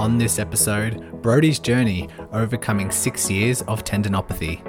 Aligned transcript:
on 0.00 0.16
this 0.16 0.38
episode 0.38 1.20
Brodie's 1.20 1.58
journey 1.58 2.08
overcoming 2.32 2.90
six 2.90 3.30
years 3.30 3.60
of 3.62 3.84
tendinopathy. 3.84 4.64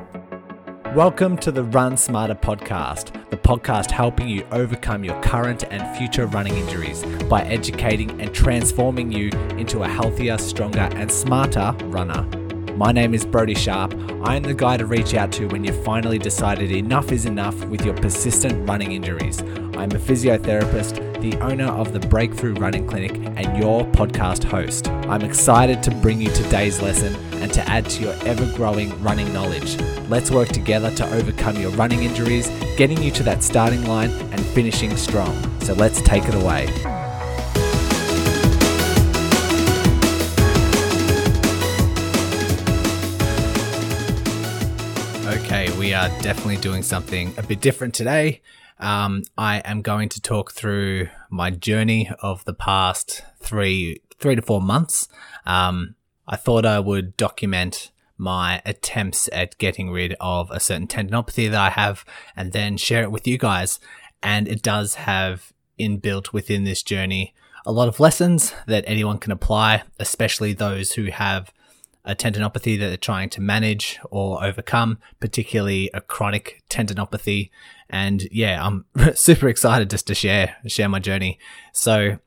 Welcome 0.94 1.38
to 1.38 1.54
the 1.54 1.64
Run 1.64 1.96
Smarter 1.96 2.36
podcast, 2.36 3.14
the 3.30 3.38
podcast 3.38 3.92
helping 3.92 4.28
you 4.28 4.46
overcome 4.52 5.06
your 5.06 5.20
current 5.22 5.64
and 5.72 5.98
future 5.98 6.28
running 6.28 6.58
injuries 6.58 7.06
by 7.30 7.44
educating 7.44 8.20
and 8.20 8.34
transforming 8.34 9.10
you 9.10 9.30
into 9.58 9.84
a 9.84 9.88
healthier, 9.88 10.38
stronger, 10.38 10.90
and 10.96 11.10
smarter 11.10 11.74
runner. 11.86 12.24
My 12.76 12.92
name 12.92 13.14
is 13.14 13.26
Brodie 13.26 13.56
Sharp. 13.56 13.94
I 14.26 14.36
am 14.36 14.44
the 14.44 14.54
guy 14.54 14.76
to 14.76 14.86
reach 14.86 15.14
out 15.14 15.32
to 15.34 15.48
when 15.48 15.64
you've 15.64 15.82
finally 15.86 16.18
decided 16.18 16.72
enough 16.72 17.14
is 17.14 17.26
enough 17.26 17.64
with 17.66 17.86
your 17.86 17.94
persistent 17.96 18.68
running 18.68 18.92
injuries. 18.92 19.40
I'm 19.40 19.92
a 19.92 20.00
physiotherapist, 20.00 21.22
the 21.22 21.40
owner 21.40 21.68
of 21.68 21.94
the 21.94 22.00
Breakthrough 22.00 22.56
Running 22.56 22.86
Clinic, 22.86 23.14
and 23.14 23.58
your 23.58 23.86
podcast 23.92 24.44
host. 24.44 24.81
I'm 25.12 25.24
excited 25.24 25.84
to 25.84 25.92
bring 25.92 26.22
you 26.22 26.30
today's 26.30 26.82
lesson 26.82 27.14
and 27.44 27.52
to 27.52 27.62
add 27.68 27.90
to 27.90 28.02
your 28.02 28.14
ever 28.26 28.46
growing 28.56 28.98
running 29.04 29.34
knowledge. 29.34 29.78
Let's 30.08 30.32
work 30.32 30.48
together 30.48 30.90
to 30.96 31.14
overcome 31.14 31.60
your 31.60 31.72
running 31.72 32.04
injuries, 32.04 32.48
getting 32.78 33.04
you 33.04 33.12
to 33.12 33.24
that 33.24 33.44
starting 33.44 33.86
line 33.86 34.10
and 34.10 34.40
finishing 34.40 34.96
strong. 34.96 35.36
So 35.64 35.74
let's 35.74 36.02
take 36.04 36.24
it 36.24 36.34
away. 36.34 36.70
Okay, 45.28 45.78
we 45.78 45.94
are 45.94 46.08
definitely 46.22 46.56
doing 46.56 46.84
something 46.84 47.34
a 47.38 47.44
bit 47.44 47.60
different 47.60 47.94
today. 47.94 48.42
Um, 48.80 49.24
I 49.38 49.58
am 49.60 49.82
going 49.82 50.08
to 50.08 50.22
talk 50.22 50.54
through 50.54 51.10
my 51.30 51.52
journey 51.52 52.10
of 52.22 52.46
the 52.46 52.54
past 52.54 53.24
three, 53.40 54.02
three 54.22 54.36
to 54.36 54.42
four 54.42 54.62
months. 54.62 55.10
Um, 55.46 55.96
I 56.28 56.36
thought 56.36 56.66
I 56.66 56.80
would 56.80 57.18
document 57.18 57.92
my 58.18 58.62
attempts 58.66 59.28
at 59.34 59.58
getting 59.58 59.90
rid 59.90 60.16
of 60.22 60.50
a 60.52 60.60
certain 60.60 60.88
tendinopathy 60.88 61.50
that 61.50 61.60
I 61.60 61.70
have 61.72 62.06
and 62.36 62.54
then 62.54 62.78
share 62.78 63.02
it 63.02 63.12
with 63.12 63.28
you 63.28 63.38
guys. 63.38 63.80
And 64.22 64.48
it 64.48 64.62
does 64.62 64.96
have 64.96 65.52
inbuilt 65.80 66.32
within 66.32 66.64
this 66.64 66.84
journey 66.84 67.34
a 67.66 67.72
lot 67.72 67.88
of 67.88 68.00
lessons 68.00 68.54
that 68.68 68.84
anyone 68.88 69.18
can 69.18 69.32
apply, 69.32 69.84
especially 70.00 70.54
those 70.54 70.94
who 70.94 71.06
have 71.06 71.52
a 72.04 72.16
tendinopathy 72.16 72.80
that 72.80 72.88
they're 72.88 72.98
trying 72.98 73.30
to 73.30 73.42
manage 73.42 74.00
or 74.10 74.44
overcome, 74.44 74.98
particularly 75.20 75.90
a 75.94 76.02
chronic 76.02 76.64
tendinopathy. 76.70 77.52
And 77.90 78.28
yeah, 78.32 78.66
I'm 78.66 78.86
super 79.16 79.48
excited 79.48 79.90
just 79.90 80.08
to 80.08 80.16
share 80.16 80.56
share 80.66 80.90
my 80.90 81.00
journey. 81.00 81.38
So, 81.74 82.18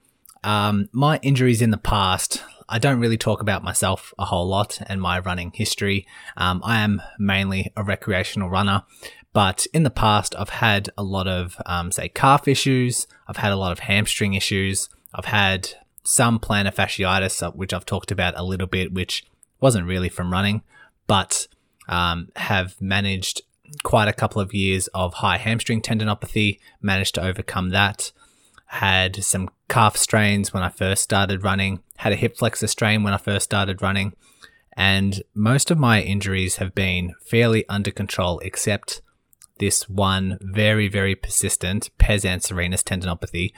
um, 0.44 0.88
my 0.92 1.18
injuries 1.22 1.62
in 1.62 1.70
the 1.70 1.78
past, 1.78 2.42
I 2.68 2.78
don't 2.78 3.00
really 3.00 3.18
talk 3.18 3.40
about 3.40 3.64
myself 3.64 4.14
a 4.18 4.26
whole 4.26 4.46
lot 4.46 4.78
and 4.86 5.00
my 5.00 5.18
running 5.18 5.52
history. 5.52 6.06
Um, 6.36 6.60
I 6.64 6.80
am 6.80 7.02
mainly 7.18 7.72
a 7.76 7.82
recreational 7.82 8.50
runner, 8.50 8.84
but 9.32 9.66
in 9.72 9.82
the 9.82 9.90
past, 9.90 10.34
I've 10.38 10.50
had 10.50 10.90
a 10.96 11.02
lot 11.02 11.26
of, 11.26 11.60
um, 11.66 11.90
say, 11.90 12.08
calf 12.08 12.46
issues. 12.46 13.06
I've 13.26 13.38
had 13.38 13.52
a 13.52 13.56
lot 13.56 13.72
of 13.72 13.80
hamstring 13.80 14.34
issues. 14.34 14.88
I've 15.14 15.24
had 15.24 15.70
some 16.04 16.38
plantar 16.38 16.74
fasciitis, 16.74 17.42
uh, 17.42 17.50
which 17.52 17.72
I've 17.72 17.86
talked 17.86 18.10
about 18.10 18.38
a 18.38 18.44
little 18.44 18.66
bit, 18.66 18.92
which 18.92 19.26
wasn't 19.60 19.86
really 19.86 20.08
from 20.10 20.30
running, 20.30 20.62
but 21.06 21.48
um, 21.88 22.28
have 22.36 22.80
managed 22.80 23.42
quite 23.82 24.08
a 24.08 24.12
couple 24.12 24.40
of 24.40 24.54
years 24.54 24.88
of 24.88 25.14
high 25.14 25.38
hamstring 25.38 25.80
tendinopathy, 25.80 26.58
managed 26.82 27.14
to 27.14 27.24
overcome 27.24 27.70
that. 27.70 28.12
Had 28.66 29.22
some 29.24 29.50
calf 29.68 29.96
strains 29.96 30.52
when 30.52 30.62
I 30.62 30.68
first 30.68 31.02
started 31.02 31.44
running, 31.44 31.82
had 31.98 32.12
a 32.12 32.16
hip 32.16 32.36
flexor 32.36 32.66
strain 32.66 33.02
when 33.02 33.14
I 33.14 33.18
first 33.18 33.44
started 33.44 33.82
running, 33.82 34.14
and 34.76 35.22
most 35.34 35.70
of 35.70 35.78
my 35.78 36.02
injuries 36.02 36.56
have 36.56 36.74
been 36.74 37.14
fairly 37.24 37.64
under 37.68 37.90
control 37.90 38.40
except 38.40 39.00
this 39.58 39.88
one 39.88 40.38
very, 40.40 40.88
very 40.88 41.14
persistent 41.14 41.90
pes 41.98 42.24
anserinus 42.24 42.82
tendinopathy, 42.82 43.52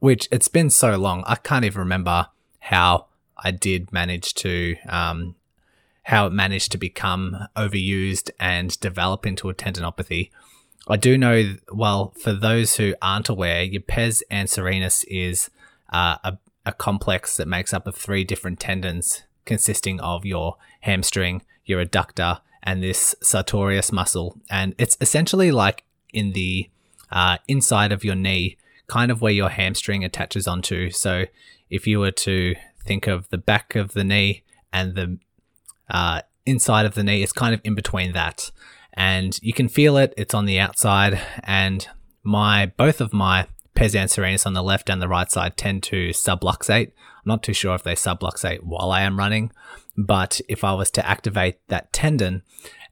which 0.00 0.28
it's 0.30 0.48
been 0.48 0.70
so 0.70 0.96
long, 0.96 1.22
I 1.26 1.36
can't 1.36 1.64
even 1.64 1.78
remember 1.78 2.26
how 2.58 3.06
I 3.36 3.50
did 3.50 3.92
manage 3.92 4.34
to 4.34 4.76
um, 4.88 5.36
how 6.04 6.26
it 6.26 6.32
managed 6.32 6.72
to 6.72 6.78
become 6.78 7.36
overused 7.56 8.30
and 8.40 8.78
develop 8.80 9.26
into 9.26 9.50
a 9.50 9.54
tendinopathy. 9.54 10.30
I 10.88 10.96
do 10.96 11.18
know, 11.18 11.56
well, 11.72 12.14
for 12.18 12.32
those 12.32 12.76
who 12.76 12.94
aren't 13.02 13.28
aware, 13.28 13.62
your 13.62 13.82
pes 13.82 14.22
anserinus 14.30 15.04
is 15.08 15.50
uh, 15.92 16.16
a, 16.24 16.38
a 16.64 16.72
complex 16.72 17.36
that 17.36 17.48
makes 17.48 17.74
up 17.74 17.86
of 17.86 17.94
three 17.94 18.24
different 18.24 18.58
tendons 18.58 19.22
consisting 19.44 20.00
of 20.00 20.24
your 20.24 20.56
hamstring, 20.80 21.42
your 21.64 21.84
adductor, 21.84 22.40
and 22.62 22.82
this 22.82 23.14
sartorius 23.22 23.92
muscle. 23.92 24.38
And 24.50 24.74
it's 24.78 24.96
essentially 25.00 25.50
like 25.50 25.84
in 26.12 26.32
the 26.32 26.70
uh, 27.10 27.38
inside 27.46 27.92
of 27.92 28.04
your 28.04 28.14
knee, 28.14 28.56
kind 28.86 29.10
of 29.10 29.20
where 29.20 29.32
your 29.32 29.50
hamstring 29.50 30.04
attaches 30.04 30.46
onto. 30.46 30.90
So 30.90 31.24
if 31.70 31.86
you 31.86 32.00
were 32.00 32.10
to 32.10 32.54
think 32.84 33.06
of 33.06 33.28
the 33.28 33.38
back 33.38 33.76
of 33.76 33.92
the 33.92 34.04
knee 34.04 34.42
and 34.72 34.94
the 34.94 35.18
uh, 35.90 36.22
inside 36.46 36.86
of 36.86 36.94
the 36.94 37.04
knee. 37.04 37.22
It's 37.22 37.32
kind 37.32 37.54
of 37.54 37.60
in 37.64 37.74
between 37.74 38.12
that, 38.12 38.50
and 38.98 39.38
you 39.42 39.52
can 39.52 39.68
feel 39.68 39.96
it. 39.96 40.12
It's 40.16 40.34
on 40.34 40.44
the 40.44 40.58
outside, 40.58 41.20
and 41.44 41.86
my 42.24 42.66
both 42.76 43.00
of 43.00 43.12
my 43.12 43.46
pes 43.74 43.94
anserinus 43.94 44.44
on 44.44 44.54
the 44.54 44.62
left 44.62 44.90
and 44.90 45.00
the 45.00 45.06
right 45.06 45.30
side 45.30 45.56
tend 45.56 45.84
to 45.84 46.08
subluxate. 46.08 46.88
I'm 46.88 47.22
not 47.24 47.44
too 47.44 47.52
sure 47.52 47.76
if 47.76 47.84
they 47.84 47.94
subluxate 47.94 48.64
while 48.64 48.90
I 48.90 49.02
am 49.02 49.16
running, 49.16 49.52
but 49.96 50.40
if 50.48 50.64
I 50.64 50.74
was 50.74 50.90
to 50.90 51.08
activate 51.08 51.60
that 51.68 51.92
tendon 51.92 52.42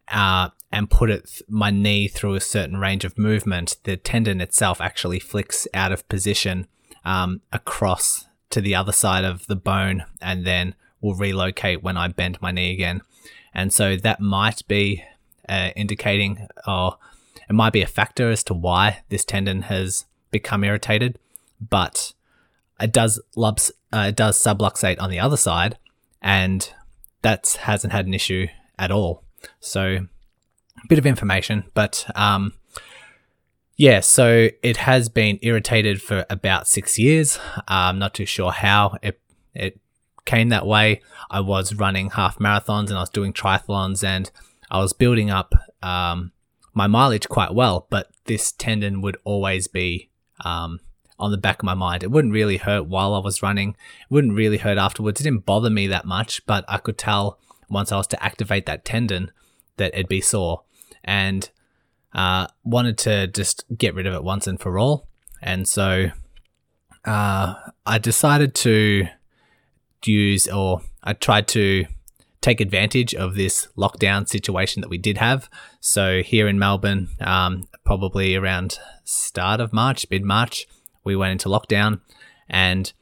uh, 0.06 0.50
and 0.71 0.89
put 0.89 1.11
it 1.11 1.27
th- 1.27 1.43
my 1.49 1.71
knee 1.71 2.06
through 2.06 2.34
a 2.34 2.41
certain 2.41 2.77
range 2.77 3.05
of 3.05 3.19
movement, 3.19 3.78
the 3.83 3.97
tendon 3.97 4.41
itself 4.41 4.81
actually 4.81 5.19
flicks 5.19 5.66
out 5.75 5.91
of 5.91 6.09
position 6.09 6.69
um, 7.05 7.41
across 7.53 8.28
to 8.50 8.61
the 8.61 8.77
other 8.77 8.93
side 8.93 9.25
of 9.25 9.45
the 9.49 9.56
bone 9.56 10.05
and 10.22 10.47
then 10.47 10.77
will 11.00 11.16
relocate 11.16 11.83
when 11.83 11.97
I 11.97 12.06
bend 12.06 12.41
my 12.41 12.53
knee 12.53 12.72
again. 12.72 13.03
And 13.53 13.72
so 13.72 13.97
that 13.97 14.21
might 14.21 14.66
be 14.69 15.03
uh, 15.49 15.71
indicating 15.77 16.49
or 16.67 16.99
it 17.49 17.53
might 17.53 17.73
be 17.73 17.83
a 17.83 17.87
factor 17.87 18.31
as 18.31 18.43
to 18.45 18.55
why 18.55 19.03
this 19.09 19.25
tendon 19.25 19.62
has 19.62 20.05
become 20.31 20.65
irritated, 20.65 21.19
but 21.61 22.12
it 22.81 22.93
does 22.93 23.21
lubs, 23.37 23.71
uh, 23.93 24.07
it 24.09 24.17
does 24.17 24.43
subluxate 24.43 25.01
on 25.01 25.11
the 25.11 25.21
other 25.21 25.37
side, 25.37 25.79
and 26.21 26.73
that 27.23 27.59
hasn't 27.62 27.93
had 27.93 28.07
an 28.07 28.15
issue 28.15 28.49
at 28.79 28.91
all. 28.91 29.23
So, 29.61 29.83
a 29.83 30.89
bit 30.89 30.99
of 30.99 31.07
information, 31.07 31.65
but 31.75 32.07
um, 32.15 32.53
yeah, 33.77 34.01
so 34.01 34.49
it 34.63 34.78
has 34.78 35.09
been 35.09 35.39
irritated 35.43 36.03
for 36.03 36.27
about 36.28 36.67
six 36.67 36.99
years. 36.99 37.39
I'm 37.69 37.99
not 37.99 38.15
too 38.15 38.27
sure 38.27 38.51
how 38.51 38.99
it 39.03 39.21
it 39.55 39.78
came 40.25 40.49
that 40.49 40.67
way. 40.67 41.03
I 41.31 41.41
was 41.41 41.75
running 41.75 42.11
half 42.11 42.39
marathons 42.39 42.89
and 42.89 42.97
I 42.97 43.01
was 43.01 43.11
doing 43.11 43.33
triathlons 43.33 44.03
and 44.03 44.31
I 44.71 44.78
was 44.78 44.93
building 44.93 45.31
up 45.31 45.54
um, 45.82 46.32
my 46.75 46.87
mileage 46.87 47.28
quite 47.28 47.54
well, 47.54 47.87
but 47.91 48.10
this 48.25 48.53
tendon 48.53 49.00
would 49.00 49.16
always 49.25 49.69
be 49.69 50.10
um, 50.44 50.81
on 51.19 51.31
the 51.31 51.38
back 51.38 51.60
of 51.60 51.65
my 51.65 51.75
mind. 51.75 52.03
It 52.03 52.10
wouldn't 52.10 52.34
really 52.34 52.59
hurt 52.59 52.87
while 52.87 53.15
I 53.15 53.19
was 53.19 53.43
running. 53.43 53.71
It 53.71 54.10
wouldn't 54.10 54.34
really 54.34 54.59
hurt 54.59 54.78
afterwards. 54.78 55.21
It 55.21 55.25
didn't 55.25 55.47
bother 55.47 55.71
me 55.71 55.87
that 55.87 56.04
much, 56.04 56.44
but 56.47 56.65
I 56.69 56.78
could 56.78 56.99
tell 56.99 57.38
once 57.69 57.93
I 57.93 57.97
was 57.97 58.06
to 58.09 58.22
activate 58.22 58.66
that 58.66 58.84
tendon 58.84 59.31
that 59.77 59.94
it'd 59.94 60.09
be 60.09 60.21
sore. 60.21 60.62
And 61.04 61.48
uh, 62.12 62.47
wanted 62.65 62.98
to 62.98 63.27
just 63.28 63.65
get 63.77 63.94
rid 63.94 64.06
of 64.06 64.15
it 64.15 64.25
once 64.25 64.47
and 64.47 64.60
for 64.60 64.78
all. 64.78 65.09
And 65.43 65.69
so 65.69 66.10
uh, 67.04 67.54
I 67.84 67.98
decided 67.98 68.54
to 68.56 69.06
use, 70.04 70.48
or 70.48 70.83
I 71.03 71.12
tried 71.12 71.48
to 71.48 71.86
take 72.47 72.60
advantage 72.60 73.13
of 73.13 73.34
this 73.34 73.66
lockdown 73.77 74.28
situation 74.28 74.81
that 74.81 74.89
we 74.89 74.98
did 74.98 75.19
have. 75.19 75.51
So 75.81 76.22
here 76.22 76.47
in 76.47 76.60
Melbourne, 76.60 77.09
um, 77.21 77.66
probably 77.84 78.37
around 78.37 78.78
start 79.03 79.60
of 79.60 79.72
March, 79.72 80.07
mid 80.13 80.25
March, 80.25 80.69
we 81.03 81.16
went 81.16 81.33
into 81.33 81.48
lockdown, 81.48 82.01
and 82.48 82.93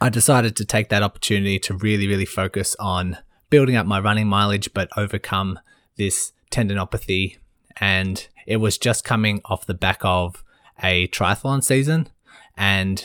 I 0.00 0.10
decided 0.10 0.54
to 0.56 0.64
take 0.64 0.90
that 0.90 1.02
opportunity 1.02 1.58
to 1.58 1.74
really, 1.74 2.06
really 2.06 2.24
focus 2.24 2.76
on 2.78 3.18
building 3.50 3.74
up 3.74 3.84
my 3.84 3.98
running 3.98 4.28
mileage, 4.28 4.72
but 4.72 4.88
overcome 4.96 5.58
this 5.96 6.30
tendinopathy 6.52 7.38
and 7.78 8.28
it 8.46 8.58
was 8.58 8.78
just 8.78 9.04
coming 9.04 9.40
off 9.46 9.66
the 9.66 9.74
back 9.74 9.98
of 10.02 10.44
a 10.84 11.08
triathlon 11.08 11.64
season. 11.64 12.08
And 12.56 13.04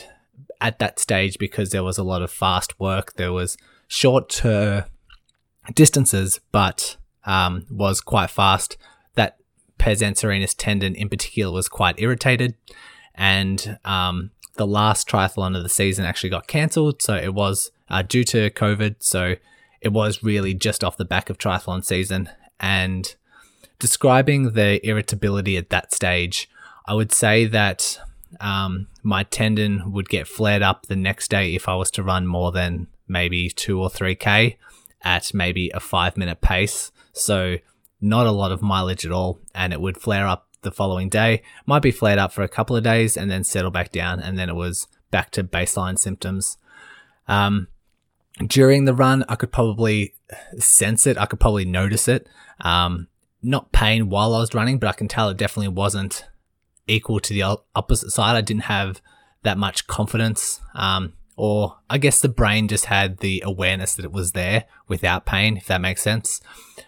at 0.60 0.78
that 0.78 1.00
stage, 1.00 1.36
because 1.36 1.70
there 1.70 1.82
was 1.82 1.98
a 1.98 2.04
lot 2.04 2.22
of 2.22 2.30
fast 2.30 2.78
work, 2.78 3.14
there 3.14 3.32
was 3.32 3.56
short 3.88 4.44
uh, 4.46 4.84
distances, 5.74 6.40
but 6.50 6.96
um, 7.24 7.66
was 7.70 8.00
quite 8.00 8.30
fast. 8.30 8.76
That 9.14 9.36
pes 9.78 10.02
anserinus 10.02 10.54
tendon 10.56 10.94
in 10.94 11.08
particular 11.08 11.52
was 11.52 11.68
quite 11.68 12.00
irritated, 12.00 12.54
and 13.14 13.78
um, 13.84 14.30
the 14.54 14.66
last 14.66 15.08
triathlon 15.08 15.56
of 15.56 15.62
the 15.62 15.68
season 15.68 16.04
actually 16.04 16.30
got 16.30 16.46
cancelled. 16.46 17.02
So 17.02 17.14
it 17.14 17.34
was 17.34 17.70
uh, 17.88 18.02
due 18.02 18.24
to 18.24 18.50
COVID. 18.50 18.96
So 19.00 19.36
it 19.80 19.92
was 19.92 20.22
really 20.22 20.54
just 20.54 20.84
off 20.84 20.96
the 20.96 21.04
back 21.04 21.30
of 21.30 21.38
triathlon 21.38 21.84
season. 21.84 22.28
And 22.60 23.14
describing 23.78 24.52
the 24.52 24.84
irritability 24.86 25.56
at 25.56 25.70
that 25.70 25.92
stage, 25.92 26.48
I 26.86 26.94
would 26.94 27.12
say 27.12 27.46
that 27.46 27.98
um, 28.40 28.88
my 29.02 29.24
tendon 29.24 29.92
would 29.92 30.08
get 30.08 30.28
flared 30.28 30.62
up 30.62 30.86
the 30.86 30.96
next 30.96 31.30
day 31.30 31.54
if 31.54 31.68
I 31.68 31.74
was 31.74 31.90
to 31.92 32.02
run 32.02 32.26
more 32.26 32.52
than 32.52 32.88
maybe 33.08 33.48
two 33.50 33.80
or 33.80 33.90
three 33.90 34.14
K 34.14 34.56
at 35.02 35.32
maybe 35.34 35.70
a 35.70 35.80
five 35.80 36.16
minute 36.16 36.40
pace. 36.40 36.92
So 37.12 37.56
not 38.00 38.26
a 38.26 38.32
lot 38.32 38.52
of 38.52 38.62
mileage 38.62 39.06
at 39.06 39.12
all. 39.12 39.38
And 39.54 39.72
it 39.72 39.80
would 39.80 39.96
flare 39.96 40.26
up 40.26 40.48
the 40.62 40.72
following 40.72 41.08
day. 41.08 41.42
Might 41.66 41.82
be 41.82 41.90
flared 41.90 42.18
up 42.18 42.32
for 42.32 42.42
a 42.42 42.48
couple 42.48 42.76
of 42.76 42.84
days 42.84 43.16
and 43.16 43.30
then 43.30 43.44
settle 43.44 43.70
back 43.70 43.92
down. 43.92 44.20
And 44.20 44.38
then 44.38 44.48
it 44.48 44.54
was 44.54 44.86
back 45.10 45.30
to 45.32 45.44
baseline 45.44 45.98
symptoms. 45.98 46.56
Um, 47.28 47.68
during 48.46 48.84
the 48.84 48.94
run, 48.94 49.24
I 49.28 49.36
could 49.36 49.52
probably 49.52 50.14
sense 50.58 51.06
it. 51.06 51.18
I 51.18 51.26
could 51.26 51.40
probably 51.40 51.64
notice 51.64 52.08
it. 52.08 52.26
Um, 52.60 53.08
not 53.42 53.72
pain 53.72 54.08
while 54.08 54.34
I 54.34 54.40
was 54.40 54.54
running, 54.54 54.78
but 54.78 54.88
I 54.88 54.92
can 54.92 55.08
tell 55.08 55.28
it 55.28 55.36
definitely 55.36 55.68
wasn't 55.68 56.26
equal 56.86 57.20
to 57.20 57.34
the 57.34 57.58
opposite 57.74 58.10
side. 58.10 58.36
I 58.36 58.40
didn't 58.40 58.64
have 58.64 59.00
that 59.42 59.58
much 59.58 59.86
confidence. 59.86 60.60
Um, 60.74 61.14
or 61.36 61.78
I 61.88 61.98
guess 61.98 62.20
the 62.20 62.28
brain 62.28 62.68
just 62.68 62.86
had 62.86 63.18
the 63.18 63.42
awareness 63.44 63.94
that 63.94 64.04
it 64.04 64.12
was 64.12 64.32
there 64.32 64.64
without 64.88 65.26
pain, 65.26 65.56
if 65.56 65.66
that 65.66 65.80
makes 65.80 66.02
sense. 66.02 66.40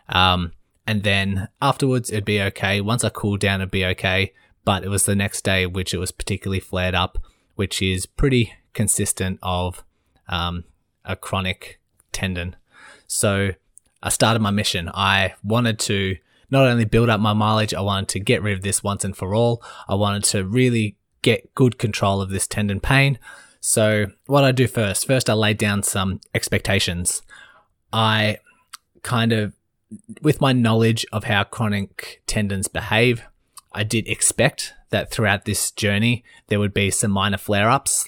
Um, 0.09 0.53
and 0.87 1.03
then 1.03 1.49
afterwards, 1.63 2.11
it'd 2.11 2.25
be 2.25 2.41
okay. 2.43 2.81
Once 2.81 3.05
I 3.05 3.09
cooled 3.09 3.41
down, 3.41 3.61
it'd 3.61 3.71
be 3.71 3.87
okay. 3.87 4.33
But 4.65 4.85
it 4.85 4.89
was 4.89 5.05
the 5.05 5.17
next 5.17 5.45
day 5.45 5.67
which 5.67 5.93
it 5.93 5.99
was 5.99 6.13
particularly 6.13 6.61
flared 6.61 6.95
up, 6.95 7.19
which 7.55 7.83
is 7.83 8.07
pretty 8.07 8.53
consistent 8.73 9.39
of 9.43 9.85
um, 10.29 10.65
a 11.05 11.17
chronic 11.17 11.81
tendon. 12.13 12.57
So 13.07 13.51
I 14.03 14.09
started 14.09 14.41
my 14.41 14.51
mission. 14.51 14.91
I 14.93 15.35
wanted 15.43 15.79
to 15.81 16.17
not 16.51 16.67
only 16.67 16.85
build 16.85 17.09
up 17.09 17.21
my 17.21 17.33
mileage, 17.33 17.75
I 17.75 17.81
wanted 17.81 18.09
to 18.11 18.21
get 18.21 18.43
rid 18.43 18.57
of 18.57 18.63
this 18.63 18.83
once 18.83 19.05
and 19.05 19.17
for 19.17 19.35
all. 19.35 19.63
I 19.89 19.95
wanted 19.95 20.25
to 20.25 20.45
really 20.45 20.97
get 21.23 21.55
good 21.55 21.79
control 21.79 22.21
of 22.21 22.31
this 22.31 22.47
tendon 22.47 22.81
pain. 22.81 23.19
So 23.67 24.09
what 24.27 24.45
I 24.45 24.53
do 24.53 24.67
first, 24.67 25.07
first 25.07 25.31
I 25.31 25.33
laid 25.33 25.57
down 25.57 25.83
some 25.83 26.21
expectations. 26.35 27.23
I 27.95 28.37
kind 29.03 29.33
of, 29.33 29.55
with 30.21 30.39
my 30.39 30.53
knowledge 30.53 31.07
of 31.15 31.25
how 31.25 31.45
chronic 31.45 32.21
tendons 32.27 32.69
behave, 32.69 33.23
I 33.73 33.83
did 33.83 34.07
expect 34.07 34.75
that 34.91 35.11
throughout 35.11 35.47
this 35.47 35.71
journey 35.71 36.25
there 36.49 36.61
would 36.61 36.75
be 36.75 36.91
some 36.91 37.11
minor 37.11 37.39
flare 37.39 37.71
ups, 37.71 38.07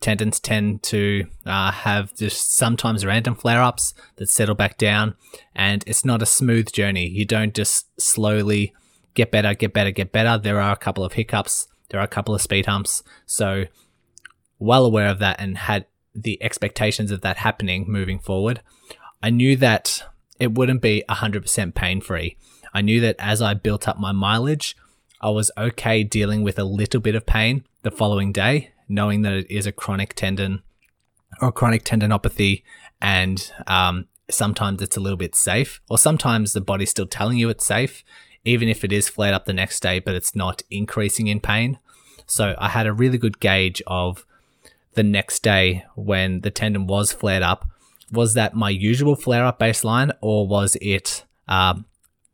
tendons 0.00 0.40
tend 0.40 0.82
to 0.84 1.26
uh, 1.44 1.70
have 1.70 2.14
just 2.14 2.54
sometimes 2.54 3.04
random 3.04 3.34
flare 3.34 3.60
ups 3.60 3.92
that 4.16 4.30
settle 4.30 4.54
back 4.54 4.78
down, 4.78 5.16
and 5.54 5.84
it's 5.86 6.06
not 6.06 6.22
a 6.22 6.26
smooth 6.26 6.72
journey. 6.72 7.06
You 7.06 7.26
don't 7.26 7.54
just 7.54 8.00
slowly 8.00 8.72
get 9.12 9.30
better, 9.30 9.52
get 9.52 9.74
better, 9.74 9.90
get 9.90 10.12
better. 10.12 10.38
There 10.38 10.62
are 10.62 10.72
a 10.72 10.76
couple 10.76 11.04
of 11.04 11.12
hiccups, 11.12 11.68
there 11.90 12.00
are 12.00 12.04
a 12.04 12.08
couple 12.08 12.34
of 12.34 12.40
speed 12.40 12.64
humps. 12.64 13.02
So, 13.26 13.66
well 14.64 14.84
aware 14.84 15.08
of 15.08 15.18
that 15.20 15.40
and 15.40 15.58
had 15.58 15.86
the 16.14 16.42
expectations 16.42 17.10
of 17.10 17.20
that 17.22 17.38
happening 17.38 17.84
moving 17.88 18.18
forward. 18.18 18.60
I 19.22 19.30
knew 19.30 19.56
that 19.56 20.04
it 20.38 20.52
wouldn't 20.52 20.82
be 20.82 21.04
100% 21.08 21.74
pain 21.74 22.00
free. 22.00 22.36
I 22.72 22.80
knew 22.80 23.00
that 23.00 23.16
as 23.18 23.40
I 23.40 23.54
built 23.54 23.88
up 23.88 23.98
my 23.98 24.12
mileage, 24.12 24.76
I 25.20 25.30
was 25.30 25.50
okay 25.56 26.02
dealing 26.02 26.42
with 26.42 26.58
a 26.58 26.64
little 26.64 27.00
bit 27.00 27.14
of 27.14 27.24
pain 27.24 27.64
the 27.82 27.90
following 27.90 28.32
day 28.32 28.72
knowing 28.88 29.22
that 29.22 29.32
it 29.32 29.50
is 29.50 29.66
a 29.66 29.72
chronic 29.72 30.14
tendon 30.14 30.62
or 31.40 31.50
chronic 31.50 31.84
tendinopathy, 31.84 32.62
and 33.00 33.52
um, 33.66 34.06
sometimes 34.30 34.80
it's 34.80 34.96
a 34.96 35.00
little 35.00 35.16
bit 35.16 35.34
safe, 35.34 35.80
or 35.90 35.98
sometimes 35.98 36.52
the 36.52 36.60
body's 36.60 36.90
still 36.90 37.06
telling 37.06 37.38
you 37.38 37.48
it's 37.48 37.66
safe, 37.66 38.04
even 38.44 38.68
if 38.68 38.84
it 38.84 38.92
is 38.92 39.08
flared 39.08 39.34
up 39.34 39.44
the 39.44 39.52
next 39.52 39.80
day, 39.80 39.98
but 39.98 40.14
it's 40.14 40.36
not 40.36 40.62
increasing 40.70 41.26
in 41.26 41.40
pain. 41.40 41.78
So 42.26 42.54
I 42.58 42.68
had 42.68 42.86
a 42.86 42.92
really 42.92 43.18
good 43.18 43.40
gauge 43.40 43.82
of 43.86 44.24
the 44.94 45.02
next 45.02 45.42
day 45.42 45.84
when 45.94 46.40
the 46.40 46.50
tendon 46.50 46.86
was 46.86 47.12
flared 47.12 47.42
up. 47.42 47.68
Was 48.12 48.34
that 48.34 48.54
my 48.54 48.70
usual 48.70 49.16
flare 49.16 49.44
up 49.44 49.58
baseline, 49.58 50.12
or 50.20 50.46
was 50.46 50.76
it 50.80 51.24
uh, 51.48 51.74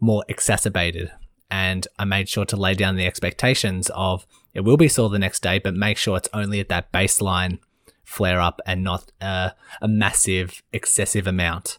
more 0.01 0.25
exacerbated? 0.29 1.11
And 1.51 1.87
I 1.99 2.05
made 2.05 2.29
sure 2.29 2.45
to 2.45 2.57
lay 2.57 2.75
down 2.75 2.97
the 2.97 3.07
expectations 3.07 3.91
of 3.95 4.27
it 4.53 4.61
will 4.61 4.77
be 4.77 4.89
sore 4.89 5.09
the 5.09 5.19
next 5.19 5.43
day, 5.43 5.59
but 5.59 5.75
make 5.75 5.97
sure 5.97 6.17
it's 6.17 6.29
only 6.33 6.61
at 6.61 6.69
that 6.69 6.93
baseline 6.93 7.59
flare 8.05 8.41
up 8.41 8.61
and 8.67 8.83
not 8.83 9.12
uh, 9.21 9.51
a 9.81 9.89
massive, 9.89 10.62
excessive 10.73 11.27
amount. 11.27 11.79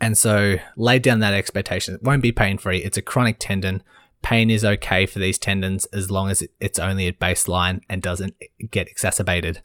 And 0.00 0.16
so 0.16 0.56
lay 0.76 0.98
down 0.98 1.20
that 1.20 1.34
expectation. 1.34 1.94
It 1.94 2.02
won't 2.02 2.22
be 2.22 2.32
pain 2.32 2.58
free. 2.58 2.78
It's 2.78 2.98
a 2.98 3.02
chronic 3.02 3.36
tendon. 3.38 3.82
Pain 4.24 4.50
is 4.50 4.64
okay 4.64 5.04
for 5.04 5.18
these 5.18 5.38
tendons 5.38 5.84
as 5.86 6.10
long 6.10 6.30
as 6.30 6.42
it's 6.58 6.78
only 6.78 7.06
at 7.06 7.20
baseline 7.20 7.82
and 7.90 8.00
doesn't 8.00 8.34
get 8.70 8.88
exacerbated. 8.88 9.60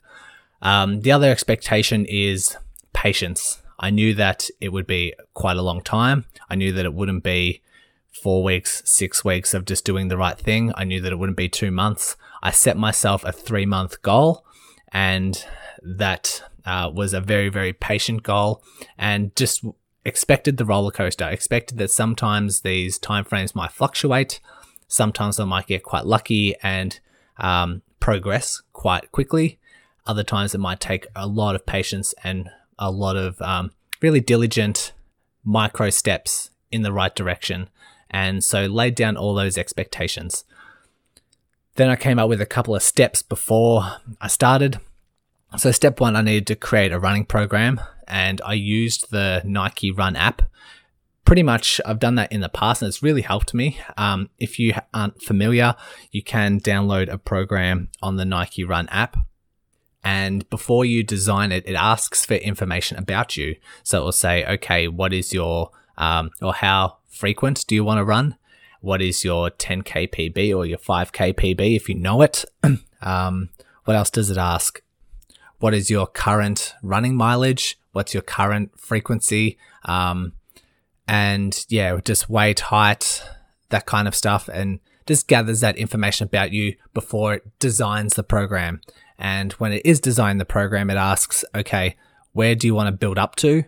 Um, 0.60 1.00
the 1.00 1.12
other 1.12 1.30
expectation 1.30 2.04
is 2.04 2.56
patience. 2.92 3.62
I 3.78 3.88
knew 3.88 4.12
that 4.14 4.50
it 4.60 4.68
would 4.68 4.86
be 4.86 5.14
quite 5.32 5.56
a 5.56 5.62
long 5.62 5.80
time. 5.80 6.26
I 6.50 6.56
knew 6.56 6.72
that 6.72 6.84
it 6.84 6.92
wouldn't 6.92 7.24
be 7.24 7.62
four 8.12 8.44
weeks, 8.44 8.82
six 8.84 9.24
weeks 9.24 9.54
of 9.54 9.64
just 9.64 9.86
doing 9.86 10.08
the 10.08 10.18
right 10.18 10.38
thing. 10.38 10.72
I 10.76 10.84
knew 10.84 11.00
that 11.00 11.12
it 11.12 11.18
wouldn't 11.18 11.38
be 11.38 11.48
two 11.48 11.70
months. 11.70 12.16
I 12.42 12.50
set 12.50 12.76
myself 12.76 13.24
a 13.24 13.32
three 13.32 13.64
month 13.64 14.02
goal, 14.02 14.44
and 14.92 15.42
that 15.82 16.42
uh, 16.66 16.90
was 16.94 17.14
a 17.14 17.20
very, 17.22 17.48
very 17.48 17.72
patient 17.72 18.22
goal 18.22 18.62
and 18.98 19.34
just 19.36 19.64
expected 20.04 20.56
the 20.56 20.64
roller 20.64 20.90
coaster. 20.90 21.28
Expected 21.28 21.78
that 21.78 21.90
sometimes 21.90 22.60
these 22.60 22.98
timeframes 22.98 23.54
might 23.54 23.72
fluctuate. 23.72 24.40
Sometimes 24.88 25.38
I 25.38 25.44
might 25.44 25.66
get 25.66 25.82
quite 25.82 26.06
lucky 26.06 26.56
and 26.62 26.98
um, 27.38 27.82
progress 28.00 28.62
quite 28.72 29.12
quickly. 29.12 29.58
Other 30.06 30.24
times 30.24 30.54
it 30.54 30.58
might 30.58 30.80
take 30.80 31.06
a 31.14 31.26
lot 31.26 31.54
of 31.54 31.66
patience 31.66 32.14
and 32.24 32.50
a 32.78 32.90
lot 32.90 33.16
of 33.16 33.40
um, 33.42 33.70
really 34.00 34.20
diligent 34.20 34.92
micro 35.44 35.90
steps 35.90 36.50
in 36.70 36.82
the 36.82 36.92
right 36.92 37.14
direction 37.14 37.68
and 38.10 38.42
so 38.42 38.66
laid 38.66 38.94
down 38.94 39.16
all 39.16 39.34
those 39.34 39.56
expectations. 39.56 40.44
Then 41.76 41.88
I 41.88 41.96
came 41.96 42.18
up 42.18 42.28
with 42.28 42.40
a 42.40 42.46
couple 42.46 42.74
of 42.74 42.82
steps 42.82 43.22
before 43.22 43.98
I 44.20 44.26
started. 44.26 44.80
So, 45.56 45.70
step 45.72 46.00
one, 46.00 46.16
I 46.16 46.22
needed 46.22 46.46
to 46.48 46.56
create 46.56 46.92
a 46.92 46.98
running 46.98 47.24
program, 47.24 47.80
and 48.10 48.40
I 48.44 48.54
used 48.54 49.10
the 49.10 49.40
Nike 49.44 49.90
Run 49.90 50.16
app. 50.16 50.42
Pretty 51.24 51.42
much, 51.42 51.80
I've 51.86 52.00
done 52.00 52.16
that 52.16 52.32
in 52.32 52.40
the 52.40 52.48
past, 52.48 52.82
and 52.82 52.88
it's 52.88 53.02
really 53.02 53.22
helped 53.22 53.54
me. 53.54 53.78
Um, 53.96 54.30
if 54.38 54.58
you 54.58 54.74
aren't 54.92 55.22
familiar, 55.22 55.76
you 56.10 56.22
can 56.22 56.60
download 56.60 57.08
a 57.08 57.18
program 57.18 57.88
on 58.02 58.16
the 58.16 58.24
Nike 58.24 58.64
Run 58.64 58.88
app. 58.88 59.16
And 60.02 60.48
before 60.50 60.84
you 60.84 61.04
design 61.04 61.52
it, 61.52 61.62
it 61.66 61.74
asks 61.74 62.24
for 62.24 62.34
information 62.34 62.98
about 62.98 63.36
you. 63.36 63.56
So 63.82 64.00
it 64.00 64.04
will 64.04 64.12
say, 64.12 64.44
okay, 64.46 64.88
what 64.88 65.12
is 65.12 65.32
your, 65.32 65.70
um, 65.98 66.30
or 66.42 66.54
how 66.54 66.96
frequent 67.08 67.66
do 67.66 67.74
you 67.74 67.84
want 67.84 67.98
to 67.98 68.04
run? 68.04 68.36
What 68.80 69.02
is 69.02 69.24
your 69.24 69.50
10k 69.50 70.10
PB 70.10 70.56
or 70.56 70.64
your 70.64 70.78
5k 70.78 71.34
PB 71.34 71.76
if 71.76 71.88
you 71.88 71.94
know 71.94 72.22
it? 72.22 72.46
um, 73.02 73.50
what 73.84 73.96
else 73.96 74.10
does 74.10 74.30
it 74.30 74.38
ask? 74.38 74.82
What 75.58 75.74
is 75.74 75.90
your 75.90 76.06
current 76.06 76.74
running 76.82 77.14
mileage? 77.14 77.78
What's 77.92 78.14
your 78.14 78.22
current 78.22 78.78
frequency? 78.78 79.58
Um, 79.84 80.32
and 81.08 81.64
yeah, 81.68 81.98
just 82.04 82.30
weight, 82.30 82.60
height, 82.60 83.22
that 83.70 83.86
kind 83.86 84.06
of 84.06 84.14
stuff, 84.14 84.48
and 84.48 84.80
just 85.06 85.26
gathers 85.26 85.60
that 85.60 85.76
information 85.76 86.26
about 86.26 86.52
you 86.52 86.76
before 86.94 87.34
it 87.34 87.58
designs 87.58 88.14
the 88.14 88.22
program. 88.22 88.80
And 89.18 89.52
when 89.54 89.72
it 89.72 89.84
is 89.84 90.00
designing 90.00 90.38
the 90.38 90.44
program, 90.44 90.88
it 90.88 90.96
asks, 90.96 91.44
okay, 91.54 91.96
where 92.32 92.54
do 92.54 92.66
you 92.66 92.74
want 92.74 92.86
to 92.86 92.92
build 92.92 93.18
up 93.18 93.36
to? 93.36 93.64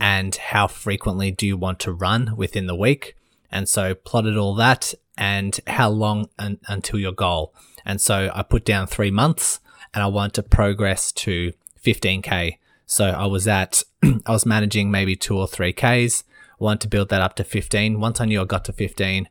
and 0.00 0.34
how 0.36 0.66
frequently 0.66 1.30
do 1.30 1.46
you 1.46 1.56
want 1.56 1.78
to 1.80 1.92
run 1.92 2.34
within 2.34 2.66
the 2.66 2.74
week. 2.74 3.14
And 3.52 3.68
so 3.68 3.94
plotted 3.94 4.36
all 4.36 4.54
that 4.54 4.94
and 5.16 5.60
how 5.66 5.90
long 5.90 6.30
un- 6.38 6.58
until 6.66 6.98
your 6.98 7.12
goal. 7.12 7.54
And 7.84 8.00
so 8.00 8.30
I 8.34 8.42
put 8.42 8.64
down 8.64 8.86
three 8.86 9.10
months 9.10 9.60
and 9.92 10.02
I 10.02 10.06
want 10.06 10.32
to 10.34 10.42
progress 10.42 11.12
to 11.12 11.52
15K. 11.84 12.56
So 12.90 13.04
I 13.04 13.26
was 13.26 13.46
at, 13.46 13.84
I 14.02 14.32
was 14.32 14.44
managing 14.44 14.90
maybe 14.90 15.14
two 15.14 15.38
or 15.38 15.46
three 15.46 15.72
Ks. 15.72 16.24
Wanted 16.58 16.80
to 16.80 16.88
build 16.88 17.08
that 17.10 17.22
up 17.22 17.36
to 17.36 17.44
15. 17.44 18.00
Once 18.00 18.20
I 18.20 18.24
knew 18.24 18.42
I 18.42 18.44
got 18.44 18.64
to 18.64 18.72
15, 18.72 19.28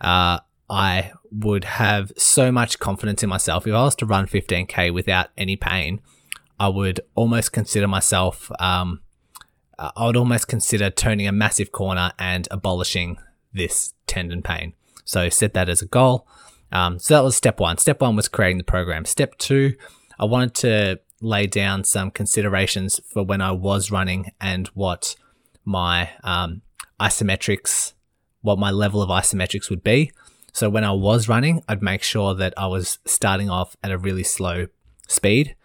uh, 0.00 0.40
I 0.70 1.12
would 1.30 1.64
have 1.64 2.12
so 2.16 2.50
much 2.50 2.78
confidence 2.78 3.22
in 3.22 3.28
myself. 3.28 3.66
If 3.66 3.74
I 3.74 3.82
was 3.84 3.94
to 3.96 4.06
run 4.06 4.26
15K 4.26 4.92
without 4.92 5.28
any 5.36 5.54
pain, 5.54 6.00
I 6.58 6.68
would 6.68 7.00
almost 7.14 7.52
consider 7.52 7.86
myself 7.86 8.50
um, 8.58 9.00
I 9.78 10.06
would 10.06 10.16
almost 10.16 10.48
consider 10.48 10.88
turning 10.88 11.26
a 11.26 11.32
massive 11.32 11.72
corner 11.72 12.12
and 12.18 12.48
abolishing 12.50 13.18
this 13.52 13.92
tendon 14.06 14.40
pain. 14.40 14.72
So 15.04 15.28
set 15.28 15.52
that 15.54 15.68
as 15.68 15.82
a 15.82 15.86
goal. 15.86 16.26
Um, 16.72 16.98
so 16.98 17.14
that 17.14 17.24
was 17.24 17.36
step 17.36 17.60
one. 17.60 17.78
Step 17.78 18.00
one 18.00 18.16
was 18.16 18.28
creating 18.28 18.58
the 18.58 18.64
program. 18.64 19.04
Step 19.04 19.36
two, 19.36 19.74
I 20.18 20.24
wanted 20.24 20.54
to 20.54 21.00
lay 21.20 21.46
down 21.46 21.84
some 21.84 22.10
considerations 22.10 23.00
for 23.06 23.22
when 23.22 23.40
I 23.40 23.52
was 23.52 23.90
running 23.90 24.32
and 24.40 24.68
what 24.68 25.16
my 25.64 26.10
um, 26.22 26.62
isometrics, 27.00 27.94
what 28.42 28.58
my 28.58 28.70
level 28.70 29.02
of 29.02 29.08
isometrics 29.08 29.70
would 29.70 29.82
be. 29.82 30.12
So 30.52 30.70
when 30.70 30.84
I 30.84 30.92
was 30.92 31.28
running, 31.28 31.62
I'd 31.68 31.82
make 31.82 32.02
sure 32.02 32.34
that 32.34 32.54
I 32.56 32.66
was 32.66 32.98
starting 33.04 33.50
off 33.50 33.76
at 33.82 33.90
a 33.90 33.98
really 33.98 34.22
slow 34.22 34.66
speed, 35.08 35.56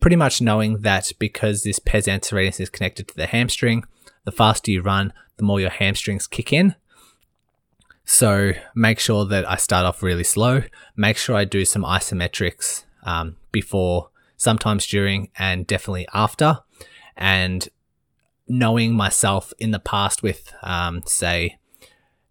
pretty 0.00 0.16
much 0.16 0.40
knowing 0.40 0.82
that 0.82 1.12
because 1.18 1.62
this 1.62 1.78
pes 1.78 2.06
anserinus 2.06 2.60
is 2.60 2.70
connected 2.70 3.08
to 3.08 3.16
the 3.16 3.26
hamstring, 3.26 3.84
the 4.24 4.32
faster 4.32 4.70
you 4.70 4.82
run, 4.82 5.12
the 5.36 5.44
more 5.44 5.60
your 5.60 5.70
hamstrings 5.70 6.26
kick 6.26 6.52
in. 6.52 6.74
So 8.04 8.52
make 8.74 9.00
sure 9.00 9.24
that 9.24 9.48
I 9.48 9.56
start 9.56 9.86
off 9.86 10.02
really 10.02 10.24
slow. 10.24 10.62
Make 10.94 11.16
sure 11.16 11.34
I 11.34 11.44
do 11.44 11.64
some 11.64 11.82
isometrics 11.82 12.84
um, 13.04 13.36
before, 13.50 14.10
sometimes 14.36 14.86
during, 14.86 15.30
and 15.38 15.66
definitely 15.66 16.06
after. 16.12 16.60
And 17.16 17.68
knowing 18.48 18.94
myself 18.94 19.52
in 19.58 19.70
the 19.70 19.78
past 19.78 20.22
with, 20.22 20.52
um, 20.62 21.02
say, 21.06 21.58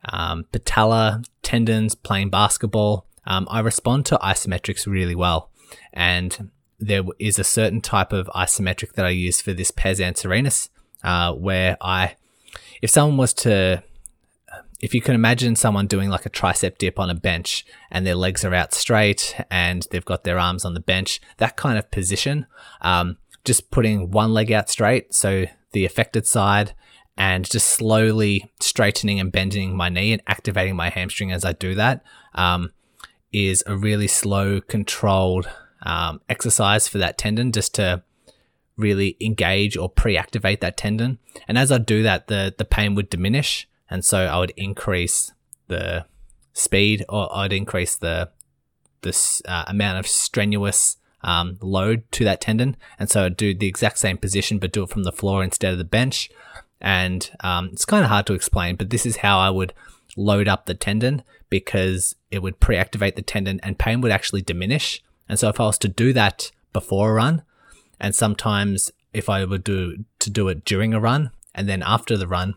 um, 0.06 0.46
patella 0.52 1.24
tendons 1.42 1.96
playing 1.96 2.30
basketball, 2.30 3.08
um, 3.26 3.48
I 3.50 3.60
respond 3.60 4.06
to 4.08 4.18
isometrics 4.18 4.86
really 4.86 5.16
well. 5.16 5.50
And 5.94 6.52
there 6.80 7.04
is 7.20 7.40
a 7.40 7.44
certain 7.44 7.82
type 7.82 8.12
of 8.12 8.28
isometric 8.36 8.94
that 8.94 9.06
I 9.06 9.10
use 9.10 9.42
for 9.42 9.54
this 9.54 9.72
pes 9.72 10.00
anserinus, 10.00 10.70
uh, 11.04 11.34
where 11.34 11.78
I, 11.82 12.16
if 12.82 12.90
someone 12.90 13.18
was 13.18 13.34
to 13.36 13.84
if 14.84 14.94
you 14.94 15.00
can 15.00 15.16
imagine 15.16 15.56
someone 15.56 15.88
doing 15.88 16.10
like 16.10 16.26
a 16.26 16.30
tricep 16.30 16.78
dip 16.78 17.00
on 17.00 17.10
a 17.10 17.16
bench 17.16 17.66
and 17.90 18.06
their 18.06 18.16
legs 18.16 18.44
are 18.44 18.54
out 18.54 18.74
straight 18.74 19.34
and 19.50 19.88
they've 19.90 20.04
got 20.04 20.26
their 20.26 20.38
arms 20.38 20.66
on 20.66 20.74
the 20.74 20.82
bench, 20.82 21.22
that 21.38 21.56
kind 21.56 21.78
of 21.78 21.90
position, 21.90 22.46
um, 22.82 23.16
just 23.46 23.72
putting 23.72 24.12
one 24.12 24.34
leg 24.34 24.52
out 24.52 24.70
straight, 24.70 25.14
so 25.14 25.46
the 25.72 25.86
affected 25.86 26.28
side, 26.28 26.76
and 27.16 27.50
just 27.50 27.70
slowly 27.70 28.52
straightening 28.60 29.22
and 29.22 29.32
bending 29.32 29.74
my 29.74 29.88
knee 29.88 30.12
and 30.12 30.22
activating 30.28 30.76
my 30.76 30.90
hamstring 30.90 31.32
as 31.32 31.46
I 31.46 31.54
do 31.54 31.76
that, 31.76 32.04
um, 32.36 32.74
is 33.32 33.64
a 33.66 33.78
really 33.78 34.08
slow, 34.08 34.60
controlled 34.60 35.50
um, 35.84 36.20
exercise 36.28 36.90
for 36.90 36.98
that 36.98 37.18
tendon 37.18 37.54
just 37.54 37.74
to 37.76 38.04
really 38.76 39.16
engage 39.22 39.78
or 39.78 39.88
pre-activate 39.88 40.60
that 40.60 40.76
tendon. 40.76 41.20
And 41.48 41.58
as 41.58 41.72
I 41.72 41.78
do 41.78 42.04
that, 42.04 42.28
the 42.28 42.54
the 42.58 42.66
pain 42.66 42.96
would 42.96 43.10
diminish 43.10 43.66
and 43.94 44.04
so 44.04 44.26
I 44.26 44.40
would 44.40 44.54
increase 44.58 45.32
the 45.68 46.06
speed 46.54 47.06
or 47.08 47.30
I'd 47.34 47.54
increase 47.54 47.96
the 47.96 48.32
this 49.02 49.42
uh, 49.48 49.66
amount 49.68 50.00
of 50.00 50.08
strenuous 50.08 50.98
um, 51.22 51.60
load 51.62 52.12
to 52.14 52.24
that 52.24 52.42
tendon, 52.42 52.76
and 52.98 53.08
so 53.08 53.26
I'd 53.26 53.38
do 53.38 53.54
the 53.54 53.68
exact 53.68 54.00
same 54.00 54.18
position 54.18 54.58
but 54.58 54.72
do 54.72 54.82
it 54.82 54.90
from 54.90 55.04
the 55.04 55.12
floor 55.12 55.44
instead 55.44 55.72
of 55.72 55.78
the 55.78 55.86
bench. 55.86 56.32
And 56.82 57.30
um, 57.42 57.70
it's 57.72 57.86
kind 57.86 58.04
of 58.04 58.10
hard 58.10 58.26
to 58.26 58.34
explain, 58.34 58.78
but 58.78 58.90
this 58.90 59.06
is 59.06 59.18
how 59.18 59.38
I 59.38 59.52
would 59.52 59.74
load 60.18 60.48
up 60.48 60.66
the 60.66 60.74
tendon 60.74 61.22
because 61.50 62.16
it 62.32 62.42
would 62.42 62.60
pre-activate 62.60 63.16
the 63.16 63.22
tendon 63.22 63.60
and 63.62 63.78
pain 63.78 64.02
would 64.02 64.12
actually 64.12 64.42
diminish. 64.42 65.04
And 65.30 65.38
so 65.38 65.50
if 65.50 65.60
I 65.60 65.66
was 65.66 65.78
to 65.78 65.88
do 65.88 66.14
that 66.14 66.52
before 66.74 67.12
a 67.12 67.14
run, 67.14 67.44
and 68.00 68.16
sometimes 68.16 68.92
if 69.14 69.30
I 69.30 69.46
would 69.46 69.64
do 69.64 70.04
to 70.18 70.30
do 70.32 70.48
it 70.48 70.66
during 70.66 70.96
a 70.96 71.00
run 71.00 71.30
and 71.54 71.70
then 71.70 71.84
after 71.84 72.18
the 72.18 72.28
run, 72.28 72.56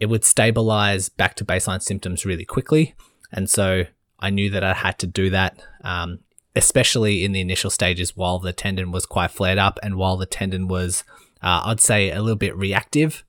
it 0.00 0.06
would 0.06 0.24
stabilize 0.24 1.10
back 1.10 1.34
to 1.36 1.44
baseline 1.44 1.82
symptoms 1.82 2.24
really 2.24 2.46
quickly. 2.46 2.94
And 3.30 3.48
so 3.48 3.84
I 4.18 4.30
knew 4.30 4.50
that 4.50 4.64
I 4.64 4.72
had 4.72 4.98
to 5.00 5.06
do 5.06 5.30
that, 5.30 5.62
um, 5.84 6.20
especially 6.56 7.24
in 7.24 7.32
the 7.32 7.40
initial 7.40 7.70
stages 7.70 8.16
while 8.16 8.38
the 8.38 8.52
tendon 8.52 8.90
was 8.90 9.06
quite 9.06 9.30
flared 9.30 9.58
up 9.58 9.78
and 9.82 9.96
while 9.96 10.16
the 10.16 10.26
tendon 10.26 10.66
was, 10.66 11.04
uh, 11.42 11.62
I'd 11.66 11.80
say, 11.80 12.10
a 12.10 12.22
little 12.22 12.36
bit 12.36 12.56
reactive. 12.56 13.22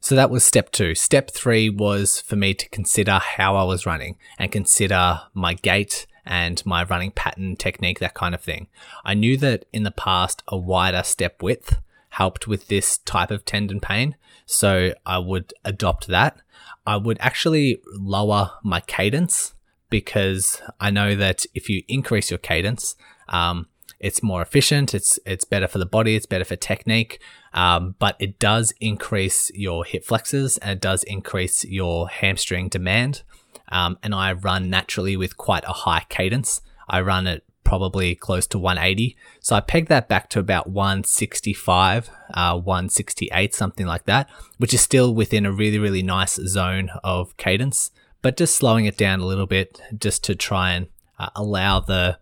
So 0.00 0.14
that 0.14 0.30
was 0.30 0.44
step 0.44 0.70
two. 0.70 0.94
Step 0.94 1.32
three 1.32 1.68
was 1.68 2.20
for 2.20 2.36
me 2.36 2.54
to 2.54 2.68
consider 2.68 3.18
how 3.18 3.56
I 3.56 3.64
was 3.64 3.86
running 3.86 4.16
and 4.38 4.52
consider 4.52 5.22
my 5.34 5.54
gait 5.54 6.06
and 6.24 6.64
my 6.64 6.84
running 6.84 7.10
pattern, 7.10 7.56
technique, 7.56 7.98
that 7.98 8.14
kind 8.14 8.34
of 8.34 8.40
thing. 8.40 8.68
I 9.04 9.14
knew 9.14 9.36
that 9.38 9.64
in 9.72 9.82
the 9.82 9.90
past, 9.90 10.42
a 10.46 10.56
wider 10.56 11.02
step 11.02 11.42
width 11.42 11.80
helped 12.16 12.46
with 12.46 12.68
this 12.68 12.98
type 12.98 13.30
of 13.30 13.44
tendon 13.44 13.78
pain. 13.78 14.16
So 14.46 14.92
I 15.04 15.18
would 15.18 15.52
adopt 15.64 16.06
that. 16.06 16.38
I 16.86 16.96
would 16.96 17.18
actually 17.20 17.80
lower 17.92 18.52
my 18.62 18.80
cadence 18.80 19.54
because 19.90 20.62
I 20.80 20.90
know 20.90 21.14
that 21.14 21.44
if 21.54 21.68
you 21.68 21.82
increase 21.88 22.30
your 22.30 22.38
cadence, 22.38 22.96
um, 23.28 23.66
it's 24.00 24.22
more 24.22 24.40
efficient. 24.40 24.94
It's 24.94 25.18
it's 25.26 25.44
better 25.44 25.68
for 25.68 25.78
the 25.78 25.86
body. 25.86 26.16
It's 26.16 26.26
better 26.26 26.44
for 26.44 26.56
technique. 26.56 27.20
Um, 27.52 27.96
but 27.98 28.16
it 28.18 28.38
does 28.38 28.72
increase 28.80 29.50
your 29.54 29.84
hip 29.84 30.04
flexors 30.04 30.58
and 30.58 30.70
it 30.70 30.80
does 30.80 31.02
increase 31.04 31.64
your 31.64 32.08
hamstring 32.08 32.68
demand. 32.68 33.22
Um, 33.68 33.98
and 34.02 34.14
I 34.14 34.32
run 34.32 34.70
naturally 34.70 35.16
with 35.16 35.36
quite 35.36 35.64
a 35.64 35.72
high 35.84 36.04
cadence. 36.08 36.62
I 36.88 37.00
run 37.00 37.26
at 37.26 37.42
probably 37.66 38.14
close 38.14 38.46
to 38.46 38.60
180. 38.60 39.16
So 39.40 39.56
I 39.56 39.60
pegged 39.60 39.88
that 39.88 40.08
back 40.08 40.30
to 40.30 40.38
about 40.38 40.70
165, 40.70 42.08
uh, 42.32 42.60
168, 42.60 43.54
something 43.56 43.86
like 43.86 44.04
that, 44.04 44.30
which 44.58 44.72
is 44.72 44.80
still 44.80 45.12
within 45.12 45.44
a 45.44 45.50
really, 45.50 45.80
really 45.80 46.02
nice 46.02 46.36
zone 46.36 46.90
of 47.02 47.36
cadence, 47.38 47.90
but 48.22 48.36
just 48.36 48.54
slowing 48.54 48.84
it 48.84 48.96
down 48.96 49.18
a 49.18 49.26
little 49.26 49.48
bit 49.48 49.80
just 49.98 50.22
to 50.22 50.36
try 50.36 50.74
and 50.74 50.86
uh, 51.18 51.30
allow 51.34 51.80
the 51.80 52.18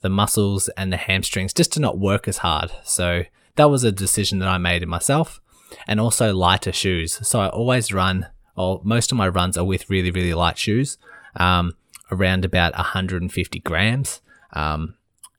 the 0.00 0.08
muscles 0.08 0.68
and 0.70 0.92
the 0.92 0.96
hamstrings 0.96 1.52
just 1.52 1.72
to 1.74 1.78
not 1.80 1.96
work 1.96 2.26
as 2.26 2.38
hard. 2.38 2.72
So 2.82 3.22
that 3.54 3.70
was 3.70 3.84
a 3.84 3.92
decision 3.92 4.40
that 4.40 4.48
I 4.48 4.58
made 4.58 4.82
in 4.82 4.88
myself 4.88 5.40
and 5.86 6.00
also 6.00 6.34
lighter 6.34 6.72
shoes. 6.72 7.20
So 7.22 7.38
I 7.38 7.48
always 7.50 7.92
run, 7.92 8.26
or 8.56 8.80
most 8.82 9.12
of 9.12 9.16
my 9.16 9.28
runs 9.28 9.56
are 9.56 9.64
with 9.64 9.88
really, 9.88 10.10
really 10.10 10.34
light 10.34 10.58
shoes, 10.58 10.98
um, 11.36 11.76
around 12.10 12.44
about 12.44 12.74
150 12.74 13.60
grams. 13.60 14.21
Um, 14.52 14.94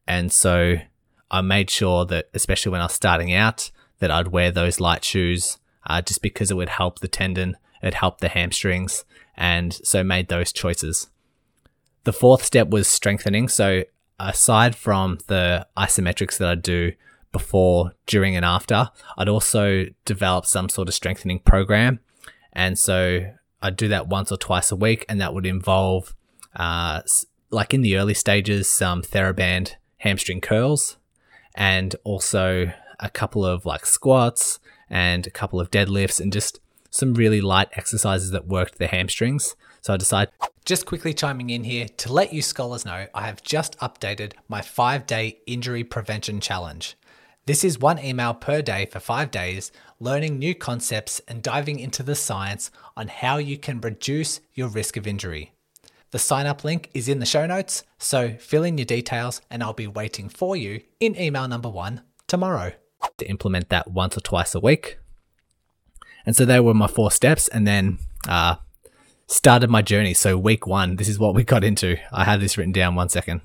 and 0.07 0.31
so 0.31 0.75
I 1.31 1.41
made 1.41 1.69
sure 1.69 2.05
that, 2.05 2.29
especially 2.33 2.71
when 2.71 2.81
I 2.81 2.85
was 2.85 2.93
starting 2.93 3.33
out, 3.33 3.71
that 3.99 4.11
I'd 4.11 4.29
wear 4.29 4.51
those 4.51 4.79
light 4.79 5.03
shoes 5.03 5.57
uh, 5.87 6.01
just 6.01 6.21
because 6.21 6.51
it 6.51 6.57
would 6.57 6.69
help 6.69 6.99
the 6.99 7.07
tendon, 7.07 7.57
it 7.81 7.93
helped 7.93 8.21
the 8.21 8.29
hamstrings, 8.29 9.05
and 9.35 9.73
so 9.73 10.03
made 10.03 10.27
those 10.27 10.51
choices. 10.51 11.09
The 12.03 12.13
fourth 12.13 12.43
step 12.43 12.69
was 12.69 12.87
strengthening. 12.87 13.47
So 13.47 13.83
aside 14.19 14.75
from 14.75 15.19
the 15.27 15.67
isometrics 15.77 16.37
that 16.37 16.49
I 16.49 16.55
do 16.55 16.93
before, 17.31 17.93
during, 18.05 18.35
and 18.35 18.45
after, 18.45 18.89
I'd 19.17 19.29
also 19.29 19.85
develop 20.05 20.45
some 20.45 20.69
sort 20.69 20.87
of 20.87 20.93
strengthening 20.93 21.39
program. 21.39 21.99
And 22.51 22.77
so 22.77 23.31
I'd 23.61 23.75
do 23.75 23.87
that 23.87 24.07
once 24.07 24.31
or 24.31 24.37
twice 24.37 24.71
a 24.71 24.75
week, 24.75 25.05
and 25.09 25.19
that 25.19 25.33
would 25.33 25.45
involve 25.45 26.13
uh, 26.55 27.01
like 27.53 27.73
in 27.73 27.81
the 27.81 27.97
early 27.97 28.13
stages, 28.13 28.67
some 28.67 29.01
TheraBand 29.01 29.75
hamstring 29.97 30.41
curls 30.41 30.97
and 31.55 31.95
also 32.03 32.73
a 32.99 33.09
couple 33.09 33.45
of 33.45 33.65
like 33.65 33.85
squats 33.85 34.59
and 34.89 35.25
a 35.27 35.31
couple 35.31 35.59
of 35.59 35.71
deadlifts 35.71 36.19
and 36.19 36.33
just 36.33 36.59
some 36.89 37.13
really 37.13 37.41
light 37.41 37.69
exercises 37.73 38.31
that 38.31 38.47
worked 38.47 38.77
the 38.77 38.87
hamstrings. 38.87 39.55
So 39.81 39.93
I 39.93 39.97
decided. 39.97 40.33
Just 40.65 40.85
quickly 40.85 41.13
chiming 41.13 41.49
in 41.49 41.63
here 41.63 41.87
to 41.97 42.13
let 42.13 42.33
you 42.33 42.41
scholars 42.41 42.85
know, 42.85 43.07
I 43.13 43.27
have 43.27 43.43
just 43.43 43.77
updated 43.79 44.33
my 44.47 44.61
five 44.61 45.05
day 45.05 45.39
injury 45.45 45.83
prevention 45.83 46.39
challenge. 46.39 46.95
This 47.45 47.65
is 47.65 47.77
one 47.77 47.99
email 47.99 48.33
per 48.33 48.61
day 48.61 48.85
for 48.85 49.01
five 49.01 49.29
days, 49.29 49.71
learning 49.99 50.39
new 50.39 50.55
concepts 50.55 51.19
and 51.27 51.43
diving 51.43 51.79
into 51.79 52.01
the 52.01 52.15
science 52.15 52.71
on 52.95 53.09
how 53.09 53.37
you 53.37 53.57
can 53.57 53.81
reduce 53.81 54.39
your 54.53 54.69
risk 54.69 54.95
of 54.95 55.05
injury. 55.05 55.51
The 56.13 56.19
sign 56.19 56.45
up 56.45 56.63
link 56.63 56.91
is 56.93 57.09
in 57.09 57.17
the 57.17 57.25
show 57.25 57.47
notes, 57.47 57.83
so 57.97 58.35
fill 58.39 58.63
in 58.63 58.77
your 58.77 58.85
details 58.85 59.41
and 59.49 59.63
I'll 59.63 59.73
be 59.73 59.87
waiting 59.87 60.29
for 60.29 60.55
you 60.55 60.81
in 60.99 61.19
email 61.19 61.47
number 61.47 61.69
one 61.69 62.03
tomorrow. 62.27 62.73
To 63.17 63.27
implement 63.27 63.69
that 63.69 63.89
once 63.89 64.15
or 64.15 64.19
twice 64.19 64.53
a 64.53 64.59
week. 64.59 64.99
And 66.23 66.35
so 66.35 66.45
they 66.45 66.59
were 66.59 66.75
my 66.75 66.85
four 66.85 67.09
steps, 67.09 67.47
and 67.47 67.65
then 67.65 67.97
uh, 68.29 68.57
started 69.25 69.71
my 69.71 69.81
journey. 69.81 70.13
So, 70.13 70.37
week 70.37 70.67
one, 70.67 70.97
this 70.97 71.09
is 71.09 71.17
what 71.17 71.33
we 71.33 71.43
got 71.43 71.63
into. 71.63 71.97
I 72.11 72.25
had 72.25 72.41
this 72.41 72.59
written 72.59 72.73
down 72.73 72.93
one 72.93 73.09
second. 73.09 73.41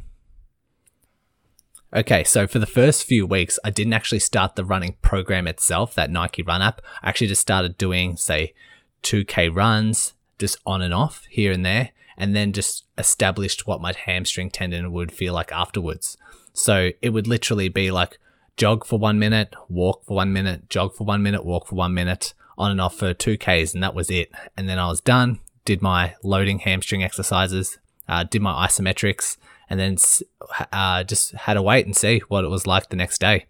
Okay, 1.97 2.23
so 2.23 2.47
for 2.47 2.59
the 2.59 2.67
first 2.67 3.05
few 3.05 3.27
weeks, 3.27 3.59
I 3.65 3.71
didn't 3.71 3.95
actually 3.95 4.19
start 4.19 4.57
the 4.57 4.65
running 4.65 4.97
program 5.01 5.49
itself, 5.49 5.95
that 5.95 6.11
Nike 6.11 6.43
Run 6.43 6.61
app. 6.61 6.83
I 7.03 7.09
actually 7.09 7.29
just 7.29 7.41
started 7.41 7.79
doing, 7.79 8.19
say, 8.19 8.53
2K 9.05 9.57
runs, 9.57 10.13
just 10.39 10.59
on 10.67 10.83
and 10.83 10.93
off 10.93 11.25
here 11.31 11.51
and 11.51 11.65
there 11.65 11.93
and 12.19 12.35
then 12.35 12.53
just 12.53 12.85
established 12.99 13.67
what 13.67 13.81
my 13.81 13.95
hamstring 14.05 14.51
tendon 14.51 14.93
would 14.93 15.13
feel 15.13 15.33
like 15.33 15.53
afterwards. 15.53 16.19
So 16.53 16.91
it 17.01 17.11
would 17.11 17.29
literally 17.29 17.69
be 17.69 17.91
like 17.91 18.19
jog 18.57 18.85
for 18.85 18.99
one 18.99 19.19
minute, 19.19 19.55
walk 19.69 20.05
for 20.05 20.17
one 20.17 20.33
minute, 20.33 20.69
jog 20.69 20.95
for 20.95 21.05
one 21.05 21.23
minute, 21.23 21.45
walk 21.45 21.69
for 21.69 21.77
one 21.77 21.95
minute, 21.95 22.35
on 22.59 22.73
and 22.73 22.81
off 22.81 22.97
for 22.97 23.15
2Ks, 23.15 23.73
and 23.73 23.83
that 23.83 23.95
was 23.95 24.11
it. 24.11 24.31
And 24.57 24.69
then 24.69 24.79
I 24.79 24.89
was 24.89 25.01
done, 25.01 25.39
did 25.65 25.81
my 25.81 26.17
loading 26.25 26.59
hamstring 26.59 27.05
exercises, 27.05 27.79
uh, 28.09 28.25
did 28.25 28.43
my 28.43 28.67
isometrics, 28.67 29.37
and 29.71 29.79
then 29.79 29.97
uh, 30.73 31.05
just 31.05 31.33
had 31.33 31.55
to 31.55 31.63
wait 31.63 31.87
and 31.87 31.97
see 31.97 32.19
what 32.29 32.45
it 32.45 32.49
was 32.49 32.67
like 32.67 32.89
the 32.89 32.97
next 32.97 33.21
day. 33.21 33.47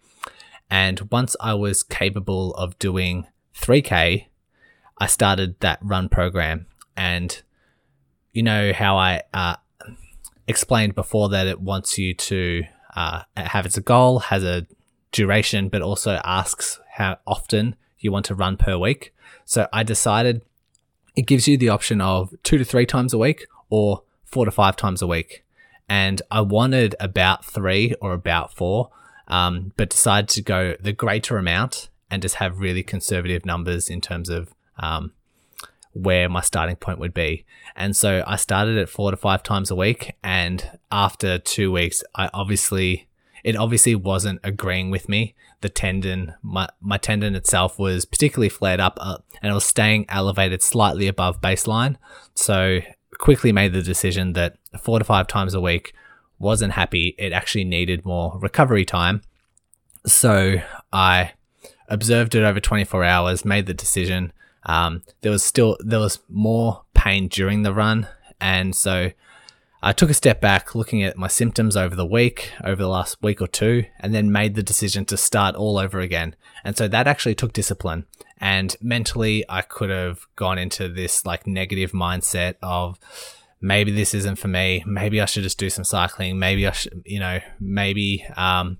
And 0.69 1.09
once 1.11 1.35
I 1.39 1.55
was 1.55 1.81
capable 1.81 2.53
of 2.53 2.77
doing 2.77 3.25
3K, 3.55 4.27
I 4.99 5.07
started 5.07 5.59
that 5.61 5.79
run 5.81 6.09
program. 6.09 6.67
And 6.95 7.41
you 8.33 8.43
know 8.43 8.73
how 8.73 8.97
I 8.97 9.21
uh, 9.33 9.55
explained 10.47 10.95
before 10.95 11.29
that 11.29 11.47
it 11.47 11.61
wants 11.61 11.97
you 11.97 12.13
to 12.13 12.63
uh, 12.95 13.23
have 13.35 13.65
its 13.65 13.77
a 13.77 13.81
goal, 13.81 14.19
has 14.19 14.43
a 14.43 14.65
duration, 15.11 15.69
but 15.69 15.81
also 15.81 16.19
asks 16.23 16.79
how 16.93 17.17
often 17.25 17.75
you 17.99 18.11
want 18.11 18.25
to 18.25 18.35
run 18.35 18.57
per 18.57 18.77
week. 18.77 19.13
So 19.45 19.67
I 19.73 19.83
decided 19.83 20.43
it 21.15 21.23
gives 21.23 21.47
you 21.47 21.57
the 21.57 21.69
option 21.69 22.01
of 22.01 22.33
two 22.43 22.57
to 22.57 22.65
three 22.65 22.85
times 22.85 23.13
a 23.13 23.17
week 23.17 23.45
or 23.69 24.03
four 24.25 24.45
to 24.45 24.51
five 24.51 24.75
times 24.75 25.01
a 25.01 25.07
week. 25.07 25.43
And 25.87 26.21
I 26.29 26.41
wanted 26.41 26.95
about 26.99 27.43
three 27.43 27.95
or 27.99 28.13
about 28.13 28.55
four, 28.55 28.89
um, 29.27 29.73
but 29.75 29.89
decided 29.89 30.29
to 30.29 30.41
go 30.41 30.75
the 30.79 30.93
greater 30.93 31.37
amount 31.37 31.89
and 32.11 32.21
just 32.21 32.35
have 32.35 32.59
really 32.59 32.83
conservative 32.83 33.45
numbers 33.45 33.89
in 33.89 34.01
terms 34.01 34.29
of 34.29 34.53
um, 34.77 35.13
where 36.03 36.29
my 36.29 36.41
starting 36.41 36.75
point 36.75 36.99
would 36.99 37.13
be. 37.13 37.45
And 37.75 37.95
so 37.95 38.23
I 38.25 38.35
started 38.35 38.77
it 38.77 38.89
four 38.89 39.11
to 39.11 39.17
five 39.17 39.43
times 39.43 39.71
a 39.71 39.75
week. 39.75 40.13
And 40.23 40.79
after 40.91 41.37
two 41.37 41.71
weeks, 41.71 42.03
I 42.15 42.29
obviously, 42.33 43.07
it 43.43 43.55
obviously 43.55 43.95
wasn't 43.95 44.39
agreeing 44.43 44.89
with 44.91 45.09
me. 45.09 45.35
The 45.61 45.69
tendon, 45.69 46.33
my, 46.41 46.69
my 46.79 46.97
tendon 46.97 47.35
itself 47.35 47.77
was 47.77 48.05
particularly 48.05 48.49
flared 48.49 48.79
up 48.79 48.97
uh, 49.01 49.17
and 49.41 49.51
it 49.51 49.53
was 49.53 49.65
staying 49.65 50.05
elevated 50.07 50.63
slightly 50.63 51.07
above 51.07 51.41
baseline. 51.41 51.97
So 52.33 52.79
quickly 53.17 53.51
made 53.51 53.73
the 53.73 53.81
decision 53.81 54.33
that 54.33 54.57
four 54.79 54.99
to 54.99 55.05
five 55.05 55.27
times 55.27 55.53
a 55.53 55.61
week 55.61 55.93
wasn't 56.37 56.73
happy. 56.73 57.15
It 57.17 57.33
actually 57.33 57.65
needed 57.65 58.05
more 58.05 58.39
recovery 58.39 58.85
time. 58.85 59.21
So 60.05 60.61
I 60.93 61.33
observed 61.89 62.35
it 62.35 62.43
over 62.43 62.61
24 62.61 63.03
hours, 63.03 63.43
made 63.43 63.65
the 63.65 63.73
decision 63.73 64.31
um, 64.69 65.01
there 65.21 65.31
was 65.31 65.43
still 65.43 65.77
there 65.79 65.99
was 65.99 66.19
more 66.29 66.83
pain 66.93 67.27
during 67.27 67.63
the 67.63 67.73
run, 67.73 68.07
and 68.39 68.75
so 68.75 69.11
I 69.81 69.93
took 69.93 70.11
a 70.11 70.13
step 70.13 70.39
back, 70.39 70.75
looking 70.75 71.01
at 71.01 71.17
my 71.17 71.27
symptoms 71.27 71.75
over 71.75 71.95
the 71.95 72.05
week, 72.05 72.51
over 72.63 72.83
the 72.83 72.87
last 72.87 73.17
week 73.19 73.41
or 73.41 73.47
two, 73.47 73.85
and 73.99 74.13
then 74.13 74.31
made 74.31 74.53
the 74.53 74.61
decision 74.61 75.05
to 75.05 75.17
start 75.17 75.55
all 75.55 75.79
over 75.79 75.99
again. 75.99 76.35
And 76.63 76.77
so 76.77 76.87
that 76.87 77.07
actually 77.07 77.33
took 77.33 77.51
discipline. 77.51 78.05
And 78.37 78.75
mentally, 78.79 79.43
I 79.49 79.63
could 79.63 79.89
have 79.89 80.27
gone 80.35 80.59
into 80.59 80.87
this 80.87 81.25
like 81.25 81.47
negative 81.47 81.91
mindset 81.91 82.55
of 82.61 82.99
maybe 83.59 83.91
this 83.91 84.13
isn't 84.13 84.37
for 84.37 84.49
me. 84.49 84.83
Maybe 84.85 85.19
I 85.19 85.25
should 85.25 85.43
just 85.43 85.57
do 85.57 85.71
some 85.71 85.83
cycling. 85.83 86.37
Maybe 86.37 86.67
I 86.67 86.71
should, 86.73 87.01
you 87.05 87.19
know, 87.19 87.39
maybe 87.59 88.23
um, 88.37 88.77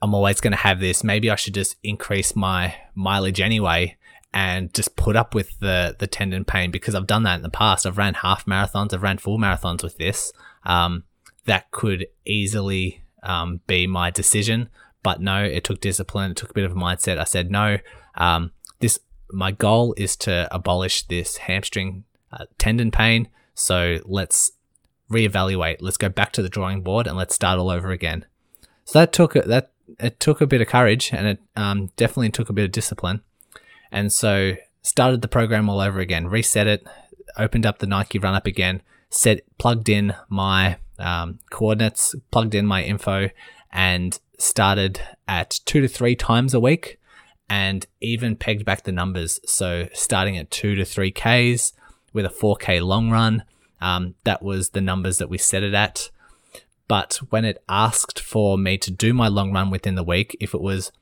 I'm 0.00 0.12
always 0.12 0.40
going 0.40 0.52
to 0.52 0.56
have 0.56 0.80
this. 0.80 1.04
Maybe 1.04 1.30
I 1.30 1.36
should 1.36 1.54
just 1.54 1.76
increase 1.84 2.34
my 2.34 2.74
mileage 2.96 3.40
anyway 3.40 3.96
and 4.34 4.72
just 4.72 4.96
put 4.96 5.16
up 5.16 5.34
with 5.34 5.58
the 5.60 5.96
the 5.98 6.06
tendon 6.06 6.44
pain 6.44 6.70
because 6.70 6.94
I've 6.94 7.06
done 7.06 7.22
that 7.24 7.36
in 7.36 7.42
the 7.42 7.50
past. 7.50 7.86
I've 7.86 7.98
ran 7.98 8.14
half 8.14 8.46
marathons, 8.46 8.92
I've 8.92 9.02
ran 9.02 9.18
full 9.18 9.38
marathons 9.38 9.82
with 9.82 9.98
this. 9.98 10.32
Um, 10.64 11.04
that 11.44 11.70
could 11.70 12.06
easily 12.24 13.02
um, 13.22 13.60
be 13.66 13.86
my 13.86 14.10
decision, 14.10 14.68
but 15.02 15.20
no, 15.20 15.42
it 15.42 15.64
took 15.64 15.80
discipline. 15.80 16.30
It 16.30 16.36
took 16.36 16.50
a 16.50 16.54
bit 16.54 16.64
of 16.64 16.72
a 16.72 16.76
mindset. 16.76 17.18
I 17.18 17.24
said 17.24 17.50
no. 17.50 17.78
Um, 18.14 18.52
this 18.80 18.98
my 19.30 19.50
goal 19.50 19.94
is 19.96 20.16
to 20.16 20.48
abolish 20.50 21.04
this 21.04 21.38
hamstring 21.38 22.04
uh, 22.32 22.46
tendon 22.58 22.90
pain. 22.90 23.28
So 23.54 23.98
let's 24.04 24.52
reevaluate. 25.10 25.78
Let's 25.80 25.96
go 25.96 26.08
back 26.08 26.32
to 26.32 26.42
the 26.42 26.48
drawing 26.48 26.82
board 26.82 27.06
and 27.06 27.16
let's 27.16 27.34
start 27.34 27.58
all 27.58 27.70
over 27.70 27.90
again. 27.90 28.24
So 28.84 28.98
that 29.00 29.12
took 29.12 29.34
that 29.34 29.72
it 30.00 30.20
took 30.20 30.40
a 30.40 30.46
bit 30.46 30.60
of 30.60 30.68
courage 30.68 31.12
and 31.12 31.26
it 31.26 31.40
um, 31.56 31.90
definitely 31.96 32.30
took 32.30 32.48
a 32.48 32.52
bit 32.52 32.64
of 32.64 32.72
discipline. 32.72 33.22
And 33.92 34.12
so 34.12 34.56
started 34.82 35.20
the 35.20 35.28
program 35.28 35.68
all 35.68 35.80
over 35.80 36.00
again, 36.00 36.26
reset 36.26 36.66
it, 36.66 36.86
opened 37.36 37.66
up 37.66 37.78
the 37.78 37.86
Nike 37.86 38.18
Run 38.18 38.34
Up 38.34 38.46
again, 38.46 38.82
set 39.10 39.42
plugged 39.58 39.88
in 39.88 40.14
my 40.28 40.78
um, 40.98 41.38
coordinates, 41.50 42.14
plugged 42.30 42.54
in 42.54 42.66
my 42.66 42.82
info, 42.82 43.28
and 43.70 44.18
started 44.38 45.00
at 45.28 45.60
two 45.66 45.80
to 45.80 45.88
three 45.88 46.16
times 46.16 46.54
a 46.54 46.60
week, 46.60 46.98
and 47.48 47.86
even 48.00 48.34
pegged 48.34 48.64
back 48.64 48.82
the 48.82 48.92
numbers. 48.92 49.38
So 49.44 49.88
starting 49.92 50.38
at 50.38 50.50
two 50.50 50.74
to 50.74 50.84
three 50.84 51.10
Ks 51.12 51.74
with 52.12 52.24
a 52.24 52.30
4K 52.30 52.82
long 52.82 53.10
run, 53.10 53.44
um, 53.80 54.14
that 54.24 54.42
was 54.42 54.70
the 54.70 54.80
numbers 54.80 55.18
that 55.18 55.28
we 55.28 55.38
set 55.38 55.62
it 55.62 55.74
at. 55.74 56.10
But 56.88 57.20
when 57.30 57.44
it 57.44 57.62
asked 57.68 58.20
for 58.20 58.56
me 58.56 58.78
to 58.78 58.90
do 58.90 59.12
my 59.12 59.28
long 59.28 59.52
run 59.52 59.70
within 59.70 59.94
the 59.94 60.02
week, 60.02 60.36
if 60.40 60.54
it 60.54 60.60
was 60.60 60.92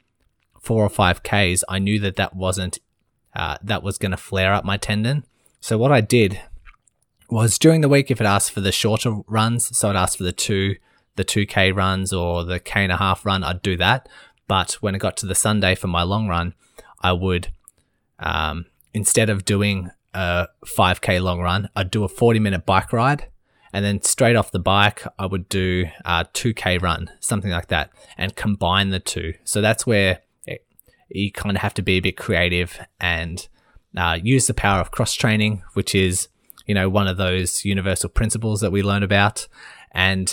four 0.60 0.84
or 0.84 0.88
five 0.88 1.22
Ks, 1.22 1.64
I 1.68 1.78
knew 1.78 1.98
that 2.00 2.16
that 2.16 2.36
wasn't, 2.36 2.78
uh, 3.34 3.56
that 3.62 3.82
was 3.82 3.98
going 3.98 4.10
to 4.10 4.16
flare 4.16 4.52
up 4.52 4.64
my 4.64 4.76
tendon. 4.76 5.24
So 5.60 5.76
what 5.76 5.92
I 5.92 6.00
did 6.00 6.40
was 7.28 7.58
during 7.58 7.80
the 7.80 7.88
week, 7.88 8.10
if 8.10 8.20
it 8.20 8.26
asked 8.26 8.52
for 8.52 8.60
the 8.60 8.72
shorter 8.72 9.16
runs, 9.26 9.76
so 9.76 9.90
it 9.90 9.96
asked 9.96 10.18
for 10.18 10.24
the 10.24 10.32
two, 10.32 10.76
the 11.16 11.24
2K 11.24 11.74
runs 11.74 12.12
or 12.12 12.44
the 12.44 12.60
K 12.60 12.82
and 12.82 12.92
a 12.92 12.96
half 12.96 13.24
run, 13.24 13.44
I'd 13.44 13.62
do 13.62 13.76
that. 13.76 14.08
But 14.46 14.74
when 14.80 14.94
it 14.94 14.98
got 14.98 15.16
to 15.18 15.26
the 15.26 15.34
Sunday 15.34 15.74
for 15.74 15.86
my 15.86 16.02
long 16.02 16.28
run, 16.28 16.54
I 17.00 17.12
would, 17.12 17.52
um, 18.18 18.66
instead 18.92 19.30
of 19.30 19.44
doing 19.44 19.90
a 20.12 20.48
5K 20.64 21.22
long 21.22 21.40
run, 21.40 21.68
I'd 21.76 21.90
do 21.90 22.04
a 22.04 22.08
40 22.08 22.40
minute 22.40 22.66
bike 22.66 22.92
ride. 22.92 23.26
And 23.72 23.84
then 23.84 24.02
straight 24.02 24.34
off 24.34 24.50
the 24.50 24.58
bike, 24.58 25.04
I 25.18 25.26
would 25.26 25.48
do 25.48 25.86
a 26.04 26.26
2K 26.34 26.82
run, 26.82 27.10
something 27.20 27.52
like 27.52 27.68
that, 27.68 27.90
and 28.18 28.34
combine 28.34 28.90
the 28.90 28.98
two. 28.98 29.34
So 29.44 29.60
that's 29.60 29.86
where 29.86 30.20
you 31.10 31.32
kind 31.32 31.56
of 31.56 31.62
have 31.62 31.74
to 31.74 31.82
be 31.82 31.94
a 31.94 32.00
bit 32.00 32.16
creative 32.16 32.78
and 33.00 33.48
uh, 33.96 34.18
use 34.22 34.46
the 34.46 34.54
power 34.54 34.80
of 34.80 34.90
cross 34.90 35.14
training, 35.14 35.62
which 35.74 35.94
is, 35.94 36.28
you 36.66 36.74
know, 36.74 36.88
one 36.88 37.08
of 37.08 37.16
those 37.16 37.64
universal 37.64 38.08
principles 38.08 38.60
that 38.60 38.72
we 38.72 38.82
learn 38.82 39.02
about. 39.02 39.48
And 39.92 40.32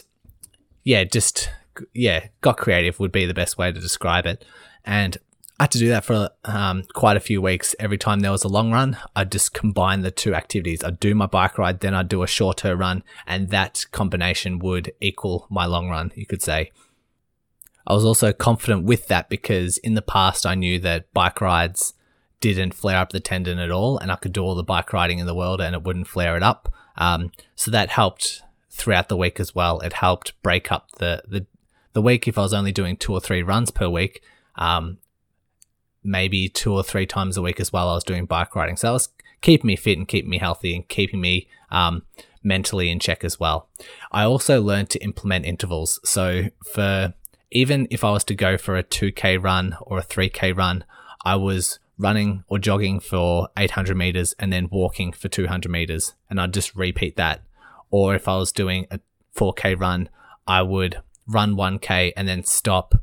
yeah, 0.84 1.04
just, 1.04 1.50
yeah, 1.94 2.28
got 2.42 2.58
creative 2.58 3.00
would 3.00 3.12
be 3.12 3.26
the 3.26 3.34
best 3.34 3.58
way 3.58 3.72
to 3.72 3.80
describe 3.80 4.26
it. 4.26 4.46
And 4.86 5.18
I 5.60 5.64
had 5.64 5.72
to 5.72 5.80
do 5.80 5.90
that 5.90 6.06
for 6.06 6.30
um, 6.46 6.84
quite 6.94 7.18
a 7.18 7.22
few 7.22 7.42
weeks. 7.42 7.76
Every 7.80 7.98
time 7.98 8.20
there 8.20 8.32
was 8.32 8.44
a 8.44 8.48
long 8.48 8.72
run, 8.72 8.96
I'd 9.16 9.32
just 9.32 9.56
combine 9.56 10.02
the 10.02 10.12
two 10.12 10.36
activities. 10.36 10.84
I'd 10.84 11.00
do 11.00 11.16
my 11.16 11.26
bike 11.26 11.58
ride, 11.58 11.80
then 11.80 11.96
I'd 11.96 12.10
do 12.10 12.22
a 12.22 12.28
shorter 12.28 12.76
run, 12.76 13.04
and 13.26 13.50
that 13.50 13.86
combination 13.92 14.60
would 14.60 14.94
equal 15.02 15.48
my 15.50 15.66
long 15.66 15.90
run, 15.90 16.12
you 16.16 16.28
could 16.28 16.44
say. 16.44 16.72
I 17.88 17.94
was 17.94 18.04
also 18.04 18.34
confident 18.34 18.84
with 18.84 19.08
that 19.08 19.30
because 19.30 19.78
in 19.78 19.94
the 19.94 20.02
past 20.02 20.46
I 20.46 20.56
knew 20.56 20.78
that 20.80 21.12
bike 21.14 21.40
rides 21.40 21.94
didn't 22.42 22.74
flare 22.74 22.98
up 22.98 23.12
the 23.12 23.22
tendon 23.22 23.58
at 23.60 23.72
all, 23.72 23.98
and 23.98 24.12
I 24.12 24.18
could 24.18 24.34
do 24.34 24.44
all 24.44 24.56
the 24.56 24.64
bike 24.64 24.94
riding 24.94 25.20
in 25.20 25.26
the 25.26 25.34
world 25.34 25.62
and 25.62 25.74
it 25.74 25.84
wouldn't 25.84 26.08
flare 26.08 26.36
it 26.36 26.44
up. 26.44 26.72
Um, 26.98 27.32
so 27.56 27.72
that 27.72 27.90
helped 27.90 28.44
throughout 28.70 29.08
the 29.08 29.18
week 29.18 29.40
as 29.40 29.56
well. 29.56 29.80
It 29.80 29.94
helped 29.94 30.40
break 30.44 30.72
up 30.72 30.92
the 30.98 31.24
the 31.28 31.46
the 31.94 32.02
week 32.02 32.28
if 32.28 32.38
I 32.38 32.42
was 32.42 32.54
only 32.54 32.74
doing 32.74 32.98
two 32.98 33.14
or 33.14 33.22
three 33.22 33.42
runs 33.42 33.72
per 33.72 33.88
week. 33.88 34.22
Um, 34.56 34.98
maybe 36.04 36.50
two 36.50 36.74
or 36.74 36.84
three 36.84 37.06
times 37.06 37.38
a 37.38 37.42
week 37.42 37.60
as 37.60 37.72
well. 37.72 37.90
I 37.90 37.96
was 37.96 38.04
doing 38.04 38.26
bike 38.26 38.56
riding, 38.56 38.76
so 38.76 38.90
it 38.90 38.94
was 38.94 39.10
keeping 39.42 39.68
me 39.68 39.76
fit 39.78 39.98
and 39.98 40.08
keeping 40.08 40.30
me 40.30 40.40
healthy 40.40 40.76
and 40.76 40.88
keeping 40.88 41.22
me 41.22 41.48
um, 41.72 42.04
mentally 42.44 42.90
in 42.90 43.00
check 43.00 43.24
as 43.24 43.40
well. 43.40 43.70
I 44.12 44.24
also 44.24 44.62
learned 44.62 44.90
to 44.92 45.04
implement 45.04 45.46
intervals. 45.46 46.00
So 46.04 46.46
for 46.64 47.14
even 47.52 47.88
if 47.90 48.04
I 48.04 48.12
was 48.12 48.24
to 48.26 48.36
go 48.36 48.58
for 48.58 48.76
a 48.76 48.84
2K 48.84 49.42
run 49.42 49.78
or 49.82 50.00
a 50.00 50.04
3K 50.04 50.56
run, 50.56 50.84
I 51.24 51.36
was 51.36 51.80
running 51.98 52.44
or 52.48 52.60
jogging 52.60 53.00
for 53.00 53.50
800 53.58 53.98
meters 53.98 54.36
and 54.38 54.54
then 54.54 54.70
walking 54.72 55.12
for 55.12 55.28
200 55.28 55.70
meters, 55.72 56.14
and 56.30 56.40
I'd 56.40 56.54
just 56.54 56.76
repeat 56.76 57.16
that. 57.16 57.44
Or 57.90 58.16
if 58.16 58.28
I 58.28 58.38
was 58.38 58.52
doing 58.52 58.86
a 58.92 59.00
4K 59.36 59.80
run, 59.80 60.10
I 60.46 60.62
would 60.62 61.02
run 61.28 61.56
1K 61.56 62.14
and 62.16 62.28
then 62.28 62.44
stop 62.44 62.96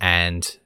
and 0.00 0.58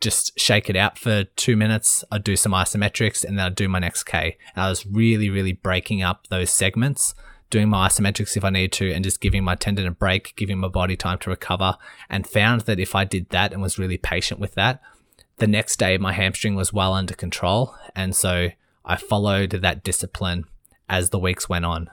just 0.00 0.38
shake 0.38 0.68
it 0.68 0.76
out 0.76 0.98
for 0.98 1.24
two 1.24 1.56
minutes. 1.56 2.04
I'd 2.10 2.24
do 2.24 2.36
some 2.36 2.52
isometrics 2.52 3.24
and 3.24 3.38
then 3.38 3.46
I'd 3.46 3.54
do 3.54 3.68
my 3.68 3.78
next 3.78 4.04
K. 4.04 4.36
And 4.54 4.64
I 4.64 4.68
was 4.68 4.86
really, 4.86 5.30
really 5.30 5.52
breaking 5.52 6.02
up 6.02 6.26
those 6.28 6.50
segments 6.50 7.14
doing 7.50 7.68
my 7.68 7.88
isometrics 7.88 8.36
if 8.36 8.44
I 8.44 8.50
need 8.50 8.72
to, 8.72 8.92
and 8.92 9.04
just 9.04 9.20
giving 9.20 9.44
my 9.44 9.54
tendon 9.54 9.86
a 9.86 9.90
break, 9.90 10.34
giving 10.36 10.58
my 10.58 10.68
body 10.68 10.96
time 10.96 11.18
to 11.18 11.30
recover. 11.30 11.76
And 12.08 12.26
found 12.26 12.62
that 12.62 12.80
if 12.80 12.94
I 12.94 13.04
did 13.04 13.30
that 13.30 13.52
and 13.52 13.62
was 13.62 13.78
really 13.78 13.98
patient 13.98 14.40
with 14.40 14.54
that, 14.54 14.80
the 15.38 15.46
next 15.46 15.78
day 15.78 15.98
my 15.98 16.12
hamstring 16.12 16.54
was 16.54 16.72
well 16.72 16.92
under 16.92 17.14
control. 17.14 17.74
And 17.94 18.14
so 18.16 18.48
I 18.84 18.96
followed 18.96 19.50
that 19.50 19.84
discipline 19.84 20.44
as 20.88 21.10
the 21.10 21.18
weeks 21.18 21.48
went 21.48 21.64
on. 21.64 21.90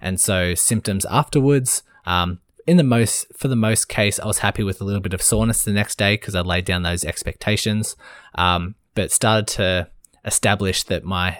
And 0.00 0.20
so 0.20 0.54
symptoms 0.54 1.04
afterwards, 1.06 1.82
um, 2.06 2.40
in 2.66 2.76
the 2.76 2.82
most 2.84 3.26
for 3.34 3.48
the 3.48 3.56
most 3.56 3.88
case, 3.88 4.18
I 4.18 4.26
was 4.26 4.38
happy 4.38 4.62
with 4.62 4.80
a 4.80 4.84
little 4.84 5.00
bit 5.00 5.14
of 5.14 5.22
soreness 5.22 5.64
the 5.64 5.72
next 5.72 5.98
day 5.98 6.14
because 6.14 6.34
I 6.34 6.40
laid 6.40 6.64
down 6.64 6.82
those 6.82 7.04
expectations. 7.04 7.96
Um, 8.34 8.74
but 8.94 9.12
started 9.12 9.46
to 9.48 9.88
establish 10.24 10.84
that 10.84 11.04
my 11.04 11.38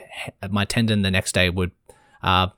my 0.49 0.65
tendon 0.65 1.03
the 1.03 1.11
next 1.11 1.33
day 1.33 1.51
would 1.51 1.73
uh, 2.23 2.49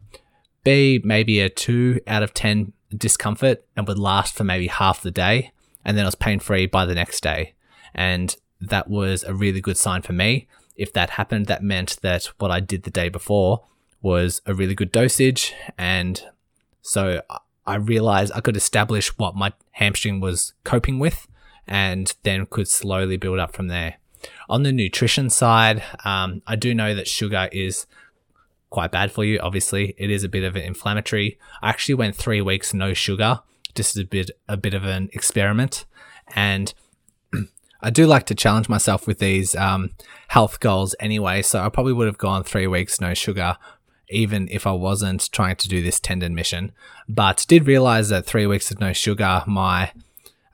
be 0.64 1.01
maybe 1.05 1.40
a 1.40 1.48
two 1.48 2.01
out 2.07 2.22
of 2.22 2.35
10 2.35 2.72
discomfort 2.96 3.64
and 3.77 3.87
would 3.87 3.98
last 3.98 4.35
for 4.35 4.44
maybe 4.44 4.66
half 4.66 5.03
the 5.03 5.11
day. 5.11 5.53
And 5.85 5.96
then 5.96 6.05
I 6.05 6.09
was 6.09 6.14
pain 6.14 6.38
free 6.38 6.66
by 6.66 6.85
the 6.85 6.94
next 6.94 7.22
day. 7.22 7.55
And 7.94 8.35
that 8.61 8.88
was 8.88 9.25
a 9.25 9.35
really 9.35 9.61
good 9.61 9.77
sign 9.77 10.03
for 10.03 10.12
me. 10.12 10.46
If 10.77 10.92
that 10.92 11.11
happened, 11.11 11.46
that 11.46 11.62
meant 11.62 11.98
that 12.03 12.27
what 12.38 12.51
I 12.51 12.61
did 12.61 12.85
the 12.85 12.90
day 12.90 13.09
before 13.09 13.64
was 14.01 14.40
a 14.46 14.55
really 14.55 14.75
good 14.75 14.92
dosage. 14.92 15.53
And 15.77 16.22
so 16.81 17.22
I 17.66 17.77
realized 17.77 18.33
I 18.35 18.40
could 18.40 18.57
establish 18.57 19.16
what 19.18 19.35
my 19.35 19.53
hamstring 19.72 20.20
was 20.20 20.55
coping 20.64 20.98
with 20.98 21.27
and 21.66 22.14
then 22.22 22.46
could 22.46 22.68
slowly 22.68 23.16
build 23.16 23.38
up 23.38 23.53
from 23.55 23.68
there. 23.68 23.96
On 24.48 24.62
the 24.62 24.72
nutrition 24.72 25.31
side, 25.31 25.83
um, 26.05 26.42
I 26.46 26.57
do 26.57 26.75
know 26.75 26.94
that 26.94 27.09
sugar 27.09 27.48
is 27.53 27.87
quite 28.73 28.91
bad 28.91 29.13
for 29.13 29.25
you. 29.25 29.39
Obviously, 29.39 29.95
it 29.99 30.11
is 30.11 30.25
a 30.25 30.29
bit 30.29 30.43
of 30.43 30.57
an 30.57 30.63
inflammatory. 30.63 31.39
I 31.61 31.69
actually 31.69 31.95
went 31.95 32.17
three 32.17 32.41
weeks 32.41 32.75
no 32.75 32.95
sugar, 32.95 33.41
just 33.75 33.97
a 33.97 34.05
bit 34.05 34.31
a 34.49 34.57
bit 34.57 34.75
of 34.75 34.85
an 34.85 35.11
experiment, 35.13 35.85
and 36.35 36.75
I 37.81 37.91
do 37.91 38.07
like 38.07 38.27
to 38.27 38.35
challenge 38.35 38.69
myself 38.69 39.07
with 39.07 39.19
these 39.19 39.55
um, 39.55 39.91
health 40.29 40.59
goals 40.59 40.97
anyway. 40.99 41.43
So 41.43 41.61
I 41.61 41.69
probably 41.69 41.93
would 41.93 42.07
have 42.07 42.19
gone 42.19 42.43
three 42.43 42.67
weeks 42.67 43.01
no 43.01 43.15
sugar, 43.15 43.59
even 44.09 44.49
if 44.51 44.67
I 44.67 44.73
wasn't 44.73 45.31
trying 45.31 45.57
to 45.57 45.69
do 45.69 45.83
this 45.83 46.01
tendon 46.01 46.35
mission. 46.35 46.73
But 47.09 47.45
did 47.47 47.67
realize 47.67 48.09
that 48.09 48.27
three 48.27 48.47
weeks 48.47 48.71
of 48.71 48.81
no 48.81 48.93
sugar, 48.93 49.45
my 49.47 49.93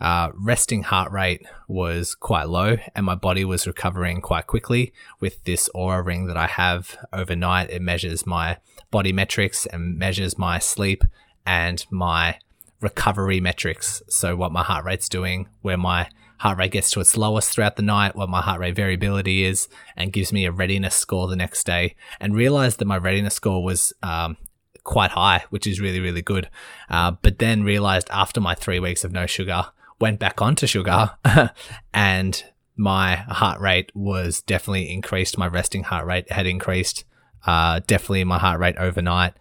uh, 0.00 0.30
resting 0.34 0.82
heart 0.84 1.10
rate 1.12 1.44
was 1.66 2.14
quite 2.14 2.48
low 2.48 2.76
and 2.94 3.04
my 3.04 3.14
body 3.14 3.44
was 3.44 3.66
recovering 3.66 4.20
quite 4.20 4.46
quickly 4.46 4.92
with 5.20 5.42
this 5.44 5.68
Oura 5.74 6.04
ring 6.04 6.26
that 6.26 6.36
I 6.36 6.46
have 6.46 6.96
overnight. 7.12 7.70
It 7.70 7.82
measures 7.82 8.26
my 8.26 8.58
body 8.90 9.12
metrics 9.12 9.66
and 9.66 9.98
measures 9.98 10.38
my 10.38 10.58
sleep 10.58 11.04
and 11.44 11.84
my 11.90 12.38
recovery 12.80 13.40
metrics. 13.40 14.02
So, 14.08 14.36
what 14.36 14.52
my 14.52 14.62
heart 14.62 14.84
rate's 14.84 15.08
doing, 15.08 15.48
where 15.62 15.76
my 15.76 16.08
heart 16.38 16.58
rate 16.58 16.72
gets 16.72 16.90
to 16.92 17.00
its 17.00 17.16
lowest 17.16 17.52
throughout 17.52 17.76
the 17.76 17.82
night, 17.82 18.14
what 18.14 18.28
my 18.28 18.40
heart 18.40 18.60
rate 18.60 18.76
variability 18.76 19.44
is, 19.44 19.68
and 19.96 20.12
gives 20.12 20.32
me 20.32 20.44
a 20.44 20.52
readiness 20.52 20.94
score 20.94 21.26
the 21.26 21.36
next 21.36 21.64
day. 21.64 21.96
And 22.20 22.34
realized 22.34 22.78
that 22.78 22.84
my 22.84 22.98
readiness 22.98 23.34
score 23.34 23.62
was 23.62 23.92
um, 24.02 24.36
quite 24.84 25.10
high, 25.10 25.44
which 25.50 25.66
is 25.66 25.80
really, 25.80 26.00
really 26.00 26.22
good. 26.22 26.48
Uh, 26.88 27.12
but 27.22 27.38
then 27.38 27.64
realized 27.64 28.08
after 28.10 28.40
my 28.40 28.54
three 28.54 28.78
weeks 28.78 29.04
of 29.04 29.12
no 29.12 29.26
sugar, 29.26 29.66
went 30.00 30.18
back 30.18 30.40
onto 30.40 30.66
sugar 30.66 31.10
and 31.94 32.44
my 32.76 33.16
heart 33.16 33.60
rate 33.60 33.90
was 33.94 34.40
definitely 34.42 34.90
increased. 34.92 35.36
My 35.36 35.48
resting 35.48 35.82
heart 35.82 36.06
rate 36.06 36.30
had 36.30 36.46
increased, 36.46 37.04
uh, 37.46 37.80
definitely 37.86 38.24
my 38.24 38.38
heart 38.38 38.60
rate 38.60 38.76
overnight. 38.78 39.34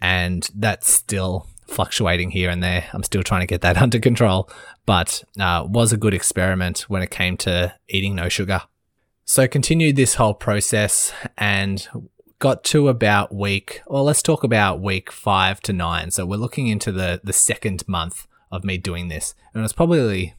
And 0.00 0.48
that's 0.54 0.92
still 0.92 1.46
fluctuating 1.68 2.32
here 2.32 2.50
and 2.50 2.62
there. 2.62 2.86
I'm 2.92 3.04
still 3.04 3.22
trying 3.22 3.42
to 3.42 3.46
get 3.46 3.60
that 3.60 3.76
under 3.82 4.00
control, 4.00 4.50
but 4.84 5.22
uh, 5.38 5.64
was 5.68 5.92
a 5.92 5.96
good 5.96 6.14
experiment 6.14 6.80
when 6.88 7.02
it 7.02 7.10
came 7.10 7.36
to 7.38 7.74
eating 7.88 8.16
no 8.16 8.28
sugar. 8.28 8.62
So 9.24 9.46
continued 9.46 9.96
this 9.96 10.16
whole 10.16 10.34
process 10.34 11.12
and 11.38 11.86
got 12.40 12.64
to 12.64 12.88
about 12.88 13.32
week, 13.32 13.80
well, 13.86 14.02
let's 14.02 14.20
talk 14.20 14.42
about 14.42 14.80
week 14.80 15.12
five 15.12 15.60
to 15.60 15.72
nine. 15.72 16.10
So 16.10 16.26
we're 16.26 16.36
looking 16.36 16.66
into 16.66 16.90
the, 16.90 17.20
the 17.22 17.32
second 17.32 17.86
month 17.86 18.26
of 18.52 18.62
me 18.62 18.78
doing 18.78 19.08
this. 19.08 19.34
And 19.52 19.64
it's 19.64 19.72
probably, 19.72 20.34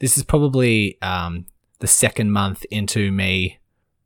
this 0.00 0.18
is 0.18 0.24
probably 0.24 1.00
um, 1.00 1.46
the 1.78 1.86
second 1.86 2.32
month 2.32 2.64
into 2.70 3.10
me 3.10 3.58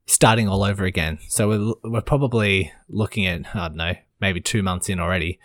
starting 0.06 0.46
all 0.48 0.62
over 0.62 0.84
again. 0.84 1.18
So 1.28 1.48
we're, 1.48 1.90
we're 1.90 2.00
probably 2.02 2.72
looking 2.88 3.26
at, 3.26 3.56
I 3.56 3.68
don't 3.68 3.76
know, 3.76 3.94
maybe 4.20 4.40
two 4.40 4.62
months 4.62 4.88
in 4.88 5.00
already. 5.00 5.40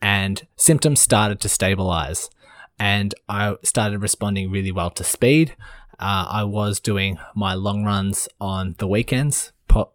And 0.00 0.46
symptoms 0.56 1.00
started 1.00 1.40
to 1.40 1.48
stabilize. 1.48 2.30
And 2.78 3.14
I 3.28 3.56
started 3.62 4.02
responding 4.02 4.50
really 4.50 4.72
well 4.72 4.90
to 4.90 5.04
speed. 5.04 5.56
Uh, 5.98 6.26
I 6.28 6.44
was 6.44 6.80
doing 6.80 7.18
my 7.34 7.54
long 7.54 7.84
runs 7.84 8.28
on 8.40 8.74
the 8.78 8.88
weekends, 8.88 9.52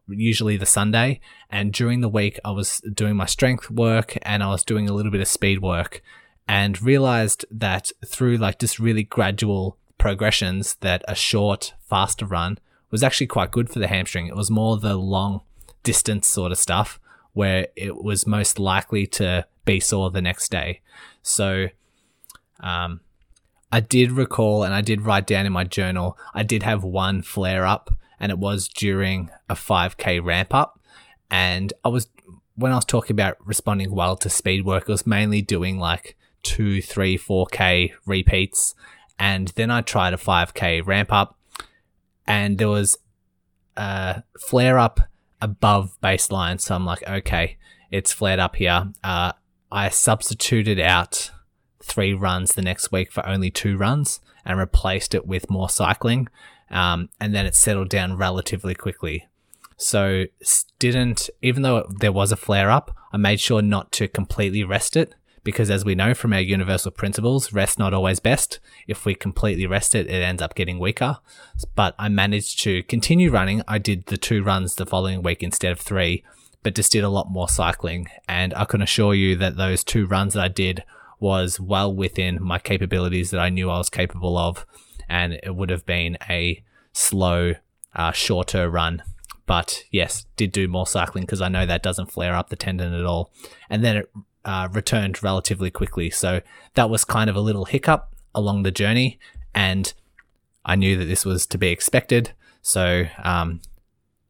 usually 0.08 0.58
the 0.58 0.66
Sunday. 0.66 1.20
And 1.50 1.74
during 1.74 2.02
the 2.02 2.10
week, 2.10 2.40
I 2.44 2.52
was 2.52 2.82
doing 2.94 3.16
my 3.16 3.26
strength 3.26 3.70
work 3.70 4.18
and 4.24 4.42
I 4.42 4.48
was 4.48 4.64
doing 4.64 4.90
a 4.90 4.94
little 4.94 5.12
bit 5.12 5.22
of 5.22 5.28
speed 5.28 5.62
work 5.62 6.02
and 6.50 6.82
realized 6.82 7.46
that 7.52 7.92
through 8.04 8.36
like 8.36 8.58
just 8.58 8.80
really 8.80 9.04
gradual 9.04 9.78
progressions 10.00 10.78
that 10.80 11.04
a 11.08 11.14
short, 11.14 11.76
faster 11.88 12.26
run 12.26 12.58
was 12.90 13.04
actually 13.04 13.28
quite 13.28 13.52
good 13.52 13.70
for 13.70 13.78
the 13.78 13.88
hamstring. 13.88 14.26
It 14.26 14.36
was 14.36 14.50
more 14.50 14.76
the 14.76 14.96
long 14.96 15.42
distance 15.84 16.28
sort 16.28 16.52
of 16.52 16.58
stuff 16.58 17.00
where 17.34 17.68
it 17.76 18.04
was 18.04 18.26
most 18.26 18.58
likely 18.58 19.06
to 19.06 19.46
be 19.64 19.80
sore 19.80 20.10
the 20.10 20.24
next 20.24 20.50
day. 20.50 20.82
So, 21.22 21.68
um, 22.62 23.02
I 23.72 23.80
did 23.80 24.12
recall 24.12 24.64
and 24.64 24.74
I 24.74 24.82
did 24.82 25.02
write 25.02 25.28
down 25.28 25.46
in 25.46 25.54
my 25.54 25.66
journal, 25.66 26.18
I 26.34 26.42
did 26.42 26.64
have 26.64 26.84
one 26.84 27.22
flare 27.22 27.68
up 27.68 27.94
and 28.20 28.32
it 28.32 28.40
was 28.40 28.68
during 28.68 29.30
a 29.48 29.54
5k 29.54 30.26
ramp 30.26 30.56
up. 30.56 30.80
And 31.30 31.74
I 31.86 31.90
was, 31.90 32.10
when 32.56 32.72
I 32.72 32.76
was 32.76 32.86
talking 32.86 33.14
about 33.14 33.38
responding 33.46 33.92
well 33.92 34.16
to 34.18 34.32
speed 34.32 34.66
work, 34.66 34.90
it 34.90 34.92
was 34.92 35.06
mainly 35.06 35.44
doing 35.44 35.78
like 35.78 36.16
two, 36.44 36.82
three, 36.82 37.18
4K 37.18 37.94
repeats. 38.06 38.76
And 39.18 39.50
then 39.50 39.70
I 39.70 39.82
tried 39.82 40.14
a 40.14 40.18
5K 40.18 40.86
ramp 40.86 41.12
up, 41.12 41.38
and 42.26 42.58
there 42.58 42.70
was 42.70 42.98
a 43.76 44.24
flare 44.40 44.80
up 44.80 45.02
above 45.42 45.98
baseline. 46.02 46.60
So 46.60 46.76
I'm 46.76 46.86
like, 46.86 47.08
okay, 47.08 47.58
it's 47.92 48.14
flared 48.14 48.40
up 48.40 48.56
here. 48.56 48.92
Uh, 49.04 49.34
I 49.72 49.90
substituted 49.90 50.80
out 50.80 51.32
three 51.82 52.14
runs 52.14 52.54
the 52.54 52.62
next 52.62 52.92
week 52.92 53.12
for 53.12 53.26
only 53.26 53.50
two 53.50 53.78
runs 53.78 54.20
and 54.46 54.60
replaced 54.60 55.14
it 55.14 55.28
with 55.28 55.50
more 55.50 55.70
cycling. 55.70 56.28
Um, 56.70 57.10
and 57.20 57.34
then 57.34 57.46
it 57.46 57.56
settled 57.56 57.90
down 57.90 58.16
relatively 58.16 58.76
quickly. 58.76 59.28
So 59.78 60.26
didn't, 60.78 61.30
even 61.42 61.62
though 61.62 61.88
there 62.00 62.12
was 62.12 62.32
a 62.32 62.38
flare 62.38 62.70
up, 62.70 62.96
I 63.12 63.18
made 63.18 63.40
sure 63.40 63.62
not 63.62 63.92
to 63.94 64.08
completely 64.08 64.64
rest 64.64 64.96
it 64.96 65.16
because 65.44 65.70
as 65.70 65.86
we 65.86 65.96
know 65.96 66.14
from 66.14 66.34
our 66.34 66.40
universal 66.40 66.92
principles, 66.92 67.54
rest 67.54 67.80
not 67.80 67.94
always 67.94 68.20
best. 68.20 68.60
If 68.88 69.06
we 69.06 69.16
completely 69.16 69.66
rest 69.66 69.96
it, 69.96 70.08
it 70.08 70.22
ends 70.22 70.42
up 70.42 70.56
getting 70.56 70.80
weaker. 70.80 71.18
But 71.76 71.96
I 71.98 72.10
managed 72.10 72.62
to 72.64 72.84
continue 72.84 73.32
running. 73.32 73.62
I 73.68 73.78
did 73.78 74.08
the 74.08 74.18
two 74.18 74.44
runs 74.44 74.76
the 74.76 74.86
following 74.86 75.24
week 75.24 75.44
instead 75.44 75.72
of 75.72 75.80
three, 75.80 76.24
but 76.64 76.76
just 76.76 76.92
did 76.92 77.04
a 77.04 77.10
lot 77.10 77.32
more 77.32 77.50
cycling. 77.50 78.08
And 78.28 78.54
I 78.54 78.66
can 78.66 78.82
assure 78.82 79.14
you 79.14 79.36
that 79.38 79.58
those 79.58 79.84
two 79.84 80.06
runs 80.06 80.34
that 80.34 80.44
I 80.44 80.50
did 80.50 80.84
was 81.20 81.60
well 81.60 81.94
within 81.94 82.42
my 82.42 82.60
capabilities 82.60 83.32
that 83.32 83.40
I 83.40 83.50
knew 83.50 83.70
I 83.70 83.78
was 83.78 83.90
capable 83.90 84.38
of. 84.38 84.66
And 85.08 85.34
it 85.44 85.56
would 85.56 85.70
have 85.70 85.86
been 85.86 86.18
a 86.30 86.64
slow, 86.94 87.56
uh, 87.96 88.12
shorter 88.12 88.70
run 88.70 89.04
but 89.50 89.84
yes, 89.90 90.28
did 90.36 90.52
do 90.52 90.68
more 90.68 90.86
cycling 90.86 91.24
because 91.24 91.42
I 91.42 91.50
know 91.50 91.66
that 91.66 91.82
doesn't 91.82 92.12
flare 92.12 92.36
up 92.36 92.50
the 92.50 92.56
tendon 92.56 92.94
at 92.94 93.04
all. 93.04 93.32
And 93.68 93.84
then 93.84 93.98
it 93.98 94.12
uh, 94.46 94.70
returned 94.72 95.22
relatively 95.24 95.70
quickly. 95.70 96.10
So 96.10 96.42
that 96.76 96.90
was 96.90 97.06
kind 97.06 97.30
of 97.30 97.36
a 97.36 97.42
little 97.42 97.66
hiccup 97.66 98.14
along 98.34 98.64
the 98.64 98.72
journey, 98.72 99.20
and 99.54 99.94
I 100.66 100.76
knew 100.76 100.98
that 100.98 101.06
this 101.06 101.26
was 101.26 101.46
to 101.48 101.58
be 101.58 101.70
expected. 101.70 102.34
So 102.62 103.06
um, 103.24 103.62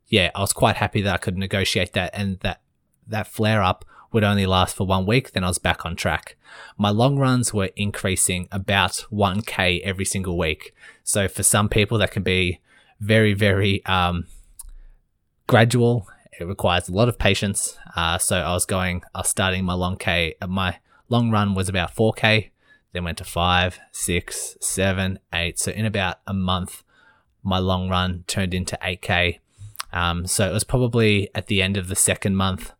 yeah, 0.07 0.31
I 0.33 0.41
was 0.41 0.53
quite 0.53 0.77
happy 0.77 1.01
that 1.01 1.13
I 1.13 1.17
could 1.17 1.37
negotiate 1.37 1.93
that, 1.93 2.11
and 2.13 2.39
that 2.39 2.61
that 3.07 3.27
flare 3.27 3.61
up 3.61 3.85
would 4.11 4.23
only 4.23 4.45
last 4.45 4.75
for 4.75 4.87
one 4.87 5.05
week. 5.05 5.31
Then 5.31 5.43
I 5.43 5.47
was 5.47 5.59
back 5.59 5.85
on 5.85 5.95
track. 5.95 6.35
My 6.77 6.89
long 6.89 7.17
runs 7.17 7.53
were 7.53 7.69
increasing 7.75 8.47
about 8.51 9.05
1k 9.11 9.81
every 9.81 10.05
single 10.05 10.37
week. 10.37 10.73
So 11.03 11.27
for 11.27 11.43
some 11.43 11.69
people, 11.69 11.97
that 11.99 12.11
can 12.11 12.23
be 12.23 12.59
very, 12.99 13.33
very 13.33 13.85
um, 13.85 14.25
gradual 15.47 16.07
it 16.39 16.47
requires 16.47 16.87
a 16.87 16.93
lot 16.93 17.09
of 17.09 17.19
patience. 17.19 17.77
Uh, 17.95 18.17
so 18.17 18.37
I 18.37 18.53
was 18.53 18.65
going, 18.65 19.03
I 19.13 19.19
was 19.19 19.29
starting 19.29 19.65
my 19.65 19.73
long 19.73 19.97
K. 19.97 20.35
Uh, 20.41 20.47
my 20.47 20.77
long 21.09 21.31
run 21.31 21.53
was 21.53 21.67
about 21.67 21.95
4K, 21.95 22.49
then 22.93 23.03
went 23.03 23.17
to 23.17 23.23
five, 23.25 23.79
six, 23.91 24.57
seven, 24.61 25.19
eight. 25.33 25.59
So 25.59 25.71
in 25.71 25.85
about 25.85 26.21
a 26.25 26.33
month, 26.33 26.83
my 27.43 27.59
long 27.59 27.89
run 27.89 28.23
turned 28.27 28.53
into 28.53 28.77
8K. 28.81 29.39
Um, 29.91 30.27
so 30.27 30.47
it 30.49 30.53
was 30.53 30.63
probably 30.63 31.29
at 31.35 31.47
the 31.47 31.61
end 31.61 31.75
of 31.75 31.87
the 31.87 31.95
second 31.95 32.35
month. 32.35 32.73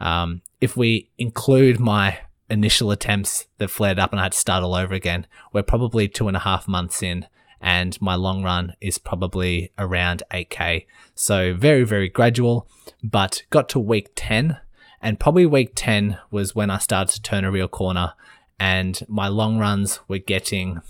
Um, 0.00 0.42
if 0.60 0.76
we 0.76 1.10
include 1.18 1.78
my 1.78 2.18
initial 2.50 2.90
attempts 2.90 3.46
that 3.58 3.68
flared 3.68 3.98
up 3.98 4.10
and 4.12 4.18
I 4.20 4.24
had 4.24 4.32
to 4.32 4.38
start 4.38 4.64
all 4.64 4.74
over 4.74 4.94
again, 4.94 5.26
we're 5.52 5.62
probably 5.62 6.08
two 6.08 6.26
and 6.26 6.36
a 6.36 6.40
half 6.40 6.66
months 6.66 7.02
in 7.02 7.26
and 7.60 8.00
my 8.00 8.14
long 8.14 8.42
run 8.42 8.74
is 8.80 8.98
probably 8.98 9.72
around 9.78 10.22
8k. 10.32 10.86
So 11.14 11.54
very, 11.54 11.84
very 11.84 12.08
gradual, 12.08 12.68
but 13.02 13.42
got 13.50 13.68
to 13.70 13.78
week 13.78 14.10
10 14.14 14.58
and 15.00 15.20
probably 15.20 15.46
week 15.46 15.72
10 15.74 16.18
was 16.30 16.54
when 16.54 16.70
I 16.70 16.78
started 16.78 17.14
to 17.14 17.22
turn 17.22 17.44
a 17.44 17.50
real 17.50 17.68
corner 17.68 18.14
and 18.58 19.00
my 19.08 19.28
long 19.28 19.58
runs 19.58 20.00
were 20.08 20.18
getting 20.18 20.80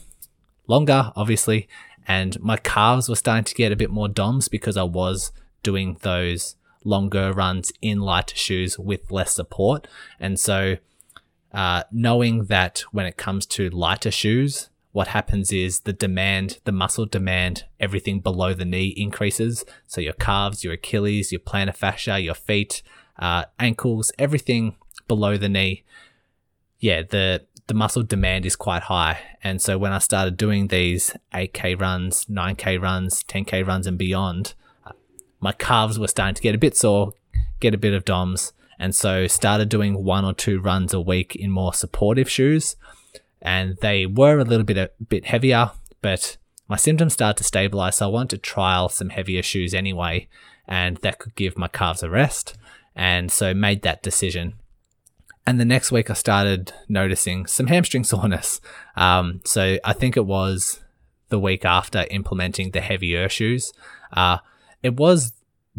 longer, 0.66 1.12
obviously, 1.14 1.68
and 2.06 2.40
my 2.40 2.56
calves 2.56 3.08
were 3.08 3.16
starting 3.16 3.44
to 3.44 3.54
get 3.54 3.72
a 3.72 3.76
bit 3.76 3.90
more 3.90 4.08
DOMs 4.08 4.48
because 4.48 4.76
I 4.76 4.84
was 4.84 5.32
doing 5.62 5.98
those 6.00 6.56
longer 6.84 7.32
runs 7.32 7.70
in 7.82 8.00
lighter 8.00 8.36
shoes 8.36 8.78
with 8.78 9.10
less 9.10 9.34
support. 9.34 9.86
And 10.18 10.40
so, 10.40 10.76
uh, 11.52 11.82
knowing 11.92 12.44
that 12.44 12.80
when 12.92 13.04
it 13.04 13.18
comes 13.18 13.44
to 13.46 13.68
lighter 13.68 14.10
shoes, 14.10 14.70
what 14.92 15.08
happens 15.08 15.52
is 15.52 15.80
the 15.80 15.92
demand, 15.92 16.58
the 16.64 16.72
muscle 16.72 17.06
demand, 17.06 17.64
everything 17.78 18.20
below 18.20 18.54
the 18.54 18.64
knee 18.64 18.88
increases. 18.96 19.64
So 19.86 20.00
your 20.00 20.14
calves, 20.14 20.64
your 20.64 20.72
Achilles, 20.74 21.30
your 21.30 21.40
plantar 21.40 21.76
fascia, 21.76 22.18
your 22.20 22.34
feet, 22.34 22.82
uh, 23.18 23.44
ankles, 23.58 24.12
everything 24.18 24.76
below 25.06 25.36
the 25.36 25.48
knee. 25.48 25.84
Yeah, 26.80 27.02
the 27.02 27.44
the 27.66 27.74
muscle 27.74 28.02
demand 28.02 28.46
is 28.46 28.56
quite 28.56 28.84
high. 28.84 29.18
And 29.44 29.60
so 29.60 29.76
when 29.76 29.92
I 29.92 29.98
started 29.98 30.38
doing 30.38 30.68
these 30.68 31.14
8K 31.34 31.78
runs, 31.78 32.24
9K 32.24 32.80
runs, 32.80 33.22
10K 33.24 33.66
runs, 33.66 33.86
and 33.86 33.98
beyond, 33.98 34.54
uh, 34.86 34.92
my 35.38 35.52
calves 35.52 35.98
were 35.98 36.08
starting 36.08 36.34
to 36.34 36.40
get 36.40 36.54
a 36.54 36.58
bit 36.58 36.78
sore, 36.78 37.12
get 37.60 37.74
a 37.74 37.78
bit 37.78 37.92
of 37.92 38.06
DOMS. 38.06 38.54
And 38.78 38.94
so 38.94 39.26
started 39.26 39.68
doing 39.68 40.02
one 40.02 40.24
or 40.24 40.32
two 40.32 40.60
runs 40.60 40.94
a 40.94 41.00
week 41.00 41.36
in 41.36 41.50
more 41.50 41.74
supportive 41.74 42.30
shoes 42.30 42.76
and 43.40 43.76
they 43.78 44.06
were 44.06 44.38
a 44.38 44.44
little 44.44 44.64
bit 44.64 44.76
a 44.76 44.90
bit 45.08 45.26
heavier, 45.26 45.72
but 46.02 46.36
my 46.68 46.76
symptoms 46.76 47.14
started 47.14 47.38
to 47.38 47.44
stabilize. 47.44 47.96
So 47.96 48.06
I 48.06 48.10
wanted 48.10 48.36
to 48.36 48.38
trial 48.38 48.88
some 48.88 49.10
heavier 49.10 49.42
shoes 49.42 49.74
anyway, 49.74 50.28
and 50.66 50.98
that 50.98 51.18
could 51.18 51.34
give 51.34 51.56
my 51.56 51.68
calves 51.68 52.02
a 52.02 52.10
rest. 52.10 52.56
And 52.94 53.30
so 53.30 53.54
made 53.54 53.82
that 53.82 54.02
decision. 54.02 54.54
And 55.46 55.58
the 55.58 55.64
next 55.64 55.90
week 55.90 56.10
I 56.10 56.14
started 56.14 56.72
noticing 56.88 57.46
some 57.46 57.68
hamstring 57.68 58.04
soreness. 58.04 58.60
Um, 58.96 59.40
so 59.44 59.78
I 59.84 59.92
think 59.92 60.16
it 60.16 60.26
was 60.26 60.80
the 61.30 61.38
week 61.38 61.64
after 61.64 62.06
implementing 62.10 62.72
the 62.72 62.80
heavier 62.80 63.28
shoes. 63.28 63.72
Uh, 64.12 64.38
it 64.82 64.96
was 64.96 65.32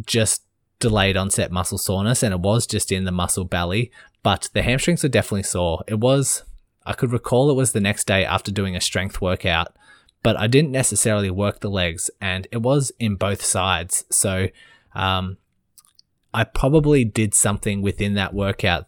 just 0.06 0.44
delayed 0.80 1.18
onset 1.18 1.52
muscle 1.52 1.78
soreness 1.78 2.24
and 2.24 2.34
it 2.34 2.40
was 2.40 2.66
just 2.66 2.92
in 2.92 3.04
the 3.04 3.12
muscle 3.12 3.44
belly, 3.44 3.92
but 4.24 4.50
the 4.54 4.64
hamstrings 4.64 5.04
were 5.04 5.10
definitely 5.10 5.44
sore. 5.44 5.84
It 5.88 6.00
was 6.00 6.44
I 6.90 6.94
could 6.94 7.14
recall 7.14 7.52
it 7.52 7.56
was 7.56 7.72
the 7.72 7.80
next 7.80 8.08
day 8.08 8.26
after 8.26 8.52
doing 8.52 8.76
a 8.76 8.82
strength 8.82 9.22
workout, 9.22 9.76
but 10.24 10.36
I 10.40 10.48
didn't 10.48 10.72
necessarily 10.72 11.30
work 11.30 11.60
the 11.60 11.70
legs, 11.70 12.10
and 12.20 12.48
it 12.52 12.64
was 12.64 12.92
in 12.98 13.16
both 13.16 13.46
sides. 13.46 14.06
So 14.10 14.48
um, 14.96 15.38
I 16.34 16.46
probably 16.46 17.06
did 17.06 17.36
something 17.36 17.84
within 17.84 18.16
that 18.16 18.34
workout 18.34 18.88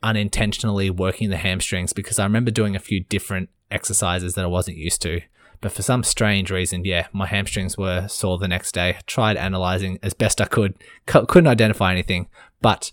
unintentionally 0.00 0.90
working 0.90 1.30
the 1.30 1.36
hamstrings 1.38 1.92
because 1.92 2.20
I 2.20 2.24
remember 2.24 2.52
doing 2.52 2.76
a 2.76 2.78
few 2.80 3.00
different 3.00 3.48
exercises 3.68 4.34
that 4.34 4.44
I 4.44 4.48
wasn't 4.48 4.76
used 4.76 5.02
to. 5.02 5.20
But 5.60 5.72
for 5.72 5.82
some 5.82 6.04
strange 6.04 6.52
reason, 6.52 6.84
yeah, 6.84 7.08
my 7.12 7.26
hamstrings 7.26 7.76
were 7.76 8.06
sore 8.06 8.38
the 8.38 8.46
next 8.46 8.72
day. 8.72 8.90
I 8.90 9.00
tried 9.06 9.38
analyzing 9.38 9.98
as 10.04 10.14
best 10.14 10.40
I 10.40 10.44
could, 10.44 10.76
couldn't 11.06 11.48
identify 11.48 11.90
anything. 11.90 12.28
But 12.60 12.92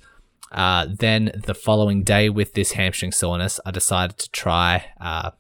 uh, 0.52 0.88
then 0.90 1.32
the 1.46 1.56
following 1.56 2.04
day, 2.04 2.30
with 2.30 2.54
this 2.54 2.74
hamstring 2.74 3.12
soreness, 3.12 3.60
I 3.66 3.72
decided 3.72 4.18
to 4.18 4.32
try 4.32 4.86
uh, 5.00 5.32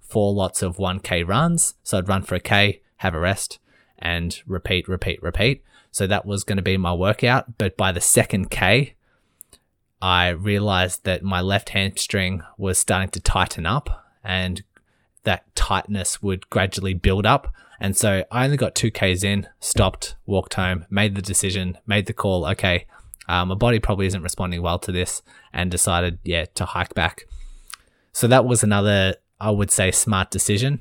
four 0.00 0.32
lots 0.32 0.62
of 0.62 0.76
1K 0.76 1.26
runs. 1.26 1.74
So 1.82 1.98
I'd 1.98 2.08
run 2.08 2.22
for 2.22 2.36
a 2.36 2.40
K, 2.40 2.80
have 2.98 3.14
a 3.14 3.18
rest, 3.18 3.58
and 3.98 4.40
repeat, 4.46 4.88
repeat, 4.88 5.22
repeat. 5.22 5.64
So 5.90 6.06
that 6.06 6.24
was 6.24 6.44
going 6.44 6.56
to 6.56 6.62
be 6.62 6.76
my 6.76 6.92
workout. 6.92 7.58
But 7.58 7.76
by 7.76 7.92
the 7.92 8.00
second 8.00 8.50
K, 8.50 8.94
I 10.00 10.28
realized 10.28 11.04
that 11.04 11.22
my 11.22 11.40
left 11.40 11.70
hamstring 11.70 12.42
was 12.56 12.78
starting 12.78 13.10
to 13.10 13.20
tighten 13.20 13.66
up 13.66 14.06
and 14.24 14.62
that 15.24 15.54
tightness 15.54 16.22
would 16.22 16.48
gradually 16.50 16.94
build 16.94 17.26
up. 17.26 17.52
And 17.80 17.96
so 17.96 18.24
I 18.30 18.44
only 18.44 18.56
got 18.56 18.74
two 18.74 18.90
Ks 18.90 19.24
in, 19.24 19.48
stopped, 19.58 20.14
walked 20.24 20.54
home, 20.54 20.86
made 20.88 21.14
the 21.14 21.22
decision, 21.22 21.78
made 21.86 22.06
the 22.06 22.12
call. 22.12 22.46
Okay, 22.46 22.86
um, 23.28 23.48
my 23.48 23.54
body 23.54 23.78
probably 23.78 24.06
isn't 24.06 24.22
responding 24.22 24.62
well 24.62 24.78
to 24.80 24.92
this 24.92 25.22
and 25.52 25.70
decided, 25.70 26.18
yeah, 26.24 26.46
to 26.54 26.64
hike 26.64 26.94
back. 26.94 27.26
So 28.12 28.26
that 28.26 28.44
was 28.44 28.62
another, 28.62 29.16
I 29.40 29.50
would 29.50 29.70
say, 29.70 29.90
smart 29.90 30.30
decision. 30.30 30.80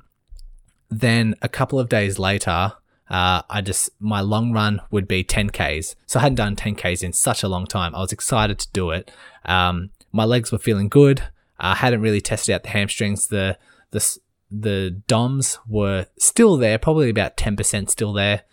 Then 0.89 1.35
a 1.41 1.49
couple 1.49 1.79
of 1.79 1.89
days 1.89 2.19
later, 2.19 2.73
uh, 3.09 3.41
I 3.49 3.61
just, 3.61 3.89
my 3.99 4.21
long 4.21 4.51
run 4.51 4.81
would 4.91 5.07
be 5.07 5.23
10Ks. 5.23 5.95
So 6.05 6.19
I 6.19 6.23
hadn't 6.23 6.35
done 6.35 6.55
10Ks 6.55 7.03
in 7.03 7.13
such 7.13 7.43
a 7.43 7.47
long 7.47 7.65
time. 7.65 7.95
I 7.95 7.99
was 7.99 8.11
excited 8.11 8.59
to 8.59 8.67
do 8.73 8.91
it. 8.91 9.11
Um, 9.45 9.91
my 10.11 10.25
legs 10.25 10.51
were 10.51 10.57
feeling 10.57 10.89
good. 10.89 11.23
I 11.59 11.75
hadn't 11.75 12.01
really 12.01 12.21
tested 12.21 12.55
out 12.55 12.63
the 12.63 12.69
hamstrings. 12.69 13.27
The, 13.27 13.57
the, 13.91 14.17
the 14.49 15.01
DOMs 15.07 15.59
were 15.67 16.07
still 16.17 16.57
there, 16.57 16.77
probably 16.77 17.09
about 17.09 17.37
10% 17.37 17.89
still 17.89 18.13
there. 18.13 18.43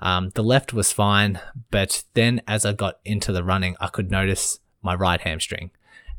Um, 0.00 0.30
the 0.34 0.44
left 0.44 0.72
was 0.72 0.92
fine, 0.92 1.40
but 1.70 2.04
then 2.14 2.40
as 2.46 2.64
I 2.64 2.72
got 2.72 3.00
into 3.04 3.32
the 3.32 3.44
running, 3.44 3.76
I 3.80 3.88
could 3.88 4.10
notice 4.10 4.60
my 4.82 4.94
right 4.94 5.20
hamstring. 5.20 5.70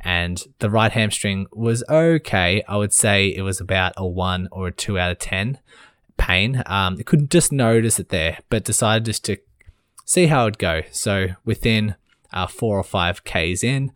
And 0.01 0.41
the 0.59 0.69
right 0.69 0.91
hamstring 0.91 1.47
was 1.51 1.83
okay. 1.89 2.63
I 2.67 2.77
would 2.77 2.93
say 2.93 3.27
it 3.27 3.41
was 3.41 3.59
about 3.59 3.93
a 3.97 4.07
one 4.07 4.47
or 4.51 4.67
a 4.67 4.71
two 4.71 4.97
out 4.97 5.11
of 5.11 5.19
10 5.19 5.59
pain. 6.17 6.63
Um, 6.65 6.97
I 6.99 7.03
couldn't 7.03 7.31
just 7.31 7.51
notice 7.51 7.99
it 7.99 8.09
there, 8.09 8.39
but 8.49 8.63
decided 8.63 9.05
just 9.05 9.25
to 9.25 9.37
see 10.05 10.27
how 10.27 10.43
it'd 10.43 10.57
go. 10.57 10.81
So 10.91 11.29
within 11.45 11.95
uh, 12.31 12.47
four 12.47 12.77
or 12.77 12.83
five 12.83 13.23
Ks 13.23 13.63
in, 13.63 13.91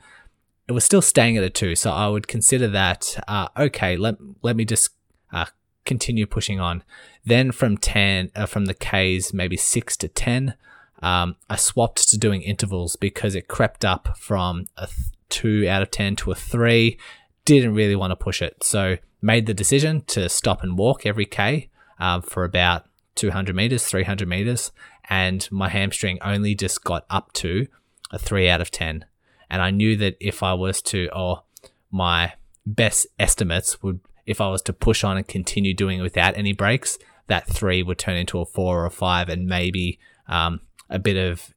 it 0.67 0.71
was 0.71 0.83
still 0.83 1.01
staying 1.01 1.37
at 1.37 1.43
a 1.43 1.49
two. 1.49 1.75
So 1.75 1.91
I 1.91 2.07
would 2.07 2.27
consider 2.27 2.67
that 2.69 3.21
uh, 3.27 3.49
okay. 3.57 3.97
Let 3.97 4.15
let 4.41 4.55
me 4.55 4.65
just 4.65 4.89
uh, 5.31 5.45
continue 5.85 6.25
pushing 6.25 6.59
on. 6.59 6.83
Then 7.25 7.51
from 7.51 7.77
10, 7.77 8.31
uh, 8.35 8.45
from 8.45 8.65
the 8.65 8.73
Ks, 8.73 9.33
maybe 9.33 9.57
6 9.57 9.97
to 9.97 10.07
10, 10.07 10.55
um, 11.01 11.35
I 11.49 11.55
swapped 11.55 12.09
to 12.09 12.17
doing 12.17 12.41
intervals 12.41 12.95
because 12.95 13.35
it 13.35 13.47
crept 13.47 13.83
up 13.83 14.17
from 14.17 14.67
a 14.77 14.87
th- 14.87 15.11
2 15.29 15.67
out 15.67 15.81
of 15.81 15.91
10 15.91 16.15
to 16.17 16.31
a 16.31 16.35
3. 16.35 16.97
Didn't 17.45 17.73
really 17.73 17.95
want 17.95 18.11
to 18.11 18.15
push 18.15 18.41
it. 18.41 18.63
So 18.63 18.97
made 19.21 19.45
the 19.45 19.53
decision 19.53 20.01
to 20.07 20.29
stop 20.29 20.63
and 20.63 20.77
walk 20.77 21.05
every 21.05 21.25
K 21.25 21.69
um, 21.99 22.21
for 22.21 22.43
about 22.43 22.85
200 23.15 23.55
meters, 23.55 23.85
300 23.85 24.27
meters. 24.27 24.71
And 25.09 25.47
my 25.51 25.69
hamstring 25.69 26.19
only 26.21 26.55
just 26.55 26.83
got 26.83 27.05
up 27.09 27.33
to 27.33 27.67
a 28.11 28.19
3 28.19 28.49
out 28.49 28.61
of 28.61 28.71
10. 28.71 29.05
And 29.49 29.61
I 29.61 29.71
knew 29.71 29.95
that 29.97 30.15
if 30.19 30.41
I 30.41 30.53
was 30.53 30.81
to, 30.83 31.09
or 31.13 31.43
my 31.91 32.33
best 32.65 33.07
estimates 33.19 33.83
would, 33.83 33.99
if 34.25 34.39
I 34.39 34.49
was 34.49 34.61
to 34.63 34.73
push 34.73 35.03
on 35.03 35.17
and 35.17 35.27
continue 35.27 35.73
doing 35.73 35.99
it 35.99 36.03
without 36.03 36.37
any 36.37 36.53
breaks, 36.53 36.97
that 37.27 37.47
three 37.47 37.83
would 37.83 37.97
turn 37.97 38.17
into 38.17 38.39
a 38.39 38.45
four 38.45 38.83
or 38.83 38.85
a 38.85 38.91
five, 38.91 39.29
and 39.29 39.47
maybe 39.47 39.99
um, 40.27 40.61
a 40.89 40.99
bit 40.99 41.17
of 41.17 41.53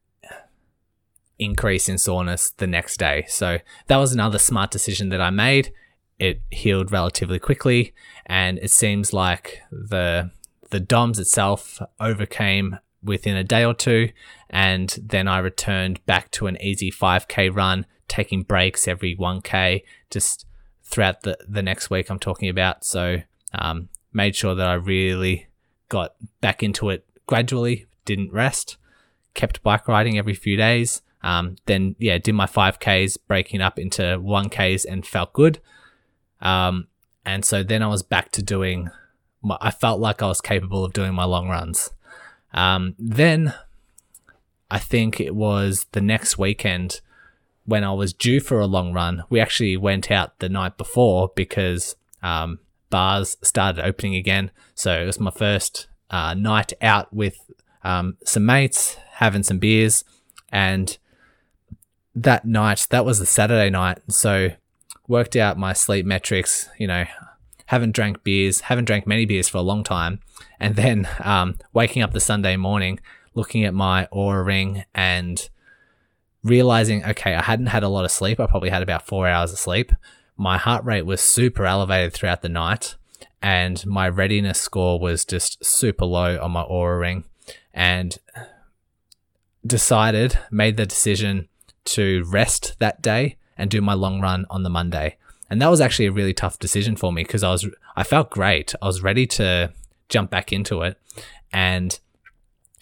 increase 1.38 1.88
in 1.88 1.98
soreness 1.98 2.50
the 2.50 2.66
next 2.66 2.96
day. 2.98 3.24
So 3.28 3.58
that 3.88 3.96
was 3.96 4.12
another 4.12 4.38
smart 4.38 4.70
decision 4.70 5.10
that 5.10 5.20
I 5.20 5.30
made. 5.30 5.72
It 6.18 6.40
healed 6.50 6.92
relatively 6.92 7.38
quickly, 7.38 7.94
and 8.24 8.58
it 8.58 8.70
seems 8.70 9.12
like 9.12 9.60
the 9.70 10.30
the 10.70 10.80
DOMS 10.80 11.18
itself 11.18 11.80
overcame 12.00 12.78
within 13.02 13.36
a 13.36 13.44
day 13.44 13.64
or 13.64 13.74
two, 13.74 14.10
and 14.48 14.98
then 15.02 15.28
I 15.28 15.38
returned 15.38 16.04
back 16.06 16.30
to 16.32 16.46
an 16.46 16.60
easy 16.60 16.90
5k 16.90 17.54
run, 17.54 17.86
taking 18.08 18.42
breaks 18.42 18.88
every 18.88 19.14
1k, 19.14 19.82
just 20.10 20.46
throughout 20.82 21.22
the 21.22 21.36
the 21.46 21.62
next 21.62 21.90
week. 21.90 22.08
I'm 22.08 22.18
talking 22.18 22.48
about. 22.48 22.84
So 22.84 23.18
um, 23.52 23.90
made 24.12 24.34
sure 24.34 24.54
that 24.54 24.66
I 24.66 24.74
really 24.74 25.48
got 25.88 26.14
back 26.40 26.62
into 26.62 26.90
it 26.90 27.04
gradually, 27.26 27.86
didn't 28.04 28.32
rest, 28.32 28.76
kept 29.34 29.62
bike 29.62 29.88
riding 29.88 30.18
every 30.18 30.34
few 30.34 30.56
days. 30.56 31.02
Um, 31.22 31.56
then, 31.66 31.96
yeah, 31.98 32.18
did 32.18 32.34
my 32.34 32.46
5Ks, 32.46 33.18
breaking 33.26 33.60
up 33.60 33.78
into 33.78 34.02
1Ks 34.02 34.84
and 34.88 35.06
felt 35.06 35.32
good. 35.32 35.60
Um, 36.40 36.88
and 37.24 37.44
so 37.44 37.62
then 37.62 37.82
I 37.82 37.88
was 37.88 38.02
back 38.02 38.30
to 38.32 38.42
doing, 38.42 38.90
my, 39.42 39.58
I 39.60 39.70
felt 39.70 40.00
like 40.00 40.22
I 40.22 40.26
was 40.26 40.40
capable 40.40 40.84
of 40.84 40.92
doing 40.92 41.14
my 41.14 41.24
long 41.24 41.48
runs. 41.48 41.90
Um, 42.52 42.94
then 42.98 43.54
I 44.70 44.78
think 44.78 45.20
it 45.20 45.34
was 45.34 45.86
the 45.92 46.00
next 46.00 46.38
weekend 46.38 47.00
when 47.64 47.82
I 47.82 47.92
was 47.92 48.12
due 48.12 48.40
for 48.40 48.60
a 48.60 48.66
long 48.66 48.92
run. 48.92 49.24
We 49.28 49.40
actually 49.40 49.76
went 49.76 50.10
out 50.10 50.38
the 50.38 50.48
night 50.48 50.76
before 50.76 51.32
because 51.34 51.96
um, 52.22 52.60
bars 52.90 53.36
started 53.42 53.84
opening 53.84 54.14
again. 54.14 54.50
So 54.74 55.00
it 55.00 55.06
was 55.06 55.20
my 55.20 55.30
first 55.30 55.88
uh, 56.10 56.34
night 56.34 56.72
out 56.80 57.12
with 57.12 57.38
um, 57.84 58.16
some 58.24 58.46
mates, 58.46 58.96
having 59.14 59.42
some 59.42 59.58
beers, 59.58 60.04
and 60.50 60.96
that 62.14 62.44
night, 62.44 62.86
that 62.90 63.04
was 63.04 63.18
the 63.18 63.26
Saturday 63.26 63.70
night. 63.70 63.98
So 64.08 64.50
worked 65.06 65.36
out 65.36 65.58
my 65.58 65.72
sleep 65.72 66.06
metrics. 66.06 66.68
You 66.78 66.86
know, 66.86 67.04
haven't 67.66 67.94
drank 67.94 68.24
beers, 68.24 68.62
haven't 68.62 68.86
drank 68.86 69.06
many 69.06 69.26
beers 69.26 69.48
for 69.48 69.58
a 69.58 69.62
long 69.62 69.84
time, 69.84 70.20
and 70.58 70.76
then 70.76 71.08
um, 71.20 71.58
waking 71.72 72.02
up 72.02 72.12
the 72.12 72.20
Sunday 72.20 72.56
morning, 72.56 73.00
looking 73.34 73.64
at 73.64 73.74
my 73.74 74.08
Oura 74.12 74.44
ring 74.44 74.84
and 74.94 75.48
realizing, 76.42 77.04
okay, 77.04 77.34
I 77.34 77.42
hadn't 77.42 77.66
had 77.66 77.82
a 77.82 77.88
lot 77.88 78.04
of 78.04 78.10
sleep. 78.10 78.38
I 78.38 78.46
probably 78.46 78.70
had 78.70 78.82
about 78.82 79.06
four 79.06 79.26
hours 79.26 79.52
of 79.52 79.58
sleep 79.58 79.92
my 80.36 80.58
heart 80.58 80.84
rate 80.84 81.06
was 81.06 81.20
super 81.20 81.64
elevated 81.66 82.12
throughout 82.12 82.42
the 82.42 82.48
night 82.48 82.96
and 83.42 83.84
my 83.86 84.08
readiness 84.08 84.60
score 84.60 84.98
was 84.98 85.24
just 85.24 85.64
super 85.64 86.04
low 86.04 86.40
on 86.40 86.50
my 86.50 86.62
Oura 86.64 87.00
ring 87.00 87.24
and 87.72 88.18
decided 89.66 90.38
made 90.50 90.76
the 90.76 90.86
decision 90.86 91.48
to 91.84 92.24
rest 92.24 92.76
that 92.78 93.02
day 93.02 93.36
and 93.56 93.70
do 93.70 93.80
my 93.80 93.94
long 93.94 94.20
run 94.20 94.44
on 94.50 94.62
the 94.62 94.70
monday 94.70 95.16
and 95.48 95.62
that 95.62 95.68
was 95.68 95.80
actually 95.80 96.06
a 96.06 96.12
really 96.12 96.34
tough 96.34 96.58
decision 96.58 96.96
for 96.96 97.12
me 97.12 97.22
because 97.22 97.42
I 97.42 97.50
was 97.50 97.66
I 97.94 98.02
felt 98.02 98.30
great. 98.30 98.74
I 98.82 98.86
was 98.86 99.02
ready 99.02 99.26
to 99.28 99.72
jump 100.08 100.30
back 100.30 100.52
into 100.52 100.82
it, 100.82 100.98
and 101.52 101.98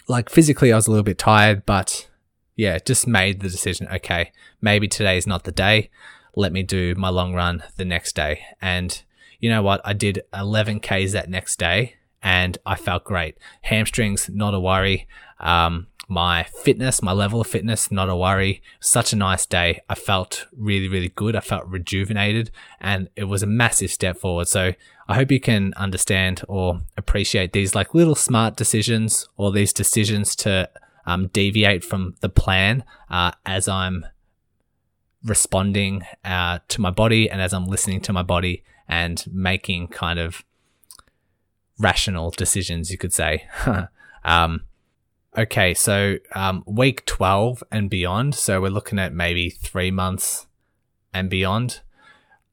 like 0.09 0.31
physically 0.31 0.73
I 0.73 0.77
was 0.77 0.87
a 0.87 0.91
little 0.91 1.05
bit 1.05 1.19
tired, 1.19 1.67
but 1.67 2.09
yeah, 2.57 2.79
just 2.79 3.07
made 3.07 3.41
the 3.41 3.49
decision. 3.49 3.89
Okay, 3.93 4.33
maybe 4.61 4.89
today 4.89 5.17
is 5.17 5.27
not 5.27 5.45
the 5.45 5.53
day. 5.53 5.91
Let 6.37 6.53
me 6.53 6.63
do 6.63 6.95
my 6.95 7.09
long 7.09 7.35
run 7.35 7.63
the 7.77 7.85
next 7.85 8.15
day, 8.15 8.45
and 8.61 9.03
you 9.41 9.51
know 9.51 9.63
what? 9.63 9.81
I 9.85 9.93
did 9.93 10.23
11 10.33 10.81
k's 10.81 11.13
that 11.13 11.29
next 11.29 11.59
day, 11.59 11.97
and 12.23 12.57
I 12.65 12.77
felt 12.77 13.05
great. 13.05 13.37
Hamstrings, 13.63 14.31
not 14.33 14.55
a 14.55 14.61
worry. 14.61 15.07
Um, 15.39 15.89
my 16.09 16.45
fitness, 16.45 17.03
my 17.03 17.13
level 17.13 17.41
of 17.41 17.47
fitness, 17.47 17.91
not 17.91 18.09
a 18.09 18.17
worry. 18.17 18.63
Such 18.81 19.13
a 19.13 19.17
nice 19.17 19.47
day. 19.47 19.81
I 19.89 19.95
felt 19.95 20.47
really, 20.57 20.89
really 20.89 21.09
good. 21.09 21.37
I 21.37 21.41
felt 21.41 21.67
rejuvenated 21.67 22.51
and 22.81 23.09
it 23.17 23.25
was 23.25 23.43
a 23.43 23.47
massive 23.47 23.91
step 23.91 24.19
forward. 24.19 24.49
So 24.49 24.75
I 25.09 25.15
hope 25.15 25.31
you 25.31 25.41
can 25.41 25.73
understand 25.77 26.43
or 26.49 26.83
appreciate 26.97 27.53
these 27.53 27.75
like 27.75 27.95
little 27.95 28.15
smart 28.15 28.57
decisions 28.57 29.29
or 29.37 29.53
these 29.53 29.73
decisions 29.73 30.37
to 30.37 30.69
um, 31.07 31.29
deviate 31.29 31.85
from 31.85 32.15
the 32.21 32.29
plan 32.29 32.85
uh, 33.11 33.33
as 33.45 33.69
I'm 33.69 34.07
responding 35.25 36.05
uh, 36.25 36.59
to 36.69 36.81
my 36.81 36.91
body 36.91 37.31
and 37.31 37.41
as 37.41 37.53
I'm 37.53 37.67
listening 37.67 38.01
to 38.03 38.13
my 38.13 38.23
body 38.23 38.63
and 38.89 39.25
making 39.33 39.89
kind 39.89 40.19
of 40.19 40.45
rational 41.79 42.31
decisions, 42.31 42.91
you 42.91 42.99
could 42.99 43.13
say. 43.13 43.47
um, 44.25 44.63
Okay, 45.37 45.75
so 45.75 46.19
um, 46.37 46.63
week 46.65 47.05
12 47.07 47.65
and 47.73 47.91
beyond. 47.91 48.37
So 48.37 48.61
we're 48.61 48.69
looking 48.69 49.01
at 49.01 49.13
maybe 49.13 49.51
three 49.51 49.91
months 49.91 50.47
and 51.13 51.29
beyond. 51.29 51.81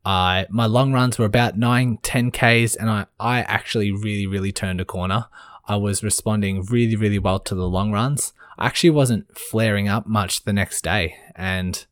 Uh, 0.03 0.45
my 0.49 0.65
long 0.65 0.91
runs 0.91 1.19
were 1.19 1.25
about 1.25 1.59
9, 1.59 1.99
10 2.01 2.31
Ks, 2.31 2.75
and 2.75 2.89
I, 2.89 3.05
I 3.19 3.41
actually 3.41 3.91
really, 3.91 4.25
really 4.25 4.51
turned 4.51 4.81
a 4.81 4.85
corner. 4.85 5.27
I 5.67 5.75
was 5.75 6.01
responding 6.03 6.63
really, 6.63 6.95
really 6.95 7.19
well 7.19 7.39
to 7.41 7.53
the 7.53 7.69
long 7.69 7.91
runs. 7.91 8.33
I 8.57 8.65
actually 8.65 8.89
wasn't 8.89 9.37
flaring 9.37 9.87
up 9.87 10.07
much 10.07 10.43
the 10.43 10.53
next 10.53 10.83
day. 10.83 11.17
And 11.35 11.85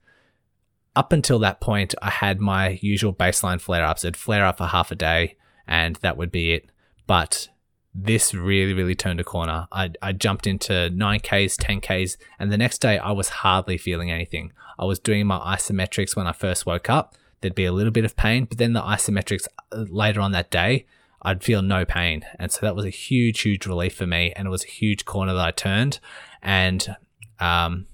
up 0.99 1.13
until 1.13 1.39
that 1.39 1.61
point, 1.61 1.95
I 2.01 2.09
had 2.09 2.41
my 2.41 2.77
usual 2.81 3.13
baseline 3.13 3.61
flare 3.61 3.85
ups. 3.85 4.03
I'd 4.03 4.17
flare 4.17 4.45
up 4.45 4.57
for 4.57 4.65
half 4.65 4.91
a 4.91 4.95
day, 4.95 5.37
and 5.65 5.95
that 6.01 6.17
would 6.17 6.29
be 6.29 6.51
it. 6.51 6.69
But 7.07 7.47
this 7.95 8.33
really, 8.33 8.73
really 8.73 8.95
turned 8.95 9.21
a 9.21 9.23
corner. 9.23 9.69
I, 9.71 9.91
I 10.01 10.11
jumped 10.11 10.45
into 10.45 10.73
9Ks, 10.73 11.55
10Ks, 11.55 12.17
and 12.37 12.51
the 12.51 12.57
next 12.57 12.79
day 12.79 12.97
I 12.97 13.13
was 13.13 13.29
hardly 13.29 13.77
feeling 13.77 14.11
anything. 14.11 14.51
I 14.77 14.83
was 14.83 14.99
doing 14.99 15.25
my 15.25 15.39
isometrics 15.39 16.17
when 16.17 16.27
I 16.27 16.33
first 16.33 16.65
woke 16.65 16.89
up. 16.89 17.15
There'd 17.39 17.55
be 17.55 17.63
a 17.63 17.71
little 17.71 17.93
bit 17.93 18.03
of 18.03 18.17
pain, 18.17 18.43
but 18.43 18.57
then 18.57 18.73
the 18.73 18.81
isometrics 18.81 19.47
uh, 19.71 19.85
later 19.89 20.19
on 20.19 20.33
that 20.33 20.51
day, 20.51 20.85
I'd 21.21 21.45
feel 21.45 21.61
no 21.61 21.85
pain. 21.85 22.25
And 22.37 22.51
so 22.51 22.59
that 22.65 22.75
was 22.75 22.83
a 22.83 22.89
huge, 22.89 23.39
huge 23.39 23.65
relief 23.65 23.95
for 23.95 24.05
me. 24.05 24.33
And 24.35 24.49
it 24.49 24.51
was 24.51 24.65
a 24.65 24.67
huge 24.67 25.05
corner 25.05 25.33
that 25.33 25.45
I 25.45 25.51
turned. 25.51 26.01
And 26.41 26.97
um, 27.39 27.87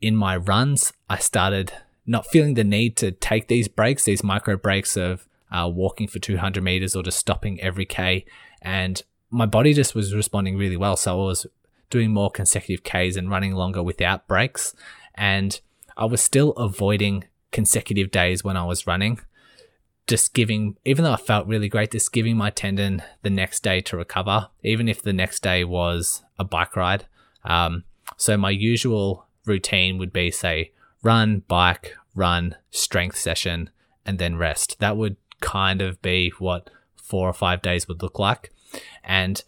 in 0.00 0.16
my 0.16 0.38
runs, 0.38 0.94
I 1.10 1.18
started 1.18 1.74
not 2.06 2.26
feeling 2.26 2.54
the 2.54 2.64
need 2.64 2.96
to 2.96 3.12
take 3.12 3.48
these 3.48 3.68
breaks, 3.68 4.04
these 4.04 4.24
micro 4.24 4.56
breaks 4.56 4.96
of 4.96 5.26
uh, 5.50 5.68
walking 5.72 6.08
for 6.08 6.18
200 6.18 6.62
meters 6.62 6.96
or 6.96 7.02
just 7.02 7.18
stopping 7.18 7.60
every 7.60 7.84
K. 7.84 8.24
And 8.60 9.02
my 9.30 9.46
body 9.46 9.72
just 9.72 9.94
was 9.94 10.14
responding 10.14 10.56
really 10.56 10.76
well. 10.76 10.96
So 10.96 11.12
I 11.12 11.24
was 11.24 11.46
doing 11.90 12.10
more 12.10 12.30
consecutive 12.30 12.84
Ks 12.84 13.16
and 13.16 13.30
running 13.30 13.54
longer 13.54 13.82
without 13.82 14.26
breaks. 14.26 14.74
And 15.14 15.60
I 15.96 16.06
was 16.06 16.20
still 16.20 16.52
avoiding 16.52 17.24
consecutive 17.50 18.10
days 18.10 18.42
when 18.42 18.56
I 18.56 18.64
was 18.64 18.86
running. 18.86 19.20
Just 20.08 20.34
giving, 20.34 20.76
even 20.84 21.04
though 21.04 21.12
I 21.12 21.16
felt 21.16 21.46
really 21.46 21.68
great, 21.68 21.92
just 21.92 22.12
giving 22.12 22.36
my 22.36 22.50
tendon 22.50 23.02
the 23.22 23.30
next 23.30 23.62
day 23.62 23.80
to 23.82 23.96
recover, 23.96 24.48
even 24.64 24.88
if 24.88 25.02
the 25.02 25.12
next 25.12 25.42
day 25.42 25.62
was 25.62 26.24
a 26.38 26.44
bike 26.44 26.74
ride. 26.74 27.06
Um, 27.44 27.84
so 28.16 28.36
my 28.36 28.50
usual 28.50 29.26
routine 29.44 29.98
would 29.98 30.12
be, 30.12 30.30
say, 30.30 30.72
run, 31.02 31.40
bike, 31.48 31.96
run, 32.14 32.56
strength 32.70 33.16
session, 33.16 33.70
and 34.06 34.18
then 34.18 34.36
rest. 34.36 34.78
That 34.80 34.96
would 34.96 35.16
kind 35.40 35.82
of 35.82 36.00
be 36.02 36.32
what 36.38 36.70
four 36.96 37.28
or 37.28 37.32
five 37.32 37.62
days 37.62 37.88
would 37.88 38.02
look 38.02 38.18
like. 38.18 38.52
And 39.04 39.42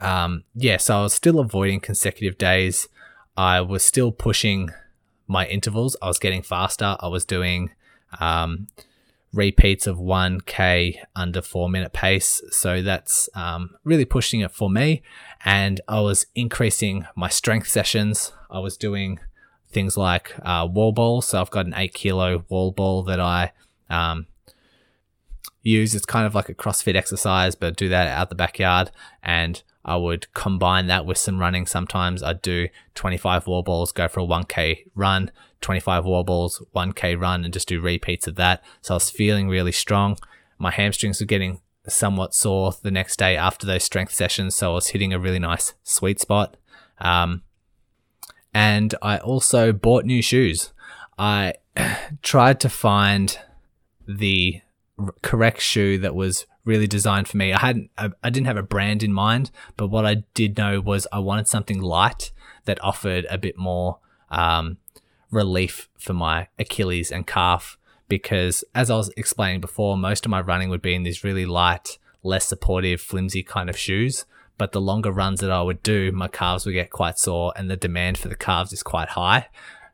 um, 0.00 0.44
yeah, 0.54 0.76
so 0.76 0.98
I 0.98 1.02
was 1.02 1.14
still 1.14 1.38
avoiding 1.38 1.80
consecutive 1.80 2.36
days. 2.36 2.88
I 3.36 3.60
was 3.60 3.84
still 3.84 4.12
pushing 4.12 4.70
my 5.26 5.46
intervals. 5.46 5.96
I 6.02 6.08
was 6.08 6.18
getting 6.18 6.42
faster. 6.42 6.96
I 7.00 7.08
was 7.08 7.24
doing 7.24 7.70
um, 8.20 8.66
repeats 9.32 9.86
of 9.86 9.96
1K 9.96 10.96
under 11.16 11.40
four 11.40 11.70
minute 11.70 11.92
pace. 11.92 12.42
So 12.50 12.82
that's 12.82 13.28
um, 13.34 13.76
really 13.84 14.04
pushing 14.04 14.40
it 14.40 14.50
for 14.50 14.68
me. 14.68 15.02
And 15.44 15.80
I 15.88 16.00
was 16.00 16.26
increasing 16.34 17.06
my 17.16 17.28
strength 17.28 17.68
sessions. 17.68 18.32
I 18.50 18.58
was 18.58 18.76
doing 18.76 19.20
things 19.72 19.96
like 19.96 20.34
uh, 20.42 20.68
wall 20.70 20.92
ball. 20.92 21.22
So 21.22 21.40
I've 21.40 21.50
got 21.50 21.66
an 21.66 21.74
eight 21.76 21.94
kilo 21.94 22.44
wall 22.48 22.72
ball 22.72 23.02
that 23.04 23.20
I 23.20 23.52
um, 23.90 24.26
use. 25.62 25.94
It's 25.94 26.06
kind 26.06 26.26
of 26.26 26.34
like 26.34 26.48
a 26.48 26.54
CrossFit 26.54 26.96
exercise, 26.96 27.54
but 27.54 27.76
do 27.76 27.88
that 27.88 28.08
out 28.08 28.28
the 28.28 28.34
backyard. 28.34 28.90
And 29.22 29.62
I 29.84 29.96
would 29.96 30.32
combine 30.34 30.86
that 30.86 31.06
with 31.06 31.18
some 31.18 31.38
running. 31.38 31.66
Sometimes 31.66 32.22
I'd 32.22 32.42
do 32.42 32.68
25 32.94 33.46
wall 33.46 33.62
balls, 33.62 33.92
go 33.92 34.08
for 34.08 34.20
a 34.20 34.26
1K 34.26 34.86
run, 34.94 35.30
25 35.60 36.04
wall 36.04 36.24
balls, 36.24 36.62
1K 36.74 37.20
run, 37.20 37.44
and 37.44 37.52
just 37.52 37.68
do 37.68 37.80
repeats 37.80 38.26
of 38.26 38.36
that. 38.36 38.62
So 38.80 38.94
I 38.94 38.96
was 38.96 39.10
feeling 39.10 39.48
really 39.48 39.72
strong. 39.72 40.18
My 40.58 40.70
hamstrings 40.70 41.20
were 41.20 41.26
getting 41.26 41.60
somewhat 41.88 42.34
sore 42.34 42.72
the 42.82 42.90
next 42.92 43.18
day 43.18 43.36
after 43.36 43.66
those 43.66 43.82
strength 43.82 44.14
sessions. 44.14 44.54
So 44.54 44.70
I 44.70 44.74
was 44.74 44.88
hitting 44.88 45.12
a 45.12 45.18
really 45.18 45.40
nice 45.40 45.74
sweet 45.82 46.20
spot. 46.20 46.56
Um, 46.98 47.42
and 48.54 48.94
I 49.02 49.18
also 49.18 49.72
bought 49.72 50.04
new 50.04 50.22
shoes. 50.22 50.72
I 51.18 51.54
tried 52.22 52.60
to 52.60 52.68
find 52.68 53.38
the 54.06 54.60
correct 55.22 55.60
shoe 55.60 55.98
that 55.98 56.14
was 56.14 56.46
really 56.64 56.86
designed 56.86 57.28
for 57.28 57.36
me. 57.36 57.52
I 57.52 57.60
hadn't, 57.60 57.90
I, 57.98 58.10
I 58.22 58.30
didn't 58.30 58.46
have 58.46 58.56
a 58.56 58.62
brand 58.62 59.02
in 59.02 59.12
mind, 59.12 59.50
but 59.76 59.88
what 59.88 60.06
I 60.06 60.24
did 60.34 60.56
know 60.56 60.80
was 60.80 61.06
I 61.12 61.18
wanted 61.18 61.48
something 61.48 61.80
light 61.80 62.30
that 62.64 62.82
offered 62.84 63.26
a 63.28 63.38
bit 63.38 63.56
more 63.56 63.98
um, 64.30 64.78
relief 65.30 65.88
for 65.98 66.12
my 66.12 66.48
Achilles 66.58 67.10
and 67.10 67.26
calf. 67.26 67.78
Because 68.08 68.62
as 68.74 68.90
I 68.90 68.96
was 68.96 69.10
explaining 69.16 69.60
before, 69.60 69.96
most 69.96 70.26
of 70.26 70.30
my 70.30 70.40
running 70.40 70.68
would 70.68 70.82
be 70.82 70.94
in 70.94 71.02
these 71.02 71.24
really 71.24 71.46
light, 71.46 71.98
less 72.22 72.46
supportive, 72.46 73.00
flimsy 73.00 73.42
kind 73.42 73.70
of 73.70 73.78
shoes. 73.78 74.26
But 74.58 74.72
the 74.72 74.80
longer 74.80 75.10
runs 75.10 75.40
that 75.40 75.50
I 75.50 75.62
would 75.62 75.82
do, 75.82 76.12
my 76.12 76.28
calves 76.28 76.66
would 76.66 76.72
get 76.72 76.90
quite 76.90 77.18
sore, 77.18 77.52
and 77.56 77.70
the 77.70 77.76
demand 77.76 78.18
for 78.18 78.28
the 78.28 78.36
calves 78.36 78.72
is 78.72 78.82
quite 78.82 79.10
high. 79.10 79.48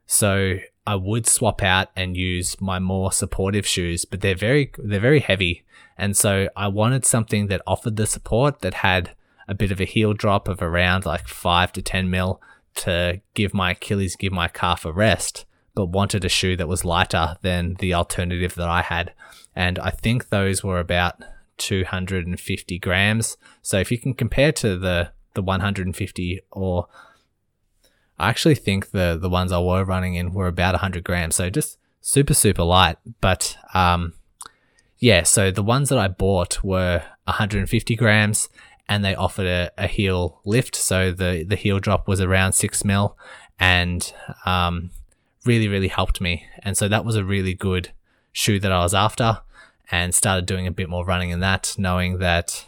So 0.06 0.58
I 0.88 0.94
would 0.94 1.26
swap 1.26 1.62
out 1.62 1.88
and 1.94 2.16
use 2.16 2.58
my 2.62 2.78
more 2.78 3.12
supportive 3.12 3.66
shoes, 3.66 4.06
but 4.06 4.22
they're 4.22 4.34
very 4.34 4.72
they're 4.78 4.98
very 4.98 5.20
heavy, 5.20 5.64
and 5.98 6.16
so 6.16 6.48
I 6.56 6.68
wanted 6.68 7.04
something 7.04 7.48
that 7.48 7.60
offered 7.66 7.96
the 7.96 8.06
support 8.06 8.60
that 8.60 8.72
had 8.72 9.10
a 9.46 9.54
bit 9.54 9.70
of 9.70 9.82
a 9.82 9.84
heel 9.84 10.14
drop 10.14 10.48
of 10.48 10.62
around 10.62 11.04
like 11.04 11.28
five 11.28 11.72
to 11.72 11.82
ten 11.82 12.08
mil 12.08 12.40
to 12.76 13.20
give 13.34 13.52
my 13.52 13.72
Achilles, 13.72 14.16
give 14.16 14.32
my 14.32 14.48
calf 14.48 14.86
a 14.86 14.92
rest, 14.92 15.44
but 15.74 15.90
wanted 15.90 16.24
a 16.24 16.30
shoe 16.30 16.56
that 16.56 16.68
was 16.68 16.86
lighter 16.86 17.36
than 17.42 17.74
the 17.80 17.92
alternative 17.92 18.54
that 18.54 18.68
I 18.68 18.80
had, 18.80 19.12
and 19.54 19.78
I 19.78 19.90
think 19.90 20.30
those 20.30 20.64
were 20.64 20.80
about 20.80 21.22
250 21.58 22.78
grams. 22.78 23.36
So 23.62 23.78
if 23.78 23.90
you 23.90 23.98
can 23.98 24.14
compare 24.14 24.52
to 24.52 24.78
the 24.78 25.10
the 25.34 25.42
150 25.42 26.40
or 26.50 26.88
I 28.18 28.28
actually 28.28 28.56
think 28.56 28.90
the 28.90 29.16
the 29.20 29.28
ones 29.28 29.52
I 29.52 29.60
were 29.60 29.84
running 29.84 30.14
in 30.14 30.32
were 30.32 30.48
about 30.48 30.74
100 30.74 31.04
grams, 31.04 31.36
so 31.36 31.50
just 31.50 31.78
super 32.00 32.34
super 32.34 32.64
light. 32.64 32.96
But 33.20 33.56
um, 33.74 34.14
yeah, 34.98 35.22
so 35.22 35.50
the 35.50 35.62
ones 35.62 35.88
that 35.90 35.98
I 35.98 36.08
bought 36.08 36.64
were 36.64 37.02
150 37.24 37.94
grams, 37.94 38.48
and 38.88 39.04
they 39.04 39.14
offered 39.14 39.46
a, 39.46 39.70
a 39.78 39.86
heel 39.86 40.40
lift, 40.44 40.74
so 40.74 41.12
the 41.12 41.44
the 41.46 41.56
heel 41.56 41.78
drop 41.78 42.08
was 42.08 42.20
around 42.20 42.52
six 42.52 42.84
mil, 42.84 43.16
and 43.60 44.12
um, 44.44 44.90
really 45.44 45.68
really 45.68 45.88
helped 45.88 46.20
me. 46.20 46.44
And 46.62 46.76
so 46.76 46.88
that 46.88 47.04
was 47.04 47.14
a 47.14 47.24
really 47.24 47.54
good 47.54 47.92
shoe 48.32 48.58
that 48.60 48.72
I 48.72 48.80
was 48.80 48.94
after, 48.94 49.42
and 49.90 50.14
started 50.14 50.46
doing 50.46 50.66
a 50.66 50.72
bit 50.72 50.88
more 50.88 51.04
running 51.04 51.30
in 51.30 51.40
that, 51.40 51.74
knowing 51.78 52.18
that 52.18 52.66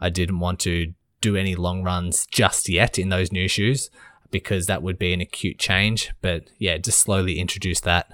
I 0.00 0.10
didn't 0.10 0.40
want 0.40 0.60
to 0.60 0.94
do 1.20 1.36
any 1.36 1.54
long 1.54 1.82
runs 1.82 2.26
just 2.26 2.68
yet 2.68 2.98
in 2.98 3.08
those 3.08 3.32
new 3.32 3.48
shoes 3.48 3.90
because 4.30 4.66
that 4.66 4.82
would 4.82 4.98
be 4.98 5.12
an 5.12 5.20
acute 5.20 5.58
change. 5.58 6.10
But 6.20 6.50
yeah, 6.58 6.78
just 6.78 6.98
slowly 6.98 7.38
introduce 7.38 7.80
that. 7.80 8.10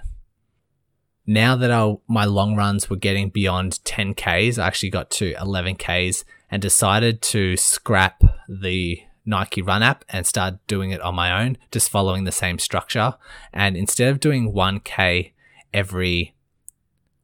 Now 1.27 1.57
that 1.57 1.71
our, 1.71 2.01
my 2.09 2.25
long 2.25 2.57
runs 2.57 2.89
were 2.89 2.97
getting 2.97 3.29
beyond 3.29 3.81
10Ks, 3.85 4.59
I 4.59 4.67
actually 4.67 4.91
got 4.91 5.11
to 5.13 5.35
11Ks 5.35 6.25
and 6.51 6.63
decided 6.63 7.21
to 7.23 7.57
scrap 7.57 8.23
the 8.49 9.03
Nike 9.27 9.61
Run 9.61 9.83
app 9.83 10.05
and 10.09 10.27
start 10.27 10.55
doing 10.67 10.91
it 10.91 11.03
on 11.03 11.15
my 11.15 11.45
own, 11.45 11.59
just 11.71 11.91
following 11.91 12.25
the 12.25 12.33
same 12.33 12.59
structure. 12.59 13.15
And 13.53 13.77
instead 13.77 14.09
of 14.09 14.21
doing 14.21 14.53
1K 14.53 15.33
every 15.75 16.35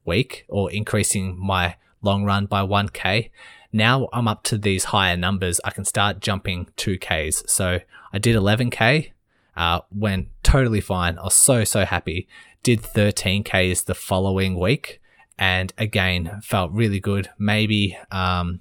week 0.04 0.44
or 0.48 0.70
increasing 0.70 1.38
my 1.38 1.76
long 2.02 2.24
run 2.24 2.46
by 2.46 2.60
1K. 2.60 3.30
Now 3.72 4.08
I'm 4.12 4.28
up 4.28 4.44
to 4.44 4.58
these 4.58 4.84
higher 4.84 5.16
numbers. 5.16 5.60
I 5.64 5.70
can 5.70 5.84
start 5.84 6.20
jumping 6.20 6.68
2Ks. 6.76 7.48
So 7.48 7.80
I 8.12 8.18
did 8.18 8.36
11K, 8.36 9.10
uh, 9.56 9.80
went 9.90 10.28
totally 10.42 10.80
fine. 10.80 11.18
I 11.18 11.24
was 11.24 11.34
so, 11.34 11.64
so 11.64 11.84
happy. 11.84 12.28
Did 12.62 12.82
13Ks 12.82 13.84
the 13.84 13.94
following 13.94 14.58
week 14.58 15.00
and 15.38 15.72
again 15.76 16.40
felt 16.42 16.70
really 16.70 17.00
good. 17.00 17.28
Maybe, 17.38 17.98
um, 18.10 18.60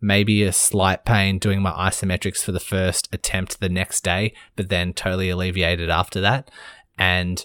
maybe 0.00 0.42
a 0.42 0.52
slight 0.52 1.04
pain 1.04 1.38
doing 1.38 1.62
my 1.62 1.70
isometrics 1.70 2.42
for 2.42 2.52
the 2.52 2.60
first 2.60 3.08
attempt 3.12 3.60
the 3.60 3.68
next 3.68 4.02
day, 4.02 4.32
but 4.56 4.68
then 4.68 4.92
totally 4.92 5.30
alleviated 5.30 5.90
after 5.90 6.20
that. 6.20 6.50
And 6.98 7.44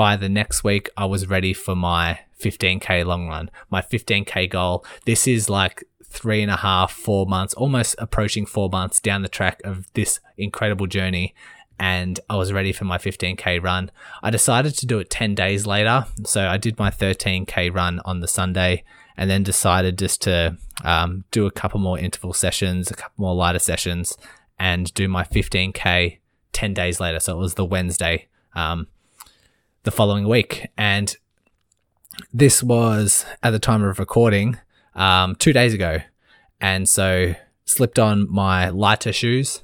by 0.00 0.16
the 0.16 0.30
next 0.30 0.64
week, 0.64 0.88
I 0.96 1.04
was 1.04 1.28
ready 1.28 1.52
for 1.52 1.76
my 1.76 2.20
15K 2.40 3.04
long 3.04 3.28
run, 3.28 3.50
my 3.68 3.82
15K 3.82 4.48
goal. 4.48 4.82
This 5.04 5.28
is 5.28 5.50
like 5.50 5.84
three 6.02 6.40
and 6.40 6.50
a 6.50 6.56
half, 6.56 6.90
four 6.90 7.26
months, 7.26 7.52
almost 7.52 7.96
approaching 7.98 8.46
four 8.46 8.70
months 8.70 8.98
down 8.98 9.20
the 9.20 9.28
track 9.28 9.60
of 9.62 9.92
this 9.92 10.18
incredible 10.38 10.86
journey. 10.86 11.34
And 11.78 12.18
I 12.30 12.36
was 12.36 12.50
ready 12.50 12.72
for 12.72 12.86
my 12.86 12.96
15K 12.96 13.62
run. 13.62 13.90
I 14.22 14.30
decided 14.30 14.74
to 14.76 14.86
do 14.86 15.00
it 15.00 15.10
10 15.10 15.34
days 15.34 15.66
later. 15.66 16.06
So 16.24 16.48
I 16.48 16.56
did 16.56 16.78
my 16.78 16.88
13K 16.88 17.70
run 17.70 18.00
on 18.06 18.20
the 18.20 18.26
Sunday 18.26 18.84
and 19.18 19.28
then 19.28 19.42
decided 19.42 19.98
just 19.98 20.22
to 20.22 20.56
um, 20.82 21.24
do 21.30 21.44
a 21.44 21.50
couple 21.50 21.78
more 21.78 21.98
interval 21.98 22.32
sessions, 22.32 22.90
a 22.90 22.94
couple 22.94 23.22
more 23.22 23.34
lighter 23.34 23.58
sessions, 23.58 24.16
and 24.58 24.94
do 24.94 25.08
my 25.08 25.24
15K 25.24 26.20
10 26.54 26.72
days 26.72 27.00
later. 27.00 27.20
So 27.20 27.34
it 27.34 27.38
was 27.38 27.52
the 27.52 27.66
Wednesday. 27.66 28.28
Um, 28.54 28.86
the 29.82 29.90
following 29.90 30.28
week. 30.28 30.68
And 30.76 31.16
this 32.32 32.62
was 32.62 33.24
at 33.42 33.50
the 33.50 33.58
time 33.58 33.82
of 33.82 33.98
recording 33.98 34.58
um, 34.94 35.34
two 35.36 35.52
days 35.52 35.74
ago. 35.74 35.98
And 36.60 36.88
so 36.88 37.34
slipped 37.64 37.98
on 37.98 38.30
my 38.30 38.68
lighter 38.68 39.12
shoes 39.12 39.62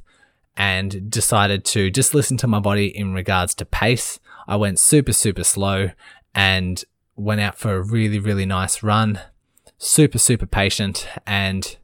and 0.56 1.10
decided 1.10 1.64
to 1.66 1.90
just 1.90 2.14
listen 2.14 2.36
to 2.38 2.46
my 2.46 2.60
body 2.60 2.86
in 2.86 3.12
regards 3.12 3.54
to 3.56 3.64
pace. 3.64 4.18
I 4.48 4.56
went 4.56 4.78
super, 4.78 5.12
super 5.12 5.44
slow 5.44 5.90
and 6.34 6.82
went 7.16 7.40
out 7.40 7.58
for 7.58 7.76
a 7.76 7.82
really, 7.82 8.18
really 8.18 8.46
nice 8.46 8.82
run. 8.82 9.20
Super, 9.78 10.18
super 10.18 10.46
patient. 10.46 11.06
And 11.26 11.76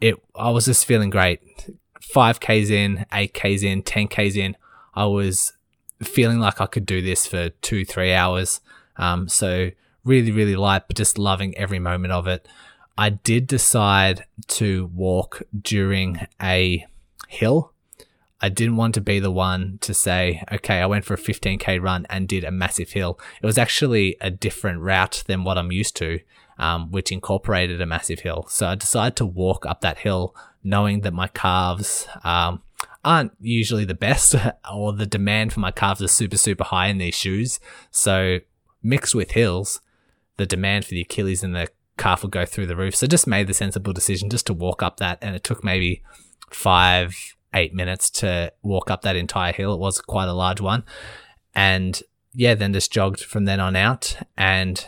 it, 0.00 0.16
I 0.34 0.50
was 0.50 0.64
just 0.64 0.86
feeling 0.86 1.10
great. 1.10 1.40
5Ks 2.00 2.70
in, 2.70 3.06
8Ks 3.12 3.62
in, 3.62 3.82
10Ks 3.82 4.36
in. 4.36 4.56
I 4.94 5.06
was 5.06 5.53
feeling 6.04 6.38
like 6.38 6.60
I 6.60 6.66
could 6.66 6.86
do 6.86 7.02
this 7.02 7.26
for 7.26 7.48
two, 7.48 7.84
three 7.84 8.12
hours. 8.12 8.60
Um, 8.96 9.28
so 9.28 9.70
really, 10.04 10.30
really 10.30 10.56
light, 10.56 10.84
but 10.86 10.96
just 10.96 11.18
loving 11.18 11.56
every 11.56 11.78
moment 11.78 12.12
of 12.12 12.26
it. 12.26 12.46
I 12.96 13.10
did 13.10 13.46
decide 13.46 14.24
to 14.48 14.86
walk 14.94 15.42
during 15.60 16.26
a 16.40 16.86
hill. 17.28 17.72
I 18.40 18.50
didn't 18.50 18.76
want 18.76 18.94
to 18.94 19.00
be 19.00 19.20
the 19.20 19.30
one 19.30 19.78
to 19.80 19.94
say, 19.94 20.44
okay, 20.52 20.80
I 20.80 20.86
went 20.86 21.04
for 21.04 21.14
a 21.14 21.18
15k 21.18 21.82
run 21.82 22.06
and 22.10 22.28
did 22.28 22.44
a 22.44 22.50
massive 22.50 22.90
hill. 22.90 23.18
It 23.42 23.46
was 23.46 23.58
actually 23.58 24.16
a 24.20 24.30
different 24.30 24.80
route 24.80 25.24
than 25.26 25.44
what 25.44 25.58
I'm 25.58 25.72
used 25.72 25.96
to, 25.96 26.20
um, 26.58 26.90
which 26.90 27.10
incorporated 27.10 27.80
a 27.80 27.86
massive 27.86 28.20
hill. 28.20 28.46
So 28.48 28.68
I 28.68 28.74
decided 28.74 29.16
to 29.16 29.26
walk 29.26 29.64
up 29.66 29.80
that 29.80 29.98
hill 29.98 30.36
knowing 30.62 31.00
that 31.00 31.12
my 31.12 31.28
calves, 31.28 32.06
um, 32.22 32.62
aren't 33.04 33.32
usually 33.40 33.84
the 33.84 33.94
best, 33.94 34.34
or 34.72 34.92
the 34.92 35.06
demand 35.06 35.52
for 35.52 35.60
my 35.60 35.70
calves 35.70 36.00
is 36.00 36.12
super, 36.12 36.36
super 36.36 36.64
high 36.64 36.88
in 36.88 36.98
these 36.98 37.14
shoes. 37.14 37.60
So, 37.90 38.40
mixed 38.82 39.14
with 39.14 39.32
hills, 39.32 39.80
the 40.36 40.46
demand 40.46 40.84
for 40.84 40.90
the 40.90 41.02
Achilles 41.02 41.42
and 41.42 41.54
the 41.54 41.68
calf 41.96 42.22
will 42.22 42.30
go 42.30 42.44
through 42.44 42.66
the 42.66 42.76
roof. 42.76 42.94
So, 42.96 43.06
just 43.06 43.26
made 43.26 43.46
the 43.46 43.54
sensible 43.54 43.92
decision 43.92 44.30
just 44.30 44.46
to 44.46 44.54
walk 44.54 44.82
up 44.82 44.98
that. 44.98 45.18
And 45.20 45.36
it 45.36 45.44
took 45.44 45.62
maybe 45.62 46.02
five, 46.50 47.36
eight 47.52 47.74
minutes 47.74 48.10
to 48.10 48.52
walk 48.62 48.90
up 48.90 49.02
that 49.02 49.16
entire 49.16 49.52
hill. 49.52 49.74
It 49.74 49.80
was 49.80 50.00
quite 50.00 50.28
a 50.28 50.32
large 50.32 50.60
one. 50.60 50.84
And 51.54 52.02
yeah, 52.32 52.54
then 52.54 52.72
just 52.72 52.92
jogged 52.92 53.20
from 53.20 53.44
then 53.44 53.60
on 53.60 53.76
out. 53.76 54.16
And 54.36 54.84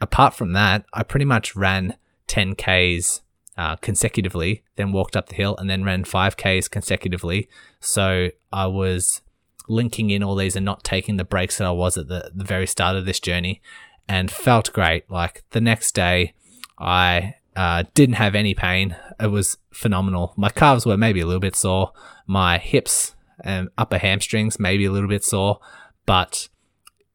apart 0.00 0.34
from 0.34 0.52
that, 0.52 0.84
I 0.92 1.02
pretty 1.02 1.24
much 1.24 1.56
ran 1.56 1.96
10Ks 2.28 3.20
uh, 3.56 3.76
consecutively, 3.76 4.62
then 4.76 4.92
walked 4.92 5.16
up 5.16 5.28
the 5.28 5.34
hill 5.34 5.56
and 5.56 5.68
then 5.68 5.84
ran 5.84 6.04
5Ks 6.04 6.70
consecutively. 6.70 7.48
So 7.80 8.30
I 8.52 8.66
was 8.66 9.22
linking 9.68 10.10
in 10.10 10.22
all 10.22 10.36
these 10.36 10.56
and 10.56 10.64
not 10.64 10.84
taking 10.84 11.16
the 11.16 11.24
breaks 11.24 11.58
that 11.58 11.66
I 11.66 11.72
was 11.72 11.96
at 11.96 12.08
the, 12.08 12.30
the 12.34 12.44
very 12.44 12.66
start 12.66 12.96
of 12.96 13.06
this 13.06 13.20
journey 13.20 13.60
and 14.08 14.30
felt 14.30 14.72
great. 14.72 15.10
Like 15.10 15.42
the 15.50 15.60
next 15.60 15.94
day, 15.94 16.34
I 16.78 17.36
uh, 17.56 17.84
didn't 17.94 18.16
have 18.16 18.34
any 18.34 18.54
pain. 18.54 18.96
It 19.18 19.28
was 19.28 19.56
phenomenal. 19.72 20.34
My 20.36 20.50
calves 20.50 20.86
were 20.86 20.96
maybe 20.96 21.20
a 21.20 21.26
little 21.26 21.40
bit 21.40 21.56
sore. 21.56 21.92
My 22.26 22.58
hips 22.58 23.14
and 23.40 23.68
upper 23.76 23.98
hamstrings 23.98 24.58
maybe 24.58 24.84
a 24.84 24.92
little 24.92 25.08
bit 25.08 25.24
sore, 25.24 25.60
but 26.04 26.48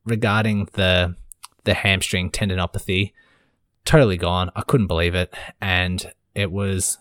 regarding 0.05 0.67
the 0.73 1.15
the 1.63 1.73
hamstring 1.75 2.31
tendinopathy, 2.31 3.13
totally 3.85 4.17
gone. 4.17 4.49
I 4.55 4.61
couldn't 4.61 4.87
believe 4.87 5.13
it, 5.13 5.33
and 5.61 6.11
it 6.36 6.51
was 6.51 6.97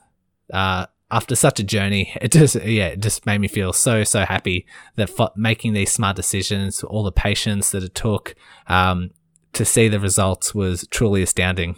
uh, 0.53 0.87
after 1.11 1.35
such 1.35 1.61
a 1.61 1.65
journey, 1.65 2.13
it 2.21 2.33
just 2.33 2.55
yeah, 2.57 2.89
it 2.89 3.01
just 3.01 3.27
made 3.27 3.39
me 3.39 3.49
feel 3.49 3.73
so 3.73 4.05
so 4.05 4.25
happy 4.25 4.67
that 4.97 5.11
making 5.37 5.73
these 5.73 5.93
smart 5.93 6.17
decisions, 6.17 6.83
all 6.83 7.03
the 7.03 7.13
patience 7.13 7.71
that 7.71 7.83
it 7.83 7.95
took 7.95 8.35
um, 8.67 9.11
to 9.53 9.65
see 9.65 9.89
the 9.89 10.01
results 10.01 10.55
was 10.55 10.87
truly 10.91 11.23
astounding. 11.23 11.77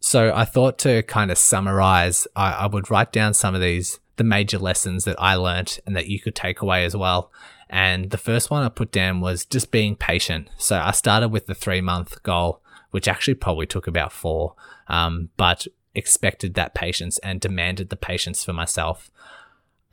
So 0.00 0.34
I 0.34 0.44
thought 0.44 0.78
to 0.80 1.02
kind 1.04 1.30
of 1.30 1.38
summarize, 1.38 2.28
I, 2.36 2.52
I 2.52 2.66
would 2.66 2.90
write 2.90 3.10
down 3.10 3.32
some 3.32 3.54
of 3.54 3.62
these 3.62 4.00
the 4.16 4.24
major 4.24 4.58
lessons 4.58 5.04
that 5.04 5.16
I 5.18 5.34
learned 5.34 5.80
and 5.86 5.96
that 5.96 6.06
you 6.06 6.20
could 6.20 6.34
take 6.34 6.60
away 6.60 6.84
as 6.84 6.94
well. 6.94 7.32
And 7.68 8.10
the 8.10 8.18
first 8.18 8.50
one 8.50 8.62
I 8.62 8.68
put 8.68 8.92
down 8.92 9.20
was 9.20 9.44
just 9.44 9.70
being 9.70 9.96
patient. 9.96 10.48
So 10.58 10.78
I 10.78 10.92
started 10.92 11.28
with 11.28 11.46
the 11.46 11.54
three 11.54 11.80
month 11.80 12.22
goal, 12.22 12.62
which 12.90 13.08
actually 13.08 13.34
probably 13.34 13.66
took 13.66 13.86
about 13.86 14.12
four. 14.12 14.54
Um, 14.86 15.30
but 15.36 15.66
expected 15.94 16.54
that 16.54 16.74
patience 16.74 17.18
and 17.18 17.40
demanded 17.40 17.90
the 17.90 17.96
patience 17.96 18.44
for 18.44 18.52
myself. 18.52 19.10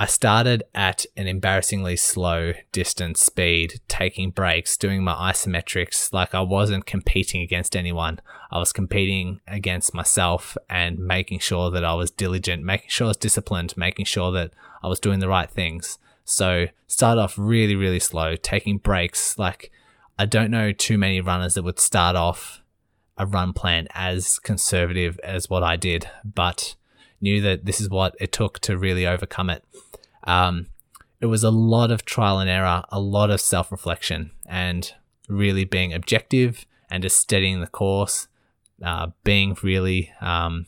I 0.02 0.08
started 0.08 0.64
at 0.74 1.06
an 1.16 1.28
embarrassingly 1.28 1.96
slow 1.96 2.54
distance 2.72 3.22
speed, 3.22 3.82
taking 3.88 4.32
breaks, 4.32 4.76
doing 4.76 5.04
my 5.04 5.14
isometrics 5.14 6.12
like 6.12 6.34
I 6.34 6.42
wasn't 6.42 6.88
competing 6.88 7.44
against 7.44 7.76
anyone. 7.76 8.20
I 8.50 8.58
was 8.58 8.74
competing 8.74 9.42
against 9.48 9.94
myself 9.94 10.58
and 10.68 10.98
making 10.98 11.38
sure 11.38 11.70
that 11.70 11.86
I 11.86 11.94
was 11.94 12.10
diligent, 12.10 12.64
making 12.64 12.90
sure 12.90 13.06
I 13.06 13.10
was 13.10 13.18
disciplined, 13.18 13.78
making 13.78 14.06
sure 14.06 14.32
that 14.32 14.54
I 14.82 14.88
was 14.88 15.00
doing 15.00 15.20
the 15.20 15.30
right 15.30 15.52
things. 15.52 16.00
So, 16.26 16.68
start 16.88 17.20
off 17.20 17.36
really, 17.38 17.76
really 17.76 18.00
slow, 18.00 18.36
taking 18.36 18.80
breaks. 18.80 19.38
Like, 19.38 19.72
I 20.18 20.26
don't 20.26 20.50
know 20.50 20.72
too 20.72 20.98
many 20.98 21.22
runners 21.22 21.54
that 21.54 21.64
would 21.64 21.80
start 21.80 22.16
off 22.16 22.61
a 23.22 23.26
run 23.28 23.54
plan 23.54 23.88
as 23.94 24.40
conservative 24.40 25.20
as 25.24 25.48
what 25.48 25.62
I 25.62 25.76
did, 25.76 26.10
but 26.26 26.76
knew 27.22 27.40
that 27.42 27.66
this 27.66 27.80
is 27.80 27.88
what 27.88 28.16
it 28.20 28.32
took 28.32 28.58
to 28.62 28.76
really 28.76 29.06
overcome 29.06 29.52
it. 29.52 29.64
Um, 30.24 30.68
it 31.22 31.28
was 31.28 31.44
a 31.44 31.52
lot 31.52 31.92
of 31.92 32.04
trial 32.04 32.40
and 32.40 32.50
error, 32.50 32.84
a 32.90 33.00
lot 33.00 33.30
of 33.30 33.40
self 33.40 33.72
reflection, 33.72 34.32
and 34.48 34.92
really 35.30 35.66
being 35.66 35.94
objective 35.94 36.66
and 36.90 37.04
just 37.04 37.20
steadying 37.20 37.62
the 37.62 37.68
course, 37.68 38.28
uh, 38.84 39.12
being 39.24 39.56
really 39.62 40.12
um, 40.20 40.66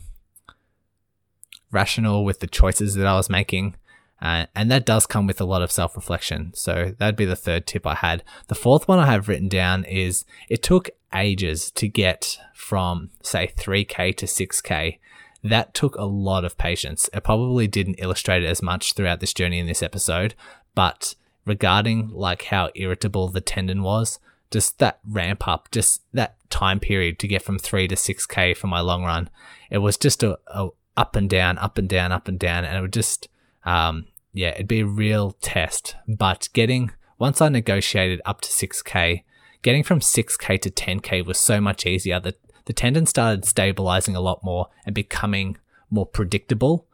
rational 1.71 2.23
with 2.23 2.39
the 2.39 2.47
choices 2.47 2.93
that 2.93 3.07
I 3.07 3.15
was 3.15 3.31
making. 3.31 3.75
Uh, 4.23 4.45
and 4.55 4.71
that 4.71 4.85
does 4.85 5.05
come 5.05 5.27
with 5.27 5.41
a 5.41 5.45
lot 5.45 5.61
of 5.61 5.69
self 5.69 5.97
reflection. 5.97 6.53
So 6.55 6.95
that'd 6.97 7.17
be 7.17 7.25
the 7.25 7.35
third 7.35 7.67
tip 7.67 7.85
I 7.85 7.95
had. 7.95 8.23
The 8.47 8.55
fourth 8.55 8.87
one 8.87 8.97
I 8.97 9.11
have 9.11 9.27
written 9.27 9.49
down 9.49 9.83
is 9.83 10.23
it 10.49 10.63
took 10.63 10.89
ages 11.13 11.69
to 11.71 11.89
get 11.89 12.39
from, 12.53 13.09
say, 13.21 13.51
3K 13.57 14.15
to 14.15 14.25
6K. 14.25 14.99
That 15.43 15.73
took 15.73 15.97
a 15.97 16.05
lot 16.05 16.45
of 16.45 16.57
patience. 16.57 17.09
It 17.13 17.25
probably 17.25 17.67
didn't 17.67 17.99
illustrate 17.99 18.43
it 18.43 18.47
as 18.47 18.61
much 18.61 18.93
throughout 18.93 19.19
this 19.19 19.33
journey 19.33 19.59
in 19.59 19.67
this 19.67 19.83
episode, 19.83 20.35
but 20.73 21.15
regarding 21.45 22.07
like 22.07 22.43
how 22.43 22.69
irritable 22.75 23.27
the 23.27 23.41
tendon 23.41 23.83
was, 23.83 24.19
just 24.51 24.79
that 24.79 24.99
ramp 25.05 25.45
up, 25.49 25.69
just 25.69 26.01
that 26.13 26.37
time 26.49 26.79
period 26.79 27.19
to 27.19 27.27
get 27.27 27.41
from 27.41 27.59
3 27.59 27.89
to 27.89 27.95
6K 27.95 28.55
for 28.55 28.67
my 28.67 28.79
long 28.79 29.03
run, 29.03 29.29
it 29.69 29.79
was 29.79 29.97
just 29.97 30.23
a, 30.23 30.39
a 30.47 30.69
up 30.95 31.17
and 31.17 31.29
down, 31.29 31.57
up 31.57 31.77
and 31.77 31.89
down, 31.89 32.13
up 32.13 32.29
and 32.29 32.39
down, 32.39 32.63
and 32.63 32.77
it 32.77 32.81
would 32.81 32.93
just, 32.93 33.27
um, 33.65 34.05
yeah, 34.33 34.49
it'd 34.49 34.67
be 34.67 34.81
a 34.81 34.85
real 34.85 35.31
test. 35.41 35.95
But 36.07 36.49
getting 36.53 36.91
once 37.19 37.41
I 37.41 37.49
negotiated 37.49 38.21
up 38.25 38.41
to 38.41 38.49
6K, 38.49 39.23
getting 39.61 39.83
from 39.83 39.99
6K 39.99 40.61
to 40.61 40.69
10K 40.69 41.25
was 41.25 41.37
so 41.37 41.61
much 41.61 41.85
easier. 41.85 42.19
The, 42.19 42.35
the 42.65 42.73
tendon 42.73 43.05
started 43.05 43.45
stabilizing 43.45 44.15
a 44.15 44.21
lot 44.21 44.43
more 44.43 44.67
and 44.85 44.93
becoming 44.93 45.57
more 45.89 46.05
predictable. 46.05 46.85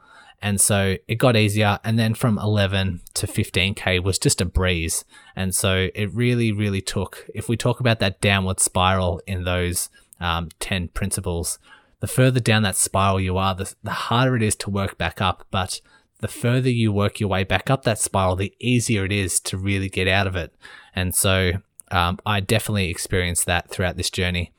And 0.42 0.62
so 0.62 0.98
it 1.08 1.16
got 1.16 1.36
easier. 1.36 1.80
And 1.84 1.98
then 1.98 2.14
from 2.14 2.38
11 2.38 3.02
to 3.16 3.28
15K 3.28 4.04
was 4.04 4.20
just 4.20 4.40
a 4.40 4.46
breeze. 4.46 5.04
And 5.36 5.54
so 5.56 5.90
it 5.96 6.14
really, 6.14 6.52
really 6.52 6.82
took, 6.82 7.28
if 7.34 7.50
we 7.50 7.58
talk 7.58 7.80
about 7.80 8.00
that 8.00 8.22
downward 8.22 8.60
spiral 8.60 9.22
in 9.26 9.44
those 9.44 9.90
um, 10.20 10.50
10 10.60 10.90
principles. 10.90 11.60
The 12.02 12.08
further 12.08 12.40
down 12.40 12.64
that 12.64 12.76
spiral 12.76 13.20
you 13.20 13.38
are, 13.38 13.56
the, 13.56 13.74
the 13.84 13.92
harder 13.92 14.36
it 14.36 14.44
is 14.44 14.56
to 14.58 14.70
work 14.70 14.98
back 14.98 15.22
up. 15.22 15.46
But 15.52 15.82
the 16.20 16.28
further 16.28 16.70
you 16.70 16.92
work 16.92 17.20
your 17.20 17.30
way 17.30 17.44
back 17.44 17.70
up 17.70 17.84
that 17.84 18.00
spiral, 18.00 18.36
the 18.36 18.54
easier 18.60 19.06
it 19.06 19.12
is 19.12 19.40
to 19.42 19.58
really 19.58 19.90
get 19.90 20.08
out 20.08 20.28
of 20.28 20.36
it. 20.36 20.54
And 20.96 21.16
so 21.16 21.54
um, 21.92 22.20
I 22.26 22.40
definitely 22.40 22.90
experienced 22.90 23.46
that 23.46 23.70
throughout 23.70 23.98
this 23.98 24.10
journey. 24.10 24.52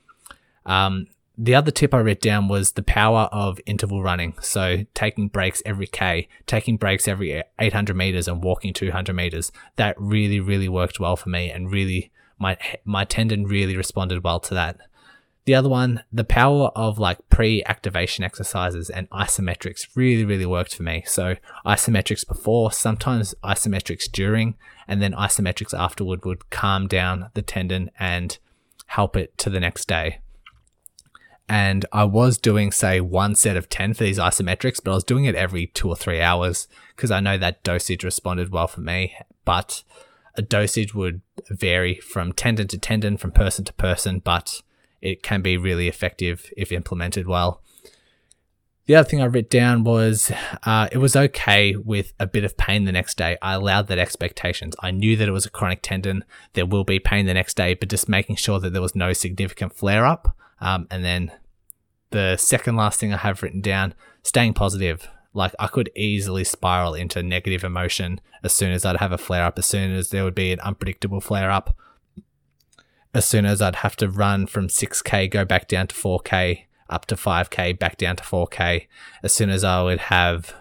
Um, 0.66 1.06
the 1.36 1.54
other 1.54 1.70
tip 1.70 1.94
I 1.94 2.00
wrote 2.00 2.20
down 2.20 2.48
was 2.48 2.72
the 2.72 2.82
power 2.82 3.28
of 3.32 3.61
interval 3.64 4.02
running. 4.02 4.34
So 4.42 4.84
taking 4.94 5.28
breaks 5.28 5.62
every 5.64 5.86
K, 5.86 6.28
taking 6.46 6.76
breaks 6.76 7.08
every 7.08 7.42
800 7.58 7.96
meters 7.96 8.28
and 8.28 8.42
walking 8.42 8.74
200 8.74 9.14
meters. 9.14 9.50
That 9.76 9.96
really, 9.98 10.40
really 10.40 10.68
worked 10.68 11.00
well 11.00 11.16
for 11.16 11.30
me 11.30 11.50
and 11.50 11.72
really, 11.72 12.11
my, 12.38 12.58
my 12.84 13.04
tendon 13.04 13.44
really 13.44 13.76
responded 13.76 14.22
well 14.22 14.40
to 14.40 14.54
that. 14.54 14.80
The 15.47 15.55
other 15.55 15.68
one, 15.68 16.03
the 16.12 16.24
power 16.24 16.70
of 16.76 16.99
like 16.99 17.28
pre 17.28 17.64
activation 17.64 18.24
exercises 18.24 18.91
and 18.91 19.09
isometrics 19.11 19.88
really, 19.95 20.24
really 20.24 20.47
worked 20.47 20.74
for 20.74 20.82
me. 20.82 21.03
So 21.07 21.36
isometrics 21.66 22.26
before, 22.26 22.72
sometimes 22.72 23.34
isometrics 23.43 24.11
during, 24.11 24.57
and 24.86 25.01
then 25.01 25.12
isometrics 25.12 25.78
afterward 25.78 26.24
would 26.24 26.51
calm 26.51 26.86
down 26.86 27.30
the 27.34 27.43
tendon 27.43 27.91
and 27.99 28.38
help 28.86 29.16
it 29.16 29.36
to 29.38 29.51
the 29.51 29.61
next 29.61 29.86
day 29.88 30.20
and 31.51 31.84
I 31.91 32.05
was 32.05 32.38
doing, 32.38 32.70
say, 32.70 33.01
one 33.01 33.34
set 33.34 33.57
of 33.57 33.68
10 33.68 33.95
for 33.95 34.05
these 34.05 34.20
isometrics, 34.20 34.80
but 34.82 34.93
I 34.93 34.95
was 34.95 35.03
doing 35.03 35.24
it 35.24 35.34
every 35.34 35.66
two 35.66 35.88
or 35.88 35.97
three 35.97 36.20
hours 36.20 36.68
because 36.95 37.11
I 37.11 37.18
know 37.18 37.36
that 37.38 37.64
dosage 37.64 38.05
responded 38.05 38.53
well 38.53 38.68
for 38.68 38.82
me. 38.82 39.16
But 39.45 39.82
a 40.36 40.43
dosage 40.43 40.95
would 40.95 41.22
vary 41.49 41.97
from 41.97 42.32
tendon 42.32 42.68
to 42.68 42.78
tendon, 42.78 43.16
from 43.16 43.32
person 43.32 43.64
to 43.64 43.72
person, 43.72 44.20
but 44.20 44.62
it 45.01 45.22
can 45.22 45.42
be 45.42 45.57
really 45.57 45.88
effective 45.88 46.53
if 46.57 46.72
implemented 46.72 47.26
well. 47.26 47.62
The 48.86 48.96
other 48.96 49.09
thing 49.09 49.22
I 49.22 49.26
wrote 49.26 49.51
down 49.51 49.84
was 49.84 50.32
uh, 50.64 50.88
it 50.90 50.98
was 50.98 51.14
okay 51.14 51.76
with 51.76 52.12
a 52.18 52.26
bit 52.26 52.42
of 52.42 52.57
pain 52.57 52.86
the 52.86 52.92
next 52.92 53.16
day. 53.16 53.38
I 53.40 53.55
allowed 53.55 53.86
that 53.86 53.98
expectations. 53.98 54.74
I 54.80 54.90
knew 54.90 55.14
that 55.16 55.28
it 55.28 55.32
was 55.32 55.46
a 55.46 55.51
chronic 55.51 55.80
tendon. 55.82 56.24
There 56.55 56.66
will 56.66 56.82
be 56.82 56.98
pain 56.98 57.26
the 57.26 57.34
next 57.34 57.57
day, 57.57 57.74
but 57.74 57.88
just 57.88 58.09
making 58.09 58.36
sure 58.36 58.59
that 58.59 58.72
there 58.72 58.82
was 58.82 58.96
no 58.96 59.12
significant 59.12 59.74
flare 59.74 60.05
up. 60.05 60.36
Um, 60.61 60.88
and 60.90 61.05
then 61.05 61.30
the 62.11 62.36
second 62.36 62.74
last 62.74 62.98
thing 62.98 63.14
I 63.14 63.18
have 63.18 63.44
written 63.44 63.61
down, 63.61 63.94
staying 64.24 64.55
positive. 64.55 65.09
Like 65.32 65.55
I 65.61 65.68
could 65.68 65.90
easily 65.94 66.42
spiral 66.42 66.94
into 66.94 67.22
negative 67.22 67.62
emotion 67.62 68.20
as 68.42 68.53
soon 68.53 68.72
as 68.72 68.84
I'd 68.84 68.96
have 68.96 69.12
a 69.12 69.18
flare 69.18 69.44
up, 69.44 69.57
as 69.57 69.66
soon 69.66 69.92
as 69.92 70.11
there 70.11 70.24
would 70.24 70.34
be 70.34 70.51
an 70.51 70.59
unpredictable 70.61 71.20
flare 71.20 71.53
up, 71.53 71.76
as 73.14 73.26
soon 73.26 73.44
as 73.44 73.61
I'd 73.61 73.76
have 73.76 73.96
to 73.96 74.08
run 74.08 74.46
from 74.46 74.68
6K, 74.68 75.30
go 75.30 75.44
back 75.44 75.68
down 75.68 75.88
to 75.88 75.94
4K, 75.94 76.64
up 76.88 77.06
to 77.06 77.16
5K, 77.16 77.78
back 77.78 77.96
down 77.96 78.16
to 78.16 78.24
4K, 78.24 78.86
as 79.22 79.32
soon 79.32 79.50
as 79.50 79.64
I 79.64 79.82
would 79.82 80.00
have 80.00 80.54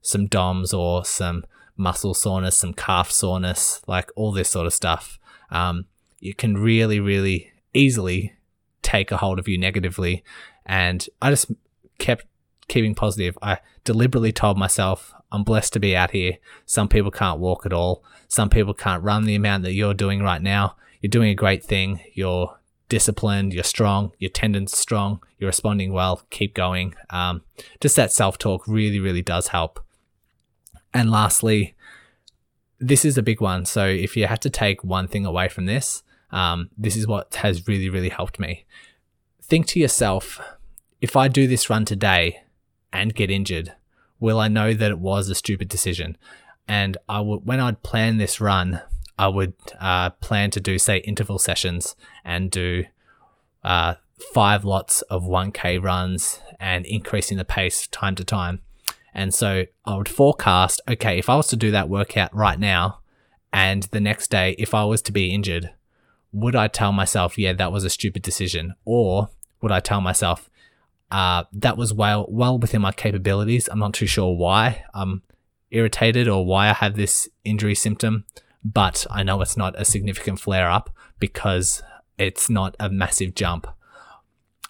some 0.00 0.26
DOMS 0.26 0.72
or 0.72 1.04
some 1.04 1.44
muscle 1.76 2.14
soreness, 2.14 2.56
some 2.56 2.72
calf 2.72 3.10
soreness, 3.10 3.82
like 3.86 4.10
all 4.16 4.32
this 4.32 4.48
sort 4.48 4.66
of 4.66 4.74
stuff. 4.74 5.18
Um, 5.50 5.86
you 6.20 6.34
can 6.34 6.56
really, 6.56 7.00
really 7.00 7.52
easily 7.74 8.34
take 8.82 9.10
a 9.10 9.16
hold 9.18 9.38
of 9.38 9.48
you 9.48 9.58
negatively 9.58 10.24
and 10.64 11.06
I 11.20 11.30
just 11.30 11.50
kept 11.98 12.24
keeping 12.68 12.94
positive. 12.94 13.36
I 13.42 13.58
deliberately 13.84 14.32
told 14.32 14.58
myself, 14.58 15.14
I'm 15.30 15.44
blessed 15.44 15.72
to 15.74 15.80
be 15.80 15.96
out 15.96 16.12
here. 16.12 16.38
Some 16.64 16.88
people 16.88 17.10
can't 17.10 17.40
walk 17.40 17.66
at 17.66 17.72
all. 17.72 18.04
Some 18.28 18.48
people 18.48 18.74
can't 18.74 19.02
run 19.02 19.24
the 19.24 19.34
amount 19.34 19.64
that 19.64 19.74
you're 19.74 19.94
doing 19.94 20.22
right 20.22 20.42
now. 20.42 20.76
You're 21.06 21.20
doing 21.22 21.30
a 21.30 21.36
great 21.36 21.62
thing. 21.62 22.00
You're 22.14 22.58
disciplined. 22.88 23.54
You're 23.54 23.62
strong. 23.62 24.10
Your 24.18 24.28
tendons 24.28 24.76
strong. 24.76 25.22
You're 25.38 25.46
responding 25.46 25.92
well. 25.92 26.22
Keep 26.30 26.52
going. 26.52 26.96
Um, 27.10 27.42
just 27.80 27.94
that 27.94 28.10
self 28.10 28.38
talk 28.38 28.66
really, 28.66 28.98
really 28.98 29.22
does 29.22 29.46
help. 29.46 29.78
And 30.92 31.08
lastly, 31.08 31.76
this 32.80 33.04
is 33.04 33.16
a 33.16 33.22
big 33.22 33.40
one. 33.40 33.66
So 33.66 33.86
if 33.86 34.16
you 34.16 34.26
had 34.26 34.40
to 34.40 34.50
take 34.50 34.82
one 34.82 35.06
thing 35.06 35.24
away 35.24 35.48
from 35.48 35.66
this, 35.66 36.02
um, 36.32 36.70
this 36.76 36.96
is 36.96 37.06
what 37.06 37.36
has 37.36 37.68
really, 37.68 37.88
really 37.88 38.08
helped 38.08 38.40
me. 38.40 38.64
Think 39.40 39.66
to 39.68 39.78
yourself, 39.78 40.40
if 41.00 41.14
I 41.14 41.28
do 41.28 41.46
this 41.46 41.70
run 41.70 41.84
today 41.84 42.42
and 42.92 43.14
get 43.14 43.30
injured, 43.30 43.74
will 44.18 44.40
I 44.40 44.48
know 44.48 44.74
that 44.74 44.90
it 44.90 44.98
was 44.98 45.28
a 45.28 45.36
stupid 45.36 45.68
decision? 45.68 46.18
And 46.66 46.98
I 47.08 47.20
would, 47.20 47.46
when 47.46 47.60
I'd 47.60 47.84
plan 47.84 48.16
this 48.16 48.40
run, 48.40 48.82
I 49.18 49.28
would 49.28 49.54
uh, 49.80 50.10
plan 50.10 50.50
to 50.52 50.60
do, 50.60 50.78
say, 50.78 50.98
interval 50.98 51.38
sessions 51.38 51.96
and 52.24 52.50
do 52.50 52.84
uh, 53.64 53.94
five 54.34 54.64
lots 54.64 55.02
of 55.02 55.24
1K 55.24 55.82
runs 55.82 56.40
and 56.60 56.86
increasing 56.86 57.38
the 57.38 57.44
pace 57.44 57.86
time 57.86 58.14
to 58.16 58.24
time. 58.24 58.60
And 59.14 59.32
so 59.32 59.64
I 59.84 59.96
would 59.96 60.08
forecast 60.08 60.80
okay, 60.88 61.18
if 61.18 61.30
I 61.30 61.36
was 61.36 61.46
to 61.48 61.56
do 61.56 61.70
that 61.70 61.88
workout 61.88 62.34
right 62.34 62.58
now 62.58 63.00
and 63.52 63.84
the 63.84 64.00
next 64.00 64.30
day, 64.30 64.54
if 64.58 64.74
I 64.74 64.84
was 64.84 65.00
to 65.02 65.12
be 65.12 65.34
injured, 65.34 65.70
would 66.32 66.54
I 66.54 66.68
tell 66.68 66.92
myself, 66.92 67.38
yeah, 67.38 67.54
that 67.54 67.72
was 67.72 67.84
a 67.84 67.90
stupid 67.90 68.22
decision? 68.22 68.74
Or 68.84 69.30
would 69.62 69.72
I 69.72 69.80
tell 69.80 70.02
myself, 70.02 70.50
uh, 71.10 71.44
that 71.52 71.78
was 71.78 71.94
well 71.94 72.26
well 72.28 72.58
within 72.58 72.82
my 72.82 72.92
capabilities. 72.92 73.68
I'm 73.68 73.78
not 73.78 73.94
too 73.94 74.06
sure 74.06 74.36
why 74.36 74.84
I'm 74.92 75.22
irritated 75.70 76.28
or 76.28 76.44
why 76.44 76.68
I 76.68 76.74
have 76.74 76.96
this 76.96 77.28
injury 77.44 77.74
symptom, 77.74 78.24
but 78.72 79.06
I 79.10 79.22
know 79.22 79.40
it's 79.40 79.56
not 79.56 79.80
a 79.80 79.84
significant 79.84 80.40
flare 80.40 80.70
up 80.70 80.90
because 81.18 81.82
it's 82.18 82.50
not 82.50 82.74
a 82.80 82.88
massive 82.90 83.34
jump. 83.34 83.66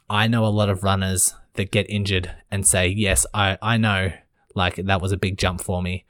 I 0.08 0.26
know 0.28 0.44
a 0.44 0.48
lot 0.48 0.68
of 0.68 0.84
runners 0.84 1.34
that 1.54 1.70
get 1.70 1.88
injured 1.88 2.30
and 2.50 2.66
say, 2.66 2.88
Yes, 2.88 3.26
I, 3.32 3.58
I 3.62 3.76
know, 3.76 4.12
like 4.54 4.76
that 4.76 5.00
was 5.00 5.12
a 5.12 5.16
big 5.16 5.38
jump 5.38 5.60
for 5.60 5.82
me. 5.82 6.04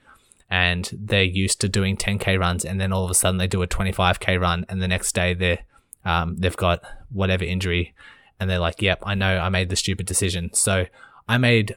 And 0.49 0.91
they're 0.93 1.23
used 1.23 1.61
to 1.63 1.69
doing 1.69 1.97
10k 1.97 2.39
runs, 2.39 2.65
and 2.65 2.81
then 2.81 2.93
all 2.93 3.05
of 3.05 3.11
a 3.11 3.15
sudden 3.15 3.39
they 3.39 3.49
do 3.49 3.63
a 3.63 3.67
25k 3.67 4.41
run, 4.41 4.65
and 4.69 4.81
the 4.81 4.87
next 4.87 5.13
day 5.13 5.35
they're 5.35 5.61
um, 6.05 6.37
they've 6.37 6.57
got 6.57 6.85
whatever 7.11 7.45
injury 7.45 7.95
and 8.39 8.49
they're 8.49 8.59
like, 8.59 8.83
yep, 8.83 9.01
I 9.03 9.15
know 9.15 9.39
I 9.39 9.49
made 9.49 9.69
the 9.69 9.77
stupid 9.77 10.07
decision. 10.07 10.51
So 10.53 10.87
I 11.29 11.39
made 11.39 11.77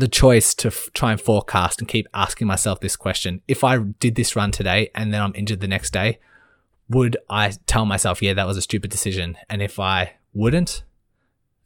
the 0.00 0.08
choice 0.08 0.54
to 0.56 0.68
f- 0.68 0.90
try 0.94 1.12
and 1.12 1.20
forecast 1.20 1.80
and 1.80 1.88
keep 1.88 2.08
asking 2.12 2.46
myself 2.46 2.80
this 2.80 2.96
question. 2.96 3.42
If 3.46 3.62
I 3.62 3.78
did 3.78 4.14
this 4.14 4.34
run 4.34 4.50
today 4.50 4.90
and 4.94 5.12
then 5.12 5.22
I'm 5.22 5.34
injured 5.34 5.60
the 5.60 5.68
next 5.68 5.92
day, 5.92 6.18
would 6.88 7.16
I 7.28 7.52
tell 7.66 7.86
myself, 7.86 8.20
yeah, 8.20 8.34
that 8.34 8.46
was 8.46 8.56
a 8.56 8.62
stupid 8.62 8.90
decision? 8.90 9.36
And 9.48 9.62
if 9.62 9.78
I 9.78 10.14
wouldn't, 10.34 10.82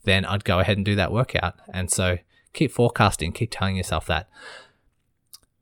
then 0.04 0.24
I'd 0.24 0.44
go 0.44 0.60
ahead 0.60 0.76
and 0.76 0.84
do 0.84 0.94
that 0.96 1.12
workout. 1.12 1.54
And 1.72 1.90
so 1.90 2.18
keep 2.52 2.70
forecasting, 2.70 3.32
keep 3.32 3.50
telling 3.50 3.76
yourself 3.76 4.06
that. 4.06 4.28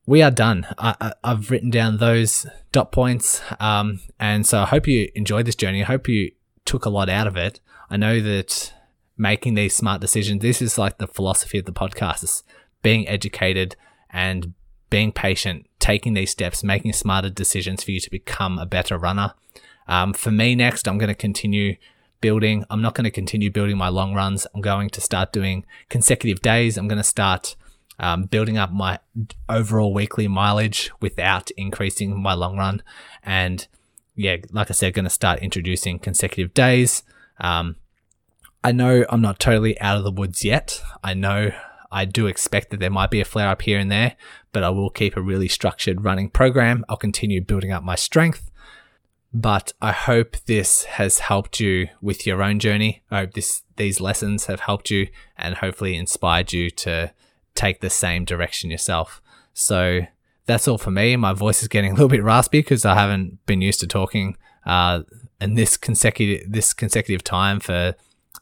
We 0.04 0.20
are 0.20 0.32
done. 0.32 0.66
I, 0.78 1.12
have 1.22 1.50
written 1.50 1.70
down 1.70 1.98
those 1.98 2.44
dot 2.72 2.90
points. 2.90 3.40
Um, 3.60 4.00
and 4.18 4.44
so 4.44 4.62
I 4.62 4.66
hope 4.66 4.88
you 4.88 5.10
enjoyed 5.14 5.46
this 5.46 5.54
journey. 5.54 5.82
I 5.82 5.86
hope 5.86 6.08
you 6.08 6.32
took 6.64 6.84
a 6.84 6.90
lot 6.90 7.08
out 7.08 7.28
of 7.28 7.36
it. 7.36 7.60
I 7.88 7.96
know 7.96 8.20
that 8.20 8.72
making 9.16 9.54
these 9.54 9.76
smart 9.76 10.00
decisions, 10.00 10.42
this 10.42 10.60
is 10.60 10.76
like 10.76 10.98
the 10.98 11.06
philosophy 11.06 11.58
of 11.58 11.66
the 11.66 11.72
podcast 11.72 12.24
is 12.24 12.42
being 12.83 13.09
educated 13.09 13.76
and 14.11 14.55
being 14.91 15.12
patient, 15.12 15.66
taking 15.78 16.14
these 16.14 16.30
steps, 16.30 16.62
making 16.62 16.93
smarter 16.93 17.30
decisions 17.30 17.83
for 17.83 17.93
you 17.93 18.01
to 18.01 18.11
become 18.11 18.59
a 18.59 18.66
better 18.66 18.99
runner. 18.99 19.35
Um, 19.89 20.12
for 20.12 20.30
me, 20.30 20.55
next, 20.55 20.87
I'm 20.87 20.99
going 20.99 21.09
to 21.09 21.14
continue 21.14 21.76
building. 22.20 22.64
I'm 22.70 22.83
not 22.83 22.95
going 22.95 23.05
to 23.05 23.11
continue 23.11 23.51
building 23.51 23.76
my 23.76 23.89
long 23.89 24.14
runs. 24.14 24.47
I'm 24.55 24.61
going 24.61 24.91
to 24.91 25.01
start 25.01 25.33
doing 25.33 25.64
consecutive 25.89 26.41
days. 26.41 26.76
I'm 26.76 26.89
going 26.89 26.99
to 26.99 27.05
start 27.05 27.57
um, 27.99 28.24
building 28.24 28.59
up 28.59 28.72
my 28.72 28.99
overall 29.49 29.95
weekly 29.95 30.28
mileage 30.28 30.91
without 31.01 31.51
increasing 31.53 32.20
my 32.20 32.35
long 32.35 32.57
run. 32.57 32.83
And 33.22 33.66
yeah, 34.14 34.37
like 34.51 34.70
I 34.70 34.74
said, 34.74 34.95
going 34.95 35.05
to 35.05 35.11
start 35.11 35.41
introducing 35.41 35.99
consecutive 35.99 36.53
days. 36.55 37.03
Um, 37.39 37.76
I 38.64 38.72
know 38.72 39.05
I'm 39.09 39.20
not 39.20 39.39
totally 39.39 39.80
out 39.80 39.97
of 39.97 40.05
the 40.05 40.11
woods 40.11 40.45
yet. 40.45 40.83
I 41.03 41.14
know 41.14 41.53
I 41.93 42.07
do 42.07 42.26
expect 42.26 42.70
that 42.70 42.80
there 42.80 42.90
might 42.90 43.11
be 43.11 43.20
a 43.20 43.24
flare 43.24 43.51
up 43.51 43.62
here 43.62 43.78
and 43.78 43.93
there, 43.93 44.16
but 44.51 44.64
I 44.64 44.70
will 44.70 44.90
keep 44.90 45.16
a 45.16 45.20
really 45.20 45.49
structured 45.49 46.05
running 46.05 46.30
program. 46.30 46.84
I'll 46.88 46.97
continue 46.97 47.43
building 47.43 47.70
up 47.70 47.84
my 47.84 47.95
strength. 47.95 48.51
But 49.34 49.72
I 49.80 49.93
hope 49.93 50.36
this 50.47 50.84
has 50.84 51.20
helped 51.20 51.59
you 51.59 51.88
with 52.03 52.26
your 52.26 52.43
own 52.43 52.59
journey. 52.59 53.03
I 53.11 53.20
hope 53.20 53.32
this 53.32 53.62
these 53.76 54.01
lessons 54.01 54.47
have 54.47 54.61
helped 54.61 54.90
you 54.90 55.09
and 55.38 55.57
hopefully 55.57 55.97
inspired 55.97 56.53
you 56.53 56.70
to 56.70 57.12
take 57.55 57.80
the 57.80 57.88
same 57.90 58.24
direction 58.24 58.70
yourself. 58.70 59.22
So 59.55 60.03
that's 60.47 60.68
all 60.68 60.78
for 60.78 60.90
me. 60.90 61.16
My 61.16 61.32
voice 61.32 61.62
is 61.62 61.68
getting 61.68 61.93
a 61.93 61.95
little 61.95 62.09
bit 62.09 62.22
raspy 62.22 62.59
because 62.59 62.84
I 62.84 62.95
haven't 62.95 63.45
been 63.47 63.62
used 63.62 63.80
to 63.80 63.86
talking 63.86 64.36
uh, 64.66 65.03
in 65.40 65.55
this 65.55 65.76
consecutive 65.76 66.51
this 66.51 66.74
consecutive 66.74 67.24
time 67.24 67.61
for 67.61 67.95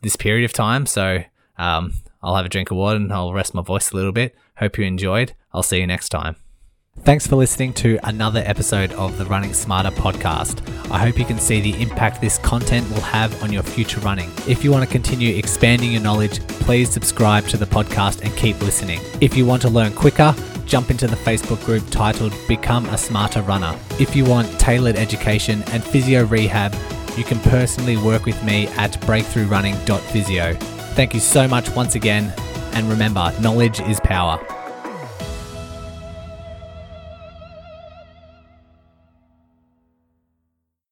this 0.02 0.16
period 0.16 0.44
of 0.44 0.52
time. 0.52 0.86
So 0.86 1.22
um, 1.56 1.94
I'll 2.22 2.36
have 2.36 2.46
a 2.46 2.50
drink 2.50 2.70
of 2.70 2.76
water 2.76 2.96
and 2.96 3.12
I'll 3.12 3.32
rest 3.32 3.54
my 3.54 3.62
voice 3.62 3.90
a 3.90 3.96
little 3.96 4.12
bit. 4.12 4.36
Hope 4.56 4.78
you 4.78 4.84
enjoyed. 4.84 5.34
I'll 5.52 5.62
see 5.62 5.80
you 5.80 5.86
next 5.86 6.10
time. 6.10 6.36
Thanks 7.02 7.26
for 7.26 7.36
listening 7.36 7.72
to 7.74 7.98
another 8.04 8.42
episode 8.44 8.92
of 8.92 9.16
the 9.16 9.24
Running 9.24 9.54
Smarter 9.54 9.90
podcast. 9.90 10.60
I 10.90 10.98
hope 10.98 11.18
you 11.18 11.24
can 11.24 11.38
see 11.38 11.60
the 11.60 11.80
impact 11.80 12.20
this 12.20 12.36
content 12.38 12.86
will 12.90 13.00
have 13.00 13.42
on 13.42 13.52
your 13.52 13.62
future 13.62 14.00
running. 14.00 14.30
If 14.46 14.62
you 14.62 14.70
want 14.70 14.84
to 14.84 14.90
continue 14.90 15.34
expanding 15.36 15.92
your 15.92 16.02
knowledge, 16.02 16.40
please 16.46 16.90
subscribe 16.90 17.46
to 17.46 17.56
the 17.56 17.64
podcast 17.64 18.20
and 18.22 18.36
keep 18.36 18.60
listening. 18.60 19.00
If 19.22 19.34
you 19.34 19.46
want 19.46 19.62
to 19.62 19.70
learn 19.70 19.94
quicker, 19.94 20.34
jump 20.66 20.90
into 20.90 21.06
the 21.06 21.16
Facebook 21.16 21.64
group 21.64 21.84
titled 21.90 22.34
Become 22.46 22.84
a 22.86 22.98
Smarter 22.98 23.40
Runner. 23.42 23.78
If 23.98 24.14
you 24.14 24.26
want 24.26 24.60
tailored 24.60 24.96
education 24.96 25.62
and 25.68 25.82
physio 25.82 26.24
rehab, 26.26 26.74
you 27.16 27.24
can 27.24 27.40
personally 27.40 27.96
work 27.96 28.26
with 28.26 28.42
me 28.44 28.66
at 28.68 28.92
breakthroughrunning.physio. 29.02 30.79
Thank 31.00 31.14
you 31.14 31.20
so 31.20 31.48
much 31.48 31.70
once 31.70 31.94
again, 31.94 32.30
and 32.74 32.86
remember, 32.86 33.32
knowledge 33.40 33.80
is 33.80 33.98
power. 34.00 34.38